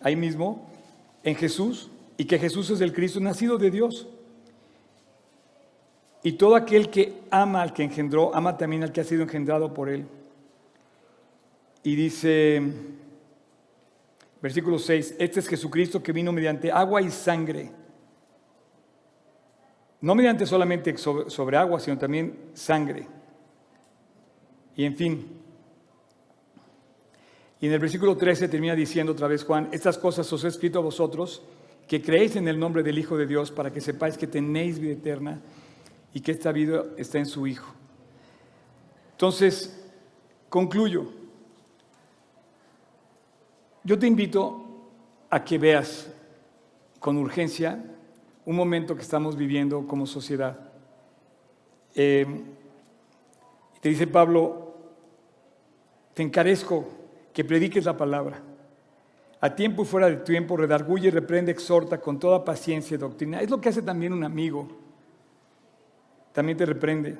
ahí 0.00 0.16
mismo, 0.16 0.70
en 1.22 1.34
Jesús, 1.34 1.90
y 2.16 2.24
que 2.24 2.38
Jesús 2.38 2.70
es 2.70 2.80
el 2.80 2.92
Cristo 2.92 3.20
nacido 3.20 3.58
de 3.58 3.70
Dios. 3.70 4.06
Y 6.22 6.32
todo 6.32 6.56
aquel 6.56 6.90
que 6.90 7.20
ama 7.30 7.62
al 7.62 7.72
que 7.72 7.84
engendró, 7.84 8.34
ama 8.34 8.56
también 8.56 8.82
al 8.82 8.92
que 8.92 9.00
ha 9.00 9.04
sido 9.04 9.22
engendrado 9.22 9.72
por 9.72 9.88
él. 9.88 10.04
Y 11.82 11.94
dice, 11.94 12.62
Versículo 14.40 14.78
6, 14.78 15.16
este 15.18 15.40
es 15.40 15.48
Jesucristo 15.48 16.02
que 16.02 16.12
vino 16.12 16.32
mediante 16.32 16.70
agua 16.70 17.02
y 17.02 17.10
sangre. 17.10 17.72
no 20.00 20.14
mediante 20.14 20.46
solamente 20.46 20.96
sobre, 20.96 21.28
sobre 21.28 21.56
agua, 21.56 21.80
sino 21.80 21.98
también 21.98 22.50
sangre. 22.54 23.06
Y 24.76 24.84
en 24.84 24.96
fin. 24.96 25.26
Y 27.60 27.66
en 27.66 27.72
el 27.72 27.80
versículo 27.80 28.16
13 28.16 28.46
termina 28.46 28.76
diciendo 28.76 29.10
otra 29.10 29.26
vez 29.26 29.42
Juan, 29.42 29.68
estas 29.72 29.98
cosas 29.98 30.32
os 30.32 30.44
he 30.44 30.48
escrito 30.48 30.78
a 30.78 30.82
vosotros, 30.82 31.42
que 31.88 32.00
creéis 32.00 32.36
en 32.36 32.46
el 32.46 32.60
nombre 32.60 32.84
del 32.84 32.98
Hijo 32.98 33.16
de 33.16 33.26
Dios, 33.26 33.50
para 33.50 33.72
que 33.72 33.80
sepáis 33.80 34.16
que 34.16 34.28
tenéis 34.28 34.78
vida 34.78 34.92
eterna 34.92 35.40
y 36.14 36.20
que 36.20 36.30
esta 36.30 36.52
vida 36.52 36.84
está 36.96 37.18
en 37.18 37.26
su 37.26 37.48
Hijo. 37.48 37.74
Entonces, 39.12 39.84
concluyo. 40.48 41.17
Yo 43.88 43.98
te 43.98 44.06
invito 44.06 44.66
a 45.30 45.42
que 45.42 45.56
veas 45.56 46.12
con 47.00 47.16
urgencia 47.16 47.82
un 48.44 48.54
momento 48.54 48.94
que 48.94 49.00
estamos 49.00 49.34
viviendo 49.34 49.86
como 49.86 50.04
sociedad. 50.04 50.58
Eh, 51.94 52.26
te 53.80 53.88
dice 53.88 54.06
Pablo, 54.06 54.74
te 56.12 56.22
encarezco 56.22 56.86
que 57.32 57.46
prediques 57.46 57.86
la 57.86 57.96
palabra. 57.96 58.42
A 59.40 59.54
tiempo 59.54 59.84
y 59.84 59.86
fuera 59.86 60.10
de 60.10 60.16
tiempo, 60.16 60.58
redarguye, 60.58 61.10
reprende, 61.10 61.50
exhorta 61.50 61.98
con 61.98 62.18
toda 62.18 62.44
paciencia 62.44 62.94
y 62.94 62.98
doctrina. 62.98 63.40
Es 63.40 63.48
lo 63.48 63.58
que 63.58 63.70
hace 63.70 63.80
también 63.80 64.12
un 64.12 64.22
amigo. 64.22 64.68
También 66.34 66.58
te 66.58 66.66
reprende. 66.66 67.16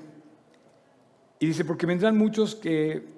Y 1.39 1.47
dice, 1.47 1.65
porque 1.65 1.87
vendrán 1.87 2.19
muchos 2.19 2.55
que 2.55 3.18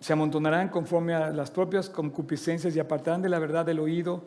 se 0.00 0.12
amontonarán 0.12 0.68
conforme 0.68 1.14
a 1.14 1.30
las 1.30 1.50
propias 1.50 1.88
concupiscencias 1.88 2.76
y 2.76 2.80
apartarán 2.80 3.22
de 3.22 3.28
la 3.28 3.38
verdad 3.38 3.64
del 3.64 3.80
oído 3.80 4.24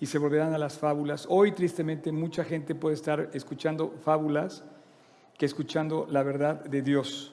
y 0.00 0.06
se 0.06 0.18
volverán 0.18 0.52
a 0.54 0.58
las 0.58 0.78
fábulas. 0.78 1.26
Hoy, 1.28 1.52
tristemente, 1.52 2.12
mucha 2.12 2.44
gente 2.44 2.74
puede 2.74 2.94
estar 2.94 3.30
escuchando 3.32 3.94
fábulas 4.04 4.64
que 5.36 5.46
escuchando 5.46 6.06
la 6.10 6.22
verdad 6.22 6.64
de 6.64 6.82
Dios 6.82 7.32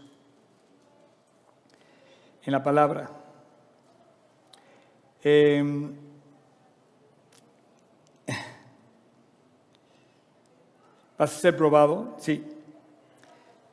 en 2.44 2.52
la 2.52 2.64
palabra. 2.64 3.10
Em, 5.24 5.94
¿Vas 11.18 11.36
a 11.36 11.40
ser 11.40 11.58
probado? 11.58 12.16
Sí. 12.20 12.44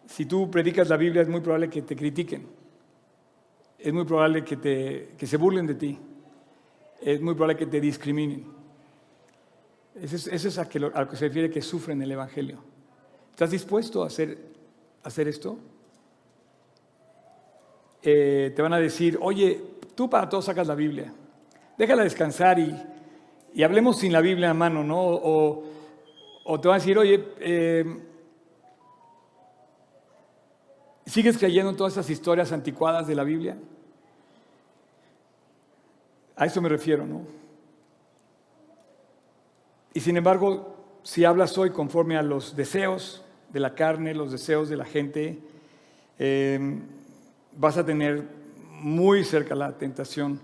Si 0.07 0.25
tú 0.27 0.51
predicas 0.51 0.89
la 0.89 0.97
Biblia 0.97 1.23
es 1.23 1.29
muy 1.29 1.41
probable 1.41 1.71
que 1.71 1.83
te 1.83 1.95
critiquen. 1.95 2.62
Es 3.83 3.93
muy 3.93 4.05
probable 4.05 4.45
que, 4.45 4.57
te, 4.57 5.15
que 5.19 5.27
se 5.27 5.37
burlen 5.37 5.67
de 5.67 5.75
ti. 5.75 5.99
Es 7.01 7.21
muy 7.21 7.35
probable 7.35 7.57
que 7.57 7.67
te 7.67 7.81
discriminen. 7.81 8.47
Eso 10.01 10.31
es, 10.31 10.59
a, 10.59 10.69
que 10.69 10.79
lo, 10.79 10.93
que 10.93 11.17
se 11.17 11.27
refiere 11.27 11.51
que 11.51 11.61
sufren 11.61 12.01
el 12.01 12.13
Evangelio. 12.13 12.63
¿Estás 13.31 13.51
dispuesto 13.51 14.05
a 14.05 14.07
hacer, 14.07 14.39
a 15.03 15.09
hacer 15.09 15.27
esto? 15.27 15.59
Eh, 18.03 18.53
te 18.55 18.63
van 18.63 18.73
a 18.73 18.79
decir, 18.79 19.19
oye, 19.21 19.61
tú 19.97 20.09
para 20.09 20.29
todos 20.29 20.45
sacas 20.45 20.67
la 20.69 20.75
Biblia, 20.77 21.13
déjala 21.77 22.05
descansar 22.05 22.59
y, 22.59 22.75
y 23.53 23.63
hablemos 23.65 23.99
sin 23.99 24.13
la 24.13 24.21
Biblia 24.21 24.51
a 24.51 24.55
mano, 24.55 24.85
¿no? 24.85 25.01
O, 25.01 25.65
o 26.45 26.61
te 26.61 26.69
van 26.69 26.77
a 26.77 26.79
decir, 26.79 26.99
oye, 26.99 27.25
eh, 27.41 27.85
¿sigues 31.13 31.37
creyendo 31.37 31.69
en 31.69 31.77
todas 31.77 31.93
esas 31.93 32.09
historias 32.09 32.53
anticuadas 32.53 33.07
de 33.07 33.15
la 33.15 33.23
Biblia? 33.23 33.59
A 36.37 36.47
eso 36.47 36.63
me 36.63 36.71
refiero, 36.71 37.07
¿no? 37.07 37.21
Y 39.93 40.01
sin 40.01 40.17
embargo, 40.17 40.75
si 41.03 41.27
hablas 41.27 41.59
hoy 41.59 41.69
conforme 41.69 42.17
a 42.17 42.23
los 42.23 42.57
deseos 42.57 43.23
de 43.51 43.61
la 43.61 43.75
carne, 43.75 44.15
los 44.15 44.33
deseos 44.33 44.71
de 44.71 44.77
la 44.79 44.87
gente, 44.87 45.39
eh, 46.19 46.79
vas 47.59 47.77
a 47.77 47.85
tener 47.85 48.27
muy 48.81 49.23
cerca 49.23 49.55
la 49.55 49.77
tentación. 49.77 50.41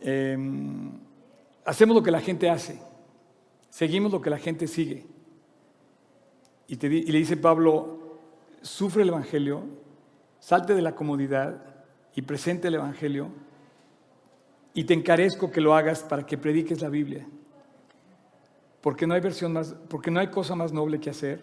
Em, 0.00 0.90
hacemos 1.66 1.94
lo 1.94 2.02
que 2.02 2.10
la 2.10 2.22
gente 2.22 2.48
hace, 2.48 2.80
seguimos 3.68 4.10
lo 4.10 4.22
que 4.22 4.30
la 4.30 4.38
gente 4.38 4.66
sigue. 4.66 5.04
Y, 6.66 6.86
y 6.86 7.12
le 7.12 7.18
dice 7.18 7.36
Pablo, 7.36 8.03
sufre 8.64 9.02
el 9.02 9.10
Evangelio, 9.10 9.62
salte 10.40 10.74
de 10.74 10.82
la 10.82 10.94
comodidad 10.94 11.62
y 12.16 12.22
presente 12.22 12.68
el 12.68 12.74
Evangelio 12.74 13.28
y 14.72 14.84
te 14.84 14.94
encarezco 14.94 15.50
que 15.50 15.60
lo 15.60 15.74
hagas 15.74 16.02
para 16.02 16.26
que 16.26 16.38
prediques 16.38 16.80
la 16.80 16.88
Biblia. 16.88 17.26
Porque 18.80 19.06
no 19.06 19.14
hay 19.14 19.20
versión 19.20 19.52
más, 19.52 19.74
porque 19.88 20.10
no 20.10 20.18
hay 20.18 20.28
cosa 20.28 20.56
más 20.56 20.72
noble 20.72 20.98
que 20.98 21.10
hacer, 21.10 21.42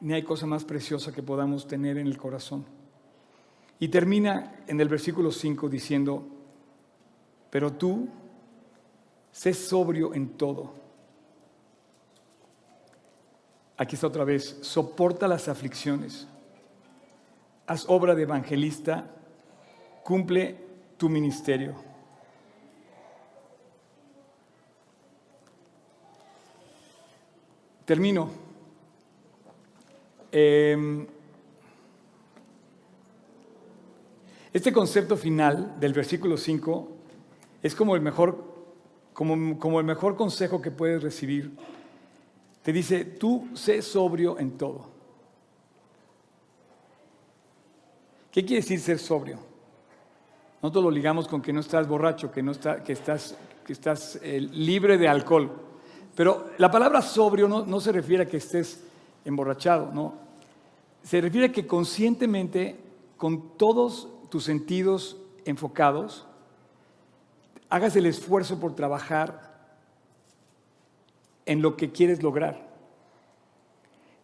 ni 0.00 0.12
hay 0.12 0.22
cosa 0.22 0.46
más 0.46 0.64
preciosa 0.64 1.12
que 1.12 1.22
podamos 1.22 1.66
tener 1.66 1.96
en 1.96 2.06
el 2.06 2.18
corazón. 2.18 2.66
Y 3.78 3.88
termina 3.88 4.64
en 4.66 4.80
el 4.80 4.88
versículo 4.88 5.30
5 5.30 5.68
diciendo, 5.68 6.26
pero 7.50 7.72
tú 7.72 8.08
sé 9.30 9.54
sobrio 9.54 10.12
en 10.14 10.30
todo. 10.30 10.74
Aquí 13.76 13.94
está 13.94 14.06
otra 14.06 14.24
vez, 14.24 14.58
soporta 14.60 15.26
las 15.26 15.48
aflicciones, 15.48 16.28
haz 17.66 17.84
obra 17.88 18.14
de 18.14 18.22
evangelista, 18.22 19.06
cumple 20.02 20.56
tu 20.96 21.08
ministerio. 21.08 21.74
Termino. 27.84 28.30
Eh, 30.30 31.06
Este 34.52 34.70
concepto 34.70 35.16
final 35.16 35.80
del 35.80 35.94
versículo 35.94 36.36
5 36.36 36.88
es 37.62 37.74
como 37.74 37.96
el 37.96 38.02
mejor, 38.02 38.44
como, 39.14 39.58
como 39.58 39.80
el 39.80 39.86
mejor 39.86 40.14
consejo 40.14 40.60
que 40.60 40.70
puedes 40.70 41.02
recibir. 41.02 41.56
Te 42.62 42.70
dice, 42.70 43.06
tú 43.06 43.48
sé 43.54 43.80
sobrio 43.80 44.38
en 44.38 44.58
todo. 44.58 44.91
¿Qué 48.32 48.44
quiere 48.44 48.62
decir 48.62 48.80
ser 48.80 48.98
sobrio? 48.98 49.38
Nosotros 50.62 50.84
lo 50.84 50.90
ligamos 50.90 51.28
con 51.28 51.42
que 51.42 51.52
no 51.52 51.60
estás 51.60 51.86
borracho, 51.86 52.32
que, 52.32 52.42
no 52.42 52.52
está, 52.52 52.82
que 52.82 52.94
estás, 52.94 53.36
que 53.64 53.74
estás 53.74 54.18
eh, 54.22 54.40
libre 54.40 54.96
de 54.96 55.06
alcohol. 55.06 55.52
Pero 56.14 56.50
la 56.56 56.70
palabra 56.70 57.02
sobrio 57.02 57.46
no, 57.46 57.66
no, 57.66 57.78
se 57.78 57.92
refiere 57.92 58.22
a 58.22 58.28
que 58.28 58.38
estés 58.38 58.82
emborrachado, 59.26 59.90
no. 59.92 60.14
Se 61.02 61.20
refiere 61.20 61.48
a 61.48 61.52
que 61.52 61.66
conscientemente, 61.66 62.78
con 63.18 63.56
todos 63.58 64.08
tus 64.30 64.44
sentidos 64.44 65.18
enfocados, 65.44 66.26
hagas 67.68 67.96
el 67.96 68.06
esfuerzo 68.06 68.58
por 68.58 68.74
trabajar 68.74 69.52
en 71.44 71.60
lo 71.60 71.76
que 71.76 71.90
quieres 71.90 72.22
lograr. 72.22 72.66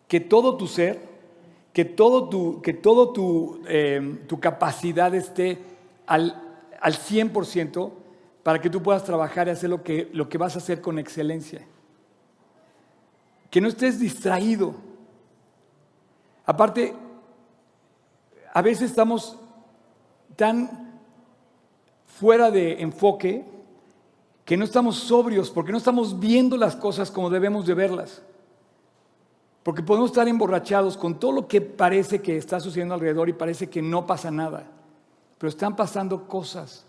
Que 0.07 0.21
todo 0.21 0.57
tu 0.57 0.67
ser, 0.67 1.18
que 1.79 1.85
todo 1.85 2.29
tu, 2.29 2.61
que 2.61 2.73
todo 2.73 3.13
tu, 3.13 3.61
em, 3.69 4.27
tu 4.27 4.41
capacidad 4.41 5.15
esté 5.15 5.59
al, 6.09 6.35
al 6.81 6.95
100% 6.95 7.93
para 8.43 8.61
que 8.61 8.69
tú 8.69 8.83
puedas 8.83 9.05
trabajar 9.05 9.47
y 9.47 9.53
hacer 9.53 9.71
lo 9.71 9.85
que, 9.85 10.11
lo 10.13 10.29
que 10.29 10.39
vas 10.39 10.57
a 10.57 10.59
hacer 10.59 10.81
con 10.81 10.99
excelencia. 10.99 11.65
Que 13.49 13.61
no 13.61 13.69
estés 13.69 14.01
distraído. 14.01 14.75
Aparte, 16.45 16.97
a 18.53 18.61
veces 18.61 18.91
estamos 18.91 19.39
tan 20.35 21.01
fuera 22.07 22.51
de 22.51 22.83
enfoque 22.83 23.45
que 24.45 24.57
no 24.57 24.65
estamos 24.65 24.97
sobrios, 24.97 25.49
porque 25.49 25.71
no 25.71 25.79
estamos 25.79 26.19
viendo 26.19 26.57
las 26.57 26.75
cosas 26.75 27.09
como 27.13 27.31
debemos 27.31 27.67
de 27.67 27.75
verlas. 27.75 28.21
Porque 29.69 29.83
podemos 29.83 30.13
estar 30.13 30.27
emborrachados 30.27 30.97
con 30.97 31.21
todo 31.21 31.31
lo 31.31 31.47
que 31.47 31.61
parece 31.61 32.23
que 32.23 32.39
está 32.39 32.59
sucediendo 32.59 32.95
alrededor 32.95 33.29
y 33.29 33.35
parece 33.35 33.69
que 33.69 33.83
no 33.83 34.07
pasa 34.07 34.31
nada. 34.31 34.67
Pero 35.37 35.51
están 35.51 35.77
pasando 35.77 36.27
cosas 36.27 36.87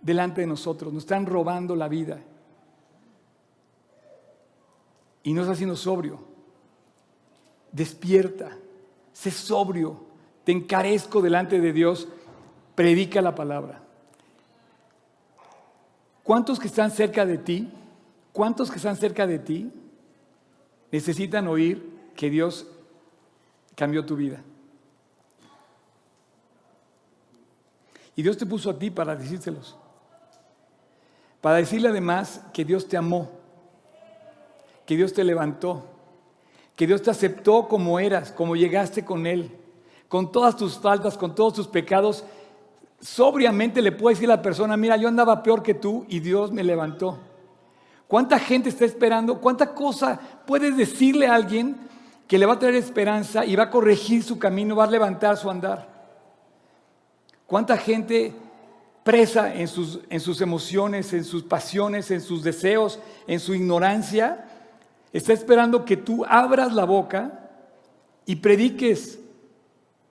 delante 0.00 0.40
de 0.40 0.48
nosotros, 0.48 0.92
nos 0.92 1.04
están 1.04 1.26
robando 1.26 1.76
la 1.76 1.86
vida. 1.86 2.18
Y 5.22 5.32
no 5.32 5.42
está 5.42 5.54
siendo 5.54 5.76
sobrio. 5.76 6.18
Despierta, 7.70 8.58
sé 9.12 9.30
sobrio, 9.30 10.00
te 10.42 10.50
encarezco 10.50 11.22
delante 11.22 11.60
de 11.60 11.72
Dios 11.72 12.08
predica 12.74 13.22
la 13.22 13.36
palabra. 13.36 13.80
¿Cuántos 16.24 16.58
que 16.58 16.66
están 16.66 16.90
cerca 16.90 17.24
de 17.24 17.38
ti, 17.38 17.70
cuántos 18.32 18.72
que 18.72 18.78
están 18.78 18.96
cerca 18.96 19.24
de 19.24 19.38
ti 19.38 19.70
necesitan 20.90 21.46
oír 21.46 21.91
que 22.14 22.30
Dios 22.30 22.66
cambió 23.74 24.04
tu 24.04 24.16
vida? 24.16 24.42
Y 28.14 28.22
Dios 28.22 28.36
te 28.36 28.46
puso 28.46 28.70
a 28.70 28.78
ti 28.78 28.90
para 28.90 29.16
decírselos. 29.16 29.76
Para 31.40 31.56
decirle 31.56 31.88
además 31.88 32.42
que 32.52 32.64
Dios 32.64 32.86
te 32.88 32.96
amó, 32.96 33.30
que 34.86 34.96
Dios 34.96 35.12
te 35.12 35.24
levantó, 35.24 35.84
que 36.76 36.86
Dios 36.86 37.02
te 37.02 37.10
aceptó 37.10 37.68
como 37.68 37.98
eras, 37.98 38.30
como 38.32 38.54
llegaste 38.54 39.04
con 39.04 39.26
Él, 39.26 39.50
con 40.08 40.30
todas 40.30 40.56
tus 40.56 40.78
faltas, 40.78 41.16
con 41.16 41.34
todos 41.34 41.54
tus 41.54 41.68
pecados. 41.68 42.24
Sobriamente 43.00 43.82
le 43.82 43.92
puedes 43.92 44.18
decir 44.18 44.30
a 44.30 44.36
la 44.36 44.42
persona, 44.42 44.76
mira, 44.76 44.96
yo 44.96 45.08
andaba 45.08 45.42
peor 45.42 45.62
que 45.62 45.74
tú 45.74 46.06
y 46.08 46.20
Dios 46.20 46.52
me 46.52 46.62
levantó. 46.62 47.18
¿Cuánta 48.06 48.38
gente 48.38 48.68
está 48.68 48.84
esperando? 48.84 49.40
¿Cuánta 49.40 49.74
cosa 49.74 50.20
puedes 50.46 50.76
decirle 50.76 51.26
a 51.26 51.34
alguien 51.34 51.76
que 52.32 52.38
le 52.38 52.46
va 52.46 52.54
a 52.54 52.58
traer 52.58 52.76
esperanza 52.76 53.44
y 53.44 53.56
va 53.56 53.64
a 53.64 53.70
corregir 53.70 54.22
su 54.22 54.38
camino, 54.38 54.74
va 54.74 54.84
a 54.84 54.90
levantar 54.90 55.36
su 55.36 55.50
andar? 55.50 55.86
¿Cuánta 57.46 57.76
gente 57.76 58.32
presa 59.04 59.54
en 59.54 59.68
sus, 59.68 60.00
en 60.08 60.18
sus 60.18 60.40
emociones, 60.40 61.12
en 61.12 61.24
sus 61.24 61.42
pasiones, 61.42 62.10
en 62.10 62.22
sus 62.22 62.42
deseos, 62.42 62.98
en 63.26 63.38
su 63.38 63.52
ignorancia, 63.52 64.46
está 65.12 65.34
esperando 65.34 65.84
que 65.84 65.98
tú 65.98 66.24
abras 66.26 66.72
la 66.72 66.86
boca 66.86 67.50
y 68.24 68.36
prediques 68.36 69.20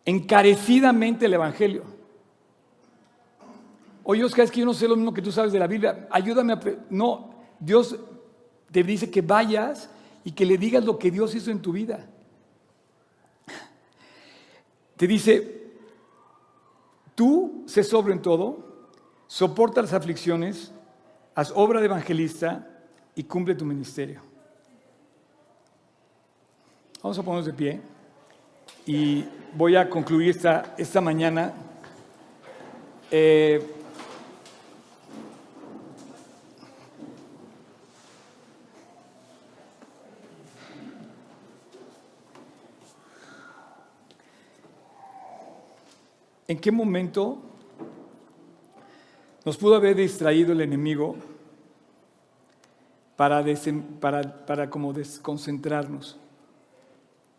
encarecidamente 0.05 1.25
el 1.25 1.33
Evangelio. 1.33 1.85
Oye, 4.03 4.23
Oscar, 4.23 4.45
es 4.45 4.51
que 4.51 4.59
yo 4.59 4.67
no 4.67 4.75
sé 4.75 4.87
lo 4.87 4.95
mismo 4.95 5.11
que 5.11 5.23
tú 5.23 5.31
sabes 5.31 5.51
de 5.51 5.57
la 5.57 5.65
Biblia. 5.65 6.07
Ayúdame 6.11 6.53
a... 6.53 6.59
No, 6.87 7.33
Dios 7.59 7.95
te 8.71 8.83
dice 8.83 9.09
que 9.09 9.23
vayas 9.23 9.89
y 10.23 10.33
que 10.33 10.45
le 10.45 10.59
digas 10.59 10.85
lo 10.85 10.99
que 10.99 11.09
Dios 11.09 11.33
hizo 11.33 11.49
en 11.49 11.63
tu 11.63 11.71
vida. 11.71 12.10
Te 15.01 15.07
dice, 15.07 15.63
tú 17.15 17.63
sé 17.65 17.83
sobre 17.83 18.13
en 18.13 18.21
todo, 18.21 18.85
soporta 19.25 19.81
las 19.81 19.93
aflicciones, 19.93 20.71
haz 21.33 21.51
obra 21.55 21.79
de 21.79 21.87
evangelista 21.87 22.67
y 23.15 23.23
cumple 23.23 23.55
tu 23.55 23.65
ministerio. 23.65 24.21
Vamos 27.01 27.17
a 27.17 27.23
ponernos 27.23 27.47
de 27.47 27.53
pie 27.53 27.81
y 28.85 29.25
voy 29.55 29.75
a 29.75 29.89
concluir 29.89 30.29
esta, 30.29 30.75
esta 30.77 31.01
mañana. 31.01 31.51
Eh, 33.09 33.80
¿En 46.47 46.59
qué 46.59 46.71
momento 46.71 47.39
nos 49.43 49.57
pudo 49.57 49.75
haber 49.75 49.95
distraído 49.95 50.53
el 50.53 50.61
enemigo 50.61 51.15
para, 53.21 53.43
para, 54.45 54.69
como 54.69 54.93
desconcentrarnos. 54.93 56.17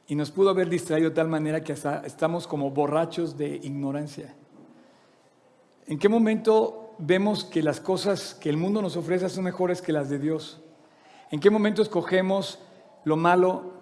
Y 0.06 0.14
nos 0.14 0.30
pudo 0.30 0.50
haber 0.50 0.68
distraído 0.68 1.10
de 1.10 1.16
tal 1.16 1.28
manera 1.28 1.62
que 1.62 1.72
hasta 1.72 2.06
estamos 2.06 2.46
como 2.46 2.70
borrachos 2.70 3.36
de 3.36 3.56
ignorancia. 3.62 4.34
¿En 5.86 5.98
qué 5.98 6.08
momento 6.08 6.94
vemos 6.98 7.44
que 7.44 7.62
las 7.62 7.80
cosas 7.80 8.34
que 8.34 8.48
el 8.48 8.56
mundo 8.56 8.80
nos 8.80 8.96
ofrece 8.96 9.28
son 9.28 9.44
mejores 9.44 9.82
que 9.82 9.92
las 9.92 10.08
de 10.08 10.18
Dios? 10.18 10.60
¿En 11.30 11.40
qué 11.40 11.50
momento 11.50 11.82
escogemos 11.82 12.60
lo 13.04 13.16
malo 13.16 13.72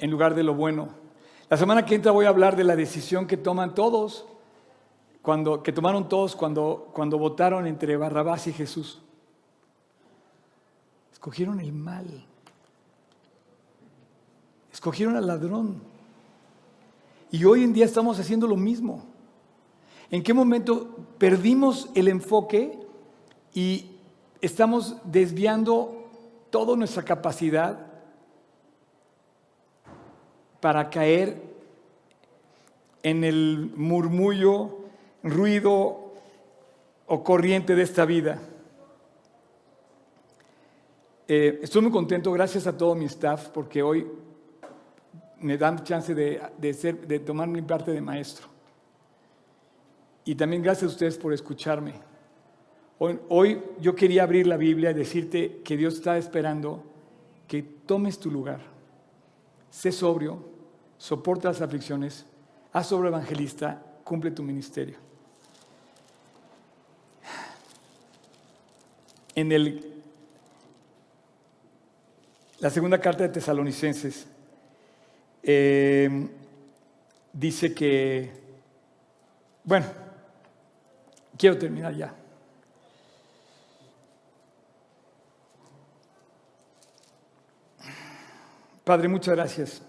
en 0.00 0.10
lugar 0.10 0.34
de 0.34 0.42
lo 0.42 0.54
bueno? 0.54 0.88
La 1.48 1.56
semana 1.56 1.86
que 1.86 1.94
entra 1.94 2.12
voy 2.12 2.26
a 2.26 2.28
hablar 2.28 2.56
de 2.56 2.64
la 2.64 2.76
decisión 2.76 3.26
que 3.26 3.38
toman 3.38 3.74
todos 3.74 4.26
cuando, 5.22 5.62
que 5.62 5.72
tomaron 5.72 6.08
todos 6.08 6.36
cuando, 6.36 6.90
cuando 6.92 7.18
votaron 7.18 7.66
entre 7.66 7.96
Barrabás 7.96 8.46
y 8.48 8.52
Jesús. 8.52 9.00
Escogieron 11.10 11.58
el 11.60 11.72
mal. 11.72 12.26
Escogieron 14.70 15.16
al 15.16 15.26
ladrón. 15.26 15.82
Y 17.30 17.44
hoy 17.44 17.64
en 17.64 17.72
día 17.72 17.86
estamos 17.86 18.20
haciendo 18.20 18.46
lo 18.46 18.56
mismo. 18.56 19.04
¿En 20.10 20.22
qué 20.22 20.34
momento 20.34 20.96
perdimos 21.18 21.88
el 21.94 22.08
enfoque 22.08 22.78
y 23.54 23.90
estamos 24.40 24.96
desviando 25.04 26.04
toda 26.50 26.76
nuestra 26.76 27.02
capacidad 27.02 27.87
para 30.60 30.90
caer 30.90 31.40
en 33.02 33.24
el 33.24 33.72
murmullo 33.76 34.78
ruido 35.22 36.12
o 37.06 37.24
corriente 37.24 37.74
de 37.74 37.82
esta 37.82 38.04
vida. 38.04 38.40
Eh, 41.26 41.60
estoy 41.62 41.82
muy 41.82 41.90
contento, 41.90 42.32
gracias 42.32 42.66
a 42.66 42.76
todo 42.76 42.94
mi 42.94 43.04
staff, 43.04 43.48
porque 43.48 43.82
hoy 43.82 44.06
me 45.40 45.56
dan 45.56 45.84
chance 45.84 46.14
de, 46.14 46.40
de, 46.56 46.74
ser, 46.74 47.06
de 47.06 47.18
tomar 47.20 47.48
mi 47.48 47.62
parte 47.62 47.92
de 47.92 48.00
maestro. 48.00 48.46
Y 50.24 50.34
también 50.34 50.62
gracias 50.62 50.90
a 50.90 50.94
ustedes 50.94 51.16
por 51.16 51.32
escucharme. 51.32 51.94
Hoy, 52.98 53.18
hoy 53.28 53.62
yo 53.80 53.94
quería 53.94 54.24
abrir 54.24 54.46
la 54.46 54.56
Biblia 54.56 54.90
y 54.90 54.94
decirte 54.94 55.60
que 55.64 55.76
Dios 55.76 55.94
está 55.94 56.18
esperando 56.18 56.82
que 57.46 57.62
tomes 57.62 58.18
tu 58.18 58.30
lugar. 58.30 58.77
Sé 59.70 59.92
sobrio, 59.92 60.42
soporta 60.96 61.48
las 61.48 61.60
aflicciones, 61.60 62.26
haz 62.72 62.86
sobre 62.88 63.08
evangelista, 63.08 63.82
cumple 64.04 64.30
tu 64.30 64.42
ministerio. 64.42 65.08
en 69.40 69.52
el, 69.52 70.02
la 72.58 72.70
segunda 72.70 73.00
carta 73.00 73.22
de 73.22 73.28
Tesalonicenses 73.28 74.26
eh, 75.44 76.28
dice 77.32 77.72
que, 77.72 78.32
bueno, 79.62 79.86
quiero 81.36 81.56
terminar 81.56 81.94
ya. 81.94 82.12
Padre, 88.88 89.06
muchas 89.06 89.36
gracias. 89.36 89.82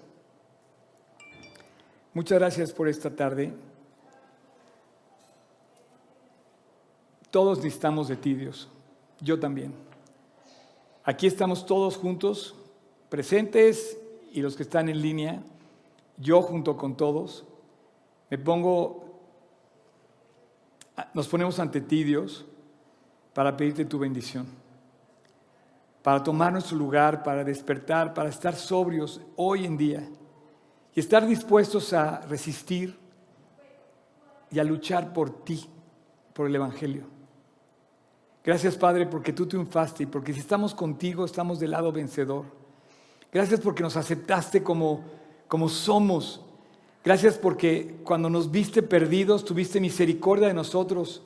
Muchas 2.13 2.37
gracias 2.37 2.73
por 2.73 2.89
esta 2.89 3.09
tarde. 3.09 3.53
Todos 7.31 7.59
necesitamos 7.59 8.09
de 8.09 8.17
ti, 8.17 8.33
Dios 8.33 8.67
yo 9.21 9.39
también. 9.39 9.73
Aquí 11.03 11.27
estamos 11.27 11.65
todos 11.65 11.97
juntos, 11.97 12.55
presentes 13.09 13.97
y 14.31 14.41
los 14.41 14.57
que 14.57 14.63
están 14.63 14.89
en 14.89 15.01
línea, 15.01 15.41
yo 16.17 16.41
junto 16.41 16.77
con 16.77 16.95
todos, 16.95 17.45
me 18.29 18.37
pongo, 18.37 19.21
nos 21.13 21.27
ponemos 21.27 21.59
ante 21.59 21.81
ti, 21.81 22.03
Dios, 22.03 22.45
para 23.33 23.55
pedirte 23.55 23.85
tu 23.85 23.97
bendición, 23.97 24.45
para 26.03 26.23
tomar 26.23 26.51
nuestro 26.51 26.77
lugar, 26.77 27.23
para 27.23 27.43
despertar, 27.43 28.13
para 28.13 28.29
estar 28.29 28.55
sobrios 28.55 29.21
hoy 29.35 29.65
en 29.65 29.77
día 29.77 30.09
y 30.95 30.99
estar 30.99 31.25
dispuestos 31.27 31.93
a 31.93 32.21
resistir 32.21 32.97
y 34.51 34.59
a 34.59 34.63
luchar 34.63 35.13
por 35.13 35.43
ti, 35.43 35.69
por 36.33 36.47
el 36.47 36.55
Evangelio. 36.55 37.03
Gracias 38.43 38.77
Padre 38.77 39.05
porque 39.05 39.33
tú 39.33 39.45
triunfaste 39.45 40.03
y 40.03 40.05
porque 40.05 40.33
si 40.33 40.39
estamos 40.39 40.73
contigo 40.73 41.25
estamos 41.25 41.59
del 41.59 41.71
lado 41.71 41.91
vencedor. 41.91 42.45
Gracias 43.31 43.59
porque 43.59 43.83
nos 43.83 43.95
aceptaste 43.95 44.63
como, 44.63 45.03
como 45.47 45.69
somos. 45.69 46.41
Gracias 47.03 47.37
porque 47.37 47.99
cuando 48.03 48.29
nos 48.29 48.49
viste 48.49 48.81
perdidos 48.81 49.45
tuviste 49.45 49.79
misericordia 49.79 50.47
de 50.47 50.53
nosotros. 50.53 51.21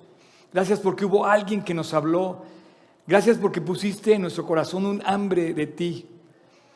Gracias 0.52 0.80
porque 0.80 1.06
hubo 1.06 1.26
alguien 1.26 1.64
que 1.64 1.74
nos 1.74 1.94
habló. 1.94 2.44
Gracias 3.06 3.38
porque 3.38 3.60
pusiste 3.60 4.14
en 4.14 4.22
nuestro 4.22 4.46
corazón 4.46 4.86
un 4.86 5.02
hambre 5.06 5.54
de 5.54 5.68
ti. 5.68 6.08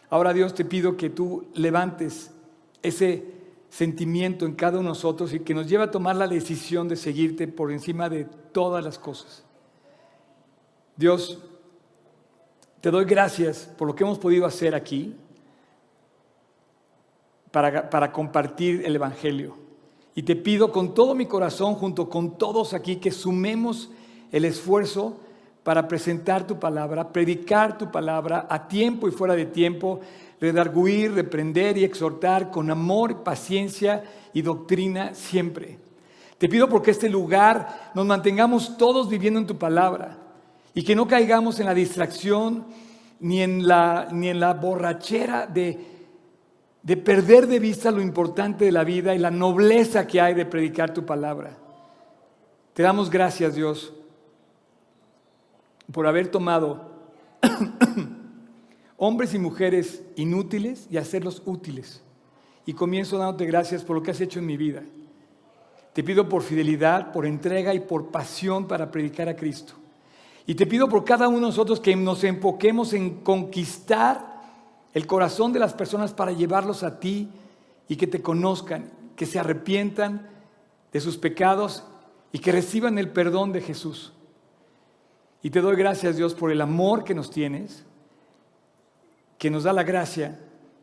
Ahora 0.09 0.33
Dios 0.33 0.53
te 0.53 0.65
pido 0.65 0.97
que 0.97 1.09
tú 1.09 1.47
levantes 1.53 2.31
ese 2.81 3.23
sentimiento 3.69 4.45
en 4.45 4.55
cada 4.55 4.79
uno 4.79 4.89
de 4.89 4.89
nosotros 4.89 5.33
y 5.33 5.39
que 5.39 5.53
nos 5.53 5.67
lleve 5.67 5.85
a 5.85 5.91
tomar 5.91 6.15
la 6.15 6.27
decisión 6.27 6.87
de 6.87 6.97
seguirte 6.97 7.47
por 7.47 7.71
encima 7.71 8.09
de 8.09 8.25
todas 8.25 8.83
las 8.83 8.99
cosas. 8.99 9.43
Dios, 10.97 11.39
te 12.81 12.91
doy 12.91 13.05
gracias 13.05 13.69
por 13.77 13.87
lo 13.87 13.95
que 13.95 14.03
hemos 14.03 14.19
podido 14.19 14.45
hacer 14.45 14.75
aquí 14.75 15.15
para, 17.51 17.89
para, 17.89 18.11
compartir 18.11 18.83
el 18.85 18.95
Evangelio. 18.95 19.55
Y 20.13 20.23
te 20.23 20.35
pido 20.35 20.71
con 20.71 20.93
todo 20.93 21.15
mi 21.15 21.25
corazón, 21.25 21.75
junto 21.75 22.09
con 22.09 22.37
todos 22.37 22.73
aquí, 22.73 22.97
que 22.97 23.11
sumemos 23.11 23.89
el 24.31 24.43
esfuerzo 24.45 25.19
para 25.67 25.85
presentar 25.85 26.47
tu 26.47 26.57
palabra, 26.57 27.11
predicar 27.11 27.77
tu 27.77 27.91
palabra 27.91 28.47
a 28.49 28.69
tiempo 28.69 29.05
y 29.05 29.11
fuera 29.11 29.35
de 29.35 29.47
tiempo, 29.47 29.99
redarguir, 30.39 31.11
reprender 31.11 31.77
y 31.77 31.83
exhortar 31.83 32.51
con 32.51 32.71
amor, 32.71 33.21
paciencia 33.21 34.01
y 34.31 34.41
doctrina 34.41 35.13
siempre. 35.13 35.77
Te 36.37 36.47
pido 36.47 36.69
porque 36.69 36.91
este 36.91 37.09
lugar 37.09 37.91
nos 37.93 38.05
mantengamos 38.05 38.77
todos 38.77 39.09
viviendo 39.09 39.41
en 39.41 39.45
tu 39.45 39.57
palabra 39.57 40.17
y 40.73 40.83
que 40.83 40.95
no 40.95 41.05
caigamos 41.05 41.59
en 41.59 41.65
la 41.65 41.73
distracción 41.73 42.63
ni 43.19 43.41
en 43.41 43.67
la, 43.67 44.07
ni 44.09 44.29
en 44.29 44.39
la 44.39 44.53
borrachera 44.53 45.47
de, 45.47 45.77
de 46.81 46.95
perder 46.95 47.45
de 47.45 47.59
vista 47.59 47.91
lo 47.91 48.01
importante 48.01 48.63
de 48.63 48.71
la 48.71 48.85
vida 48.85 49.13
y 49.13 49.19
la 49.19 49.31
nobleza 49.31 50.07
que 50.07 50.21
hay 50.21 50.33
de 50.33 50.45
predicar 50.45 50.93
tu 50.93 51.05
palabra. 51.05 51.57
Te 52.73 52.83
damos 52.83 53.09
gracias, 53.09 53.53
Dios, 53.53 53.91
por 55.91 56.07
haber 56.07 56.29
tomado 56.29 56.91
hombres 58.97 59.33
y 59.33 59.39
mujeres 59.39 60.03
inútiles 60.15 60.87
y 60.89 60.97
hacerlos 60.97 61.41
útiles. 61.45 62.01
Y 62.65 62.73
comienzo 62.73 63.17
dándote 63.17 63.45
gracias 63.45 63.83
por 63.83 63.95
lo 63.95 64.03
que 64.03 64.11
has 64.11 64.21
hecho 64.21 64.39
en 64.39 64.45
mi 64.45 64.57
vida. 64.57 64.83
Te 65.93 66.03
pido 66.03 66.29
por 66.29 66.43
fidelidad, 66.43 67.11
por 67.11 67.25
entrega 67.25 67.73
y 67.73 67.79
por 67.79 68.11
pasión 68.11 68.67
para 68.67 68.91
predicar 68.91 69.29
a 69.29 69.35
Cristo. 69.35 69.73
Y 70.45 70.55
te 70.55 70.67
pido 70.67 70.87
por 70.87 71.03
cada 71.03 71.27
uno 71.27 71.39
de 71.39 71.45
nosotros 71.47 71.79
que 71.79 71.95
nos 71.95 72.23
enfoquemos 72.23 72.93
en 72.93 73.21
conquistar 73.21 74.37
el 74.93 75.07
corazón 75.07 75.53
de 75.53 75.59
las 75.59 75.73
personas 75.73 76.13
para 76.13 76.31
llevarlos 76.31 76.83
a 76.83 76.99
ti 76.99 77.29
y 77.87 77.95
que 77.95 78.07
te 78.07 78.21
conozcan, 78.21 78.91
que 79.15 79.25
se 79.25 79.39
arrepientan 79.39 80.29
de 80.91 81.01
sus 81.01 81.17
pecados 81.17 81.83
y 82.31 82.39
que 82.39 82.51
reciban 82.51 82.97
el 82.97 83.09
perdón 83.09 83.51
de 83.51 83.61
Jesús. 83.61 84.13
Y 85.41 85.49
te 85.49 85.61
doy 85.61 85.75
gracias 85.75 86.17
Dios 86.17 86.33
por 86.33 86.51
el 86.51 86.61
amor 86.61 87.03
que 87.03 87.13
nos 87.13 87.29
tienes, 87.29 87.85
que 89.37 89.49
nos 89.49 89.63
da 89.63 89.73
la 89.73 89.83
gracia 89.83 90.39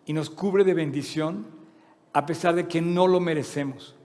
y 0.07 0.13
nos 0.13 0.31
cubre 0.31 0.65
de 0.65 0.75
bendición 0.75 1.47
a 2.13 2.25
pesar 2.25 2.55
de 2.55 2.69
que 2.69 2.81
no 2.81 3.07
lo 3.07 3.21
merecemos. 3.21 3.97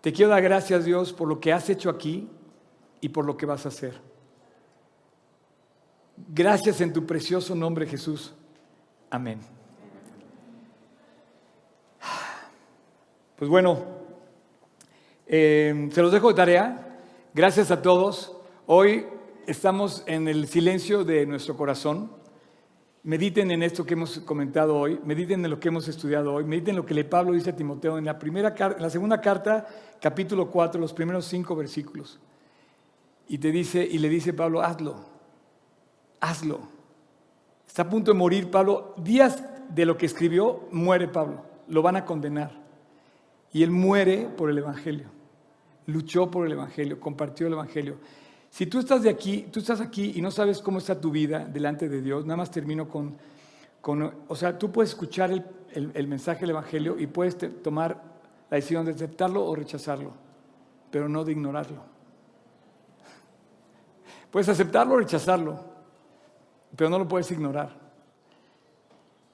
Te 0.00 0.12
quiero 0.12 0.30
dar 0.30 0.42
gracias 0.42 0.84
Dios 0.84 1.12
por 1.12 1.28
lo 1.28 1.40
que 1.40 1.52
has 1.52 1.70
hecho 1.70 1.90
aquí 1.90 2.28
y 3.00 3.08
por 3.08 3.24
lo 3.24 3.36
que 3.36 3.46
vas 3.46 3.64
a 3.64 3.68
hacer. 3.68 4.00
Gracias 6.28 6.80
en 6.80 6.92
tu 6.92 7.06
precioso 7.06 7.54
nombre 7.54 7.86
Jesús. 7.86 8.34
Amén. 9.10 9.40
Pues 13.36 13.50
bueno, 13.50 13.84
eh, 15.26 15.88
se 15.92 16.02
los 16.02 16.10
dejo 16.10 16.28
de 16.28 16.34
tarea. 16.34 17.00
Gracias 17.34 17.70
a 17.70 17.82
todos. 17.82 18.34
Hoy 18.66 19.06
estamos 19.46 20.02
en 20.06 20.28
el 20.28 20.48
silencio 20.48 21.04
de 21.04 21.26
nuestro 21.26 21.56
corazón. 21.56 22.10
Mediten 23.02 23.50
en 23.52 23.62
esto 23.62 23.84
que 23.84 23.94
hemos 23.94 24.18
comentado 24.20 24.76
hoy, 24.76 24.98
mediten 25.04 25.44
en 25.44 25.50
lo 25.50 25.60
que 25.60 25.68
hemos 25.68 25.86
estudiado 25.86 26.34
hoy, 26.34 26.44
mediten 26.44 26.70
en 26.70 26.76
lo 26.76 26.86
que 26.86 26.94
le 26.94 27.04
Pablo 27.04 27.32
dice 27.32 27.50
a 27.50 27.56
Timoteo 27.56 27.98
en 27.98 28.04
la, 28.04 28.18
primera, 28.18 28.54
en 28.58 28.82
la 28.82 28.90
segunda 28.90 29.20
carta, 29.20 29.66
capítulo 30.00 30.50
4, 30.50 30.80
los 30.80 30.92
primeros 30.92 31.24
cinco 31.26 31.54
versículos. 31.54 32.18
Y 33.28 33.38
te 33.38 33.52
dice, 33.52 33.86
y 33.88 33.98
le 33.98 34.08
dice 34.08 34.32
Pablo, 34.32 34.60
hazlo, 34.60 34.96
hazlo. 36.20 36.60
Está 37.66 37.82
a 37.82 37.90
punto 37.90 38.12
de 38.12 38.18
morir 38.18 38.50
Pablo. 38.50 38.94
Días 38.96 39.42
de 39.68 39.86
lo 39.86 39.96
que 39.96 40.06
escribió, 40.06 40.68
muere 40.72 41.06
Pablo. 41.06 41.44
Lo 41.68 41.82
van 41.82 41.96
a 41.96 42.04
condenar. 42.04 42.52
Y 43.52 43.62
él 43.62 43.70
muere 43.70 44.28
por 44.36 44.50
el 44.50 44.58
Evangelio. 44.58 45.06
Luchó 45.86 46.30
por 46.30 46.46
el 46.46 46.52
Evangelio, 46.52 46.98
compartió 46.98 47.46
el 47.46 47.52
Evangelio. 47.52 47.98
Si 48.50 48.66
tú 48.66 48.78
estás 48.78 49.02
de 49.02 49.10
aquí, 49.10 49.48
tú 49.52 49.60
estás 49.60 49.80
aquí 49.80 50.12
y 50.16 50.22
no 50.22 50.30
sabes 50.30 50.60
cómo 50.60 50.78
está 50.78 51.00
tu 51.00 51.10
vida 51.10 51.44
delante 51.44 51.88
de 51.88 52.00
Dios, 52.00 52.24
nada 52.24 52.38
más 52.38 52.50
termino 52.50 52.88
con, 52.88 53.16
con 53.80 54.14
o 54.26 54.36
sea, 54.36 54.58
tú 54.58 54.72
puedes 54.72 54.90
escuchar 54.90 55.30
el, 55.30 56.08
mensaje 56.08 56.40
del 56.40 56.50
Evangelio 56.50 56.98
y 56.98 57.06
puedes 57.06 57.36
tomar 57.62 58.02
la 58.50 58.56
decisión 58.56 58.86
de 58.86 58.92
aceptarlo 58.92 59.44
o 59.44 59.54
rechazarlo, 59.54 60.12
pero 60.90 61.08
no 61.08 61.24
de 61.24 61.32
ignorarlo. 61.32 61.82
Puedes 64.30 64.48
aceptarlo 64.48 64.94
o 64.94 64.98
rechazarlo, 64.98 65.60
pero 66.74 66.88
no 66.88 66.98
lo 66.98 67.08
puedes 67.08 67.30
ignorar. 67.30 67.70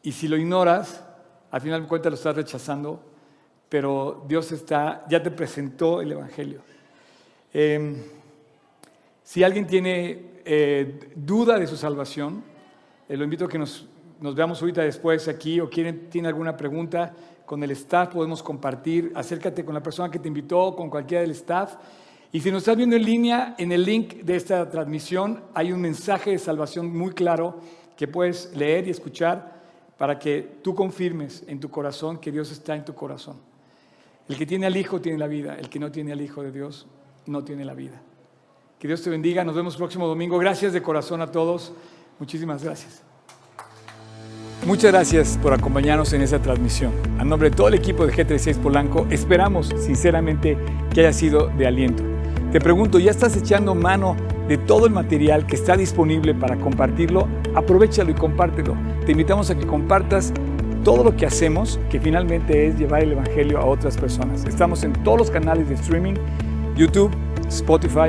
Y 0.03 0.13
si 0.13 0.27
lo 0.27 0.37
ignoras, 0.37 1.05
al 1.51 1.61
final 1.61 1.83
de 1.83 1.89
cuentas 1.89 2.11
lo 2.11 2.17
estás 2.17 2.35
rechazando, 2.35 3.01
pero 3.69 4.25
Dios 4.27 4.51
está, 4.53 5.05
ya 5.09 5.23
te 5.23 5.31
presentó 5.31 6.01
el 6.01 6.13
Evangelio. 6.13 6.61
Eh, 7.53 8.22
si 9.33 9.43
alguien 9.43 9.67
tiene 9.67 10.25
eh, 10.45 11.09
duda 11.17 11.59
de 11.59 11.67
su 11.67 11.75
salvación, 11.75 12.45
eh, 13.09 13.17
lo 13.17 13.25
invito 13.25 13.47
a 13.47 13.49
que 13.49 13.57
nos, 13.57 13.89
veamos 14.21 14.61
ahorita 14.61 14.83
después 14.83 15.27
aquí 15.27 15.59
o 15.59 15.71
quieren, 15.71 16.11
tiene 16.11 16.29
alguna 16.29 16.55
pregunta 16.55 17.15
con 17.47 17.63
el 17.63 17.71
staff, 17.71 18.13
podemos 18.13 18.43
compartir. 18.43 19.11
Acércate 19.15 19.65
con 19.65 19.73
la 19.73 19.83
persona 19.83 20.11
que 20.11 20.19
te 20.19 20.29
invitó, 20.29 20.77
con 20.77 20.91
cualquiera 20.91 21.23
del 21.23 21.31
staff. 21.31 21.77
Y 22.31 22.41
si 22.41 22.51
nos 22.51 22.59
estás 22.59 22.77
viendo 22.77 22.95
en 22.95 23.07
línea, 23.07 23.55
en 23.57 23.73
el 23.73 23.87
link 23.87 24.17
de 24.17 24.37
esta 24.37 24.69
transmisión 24.69 25.43
hay 25.55 25.73
un 25.73 25.81
mensaje 25.81 26.33
de 26.33 26.39
salvación 26.39 26.95
muy 26.95 27.15
claro 27.15 27.59
que 27.97 28.07
puedes 28.09 28.55
leer 28.55 28.87
y 28.87 28.91
escuchar 28.91 29.63
para 29.97 30.19
que 30.19 30.59
tú 30.61 30.75
confirmes 30.75 31.43
en 31.47 31.59
tu 31.59 31.71
corazón 31.71 32.19
que 32.19 32.31
Dios 32.31 32.53
está 32.53 32.77
en 32.77 32.85
tu 32.85 32.95
corazón. 32.95 33.39
El 34.29 34.37
que 34.37 34.45
tiene 34.45 34.67
al 34.67 34.77
Hijo 34.77 35.01
tiene 35.01 35.17
la 35.17 35.27
vida, 35.27 35.57
el 35.59 35.71
que 35.71 35.79
no 35.79 35.91
tiene 35.91 36.13
al 36.13 36.21
Hijo 36.21 36.43
de 36.43 36.53
Dios 36.53 36.87
no 37.25 37.43
tiene 37.43 37.65
la 37.65 37.73
vida. 37.73 38.03
Que 38.83 38.89
Dios 38.89 39.01
te 39.01 39.11
bendiga. 39.11 39.45
Nos 39.45 39.55
vemos 39.55 39.77
próximo 39.77 40.09
domingo. 40.09 40.37
Gracias 40.39 40.73
de 40.73 40.83
corazón 40.83 41.23
a 41.23 41.29
todos. 41.29 41.73
Muchísimas 42.19 42.65
gracias. 42.65 43.01
Muchas 44.67 44.91
gracias 44.91 45.39
por 45.41 45.53
acompañarnos 45.53 46.13
en 46.15 46.21
esta 46.21 46.43
transmisión. 46.43 46.93
A 47.21 47.25
nombre 47.25 47.51
de 47.51 47.55
todo 47.55 47.69
el 47.69 47.75
equipo 47.75 48.05
de 48.05 48.13
G36 48.13 48.57
Polanco, 48.57 49.07
esperamos 49.09 49.73
sinceramente 49.79 50.59
que 50.93 50.99
haya 51.03 51.13
sido 51.13 51.47
de 51.47 51.69
aliento. 51.69 52.03
Te 52.51 52.61
pregunto, 52.61 52.99
¿ya 52.99 53.13
estás 53.13 53.37
echando 53.37 53.77
mano 53.77 54.17
de 54.49 54.59
todo 54.59 54.87
el 54.87 54.93
material 54.93 55.47
que 55.47 55.55
está 55.55 55.77
disponible 55.77 56.35
para 56.35 56.57
compartirlo? 56.57 57.29
Aprovechalo 57.55 58.11
y 58.11 58.15
compártelo. 58.15 58.77
Te 59.07 59.13
invitamos 59.13 59.49
a 59.51 59.57
que 59.57 59.65
compartas 59.65 60.33
todo 60.83 61.05
lo 61.05 61.15
que 61.15 61.25
hacemos, 61.25 61.79
que 61.89 62.01
finalmente 62.01 62.67
es 62.67 62.81
llevar 62.81 63.05
el 63.05 63.13
Evangelio 63.13 63.61
a 63.61 63.65
otras 63.65 63.97
personas. 63.97 64.45
Estamos 64.45 64.83
en 64.83 64.93
todos 65.05 65.19
los 65.19 65.31
canales 65.31 65.69
de 65.69 65.77
streaming, 65.77 66.15
YouTube, 66.75 67.13
Spotify 67.47 68.09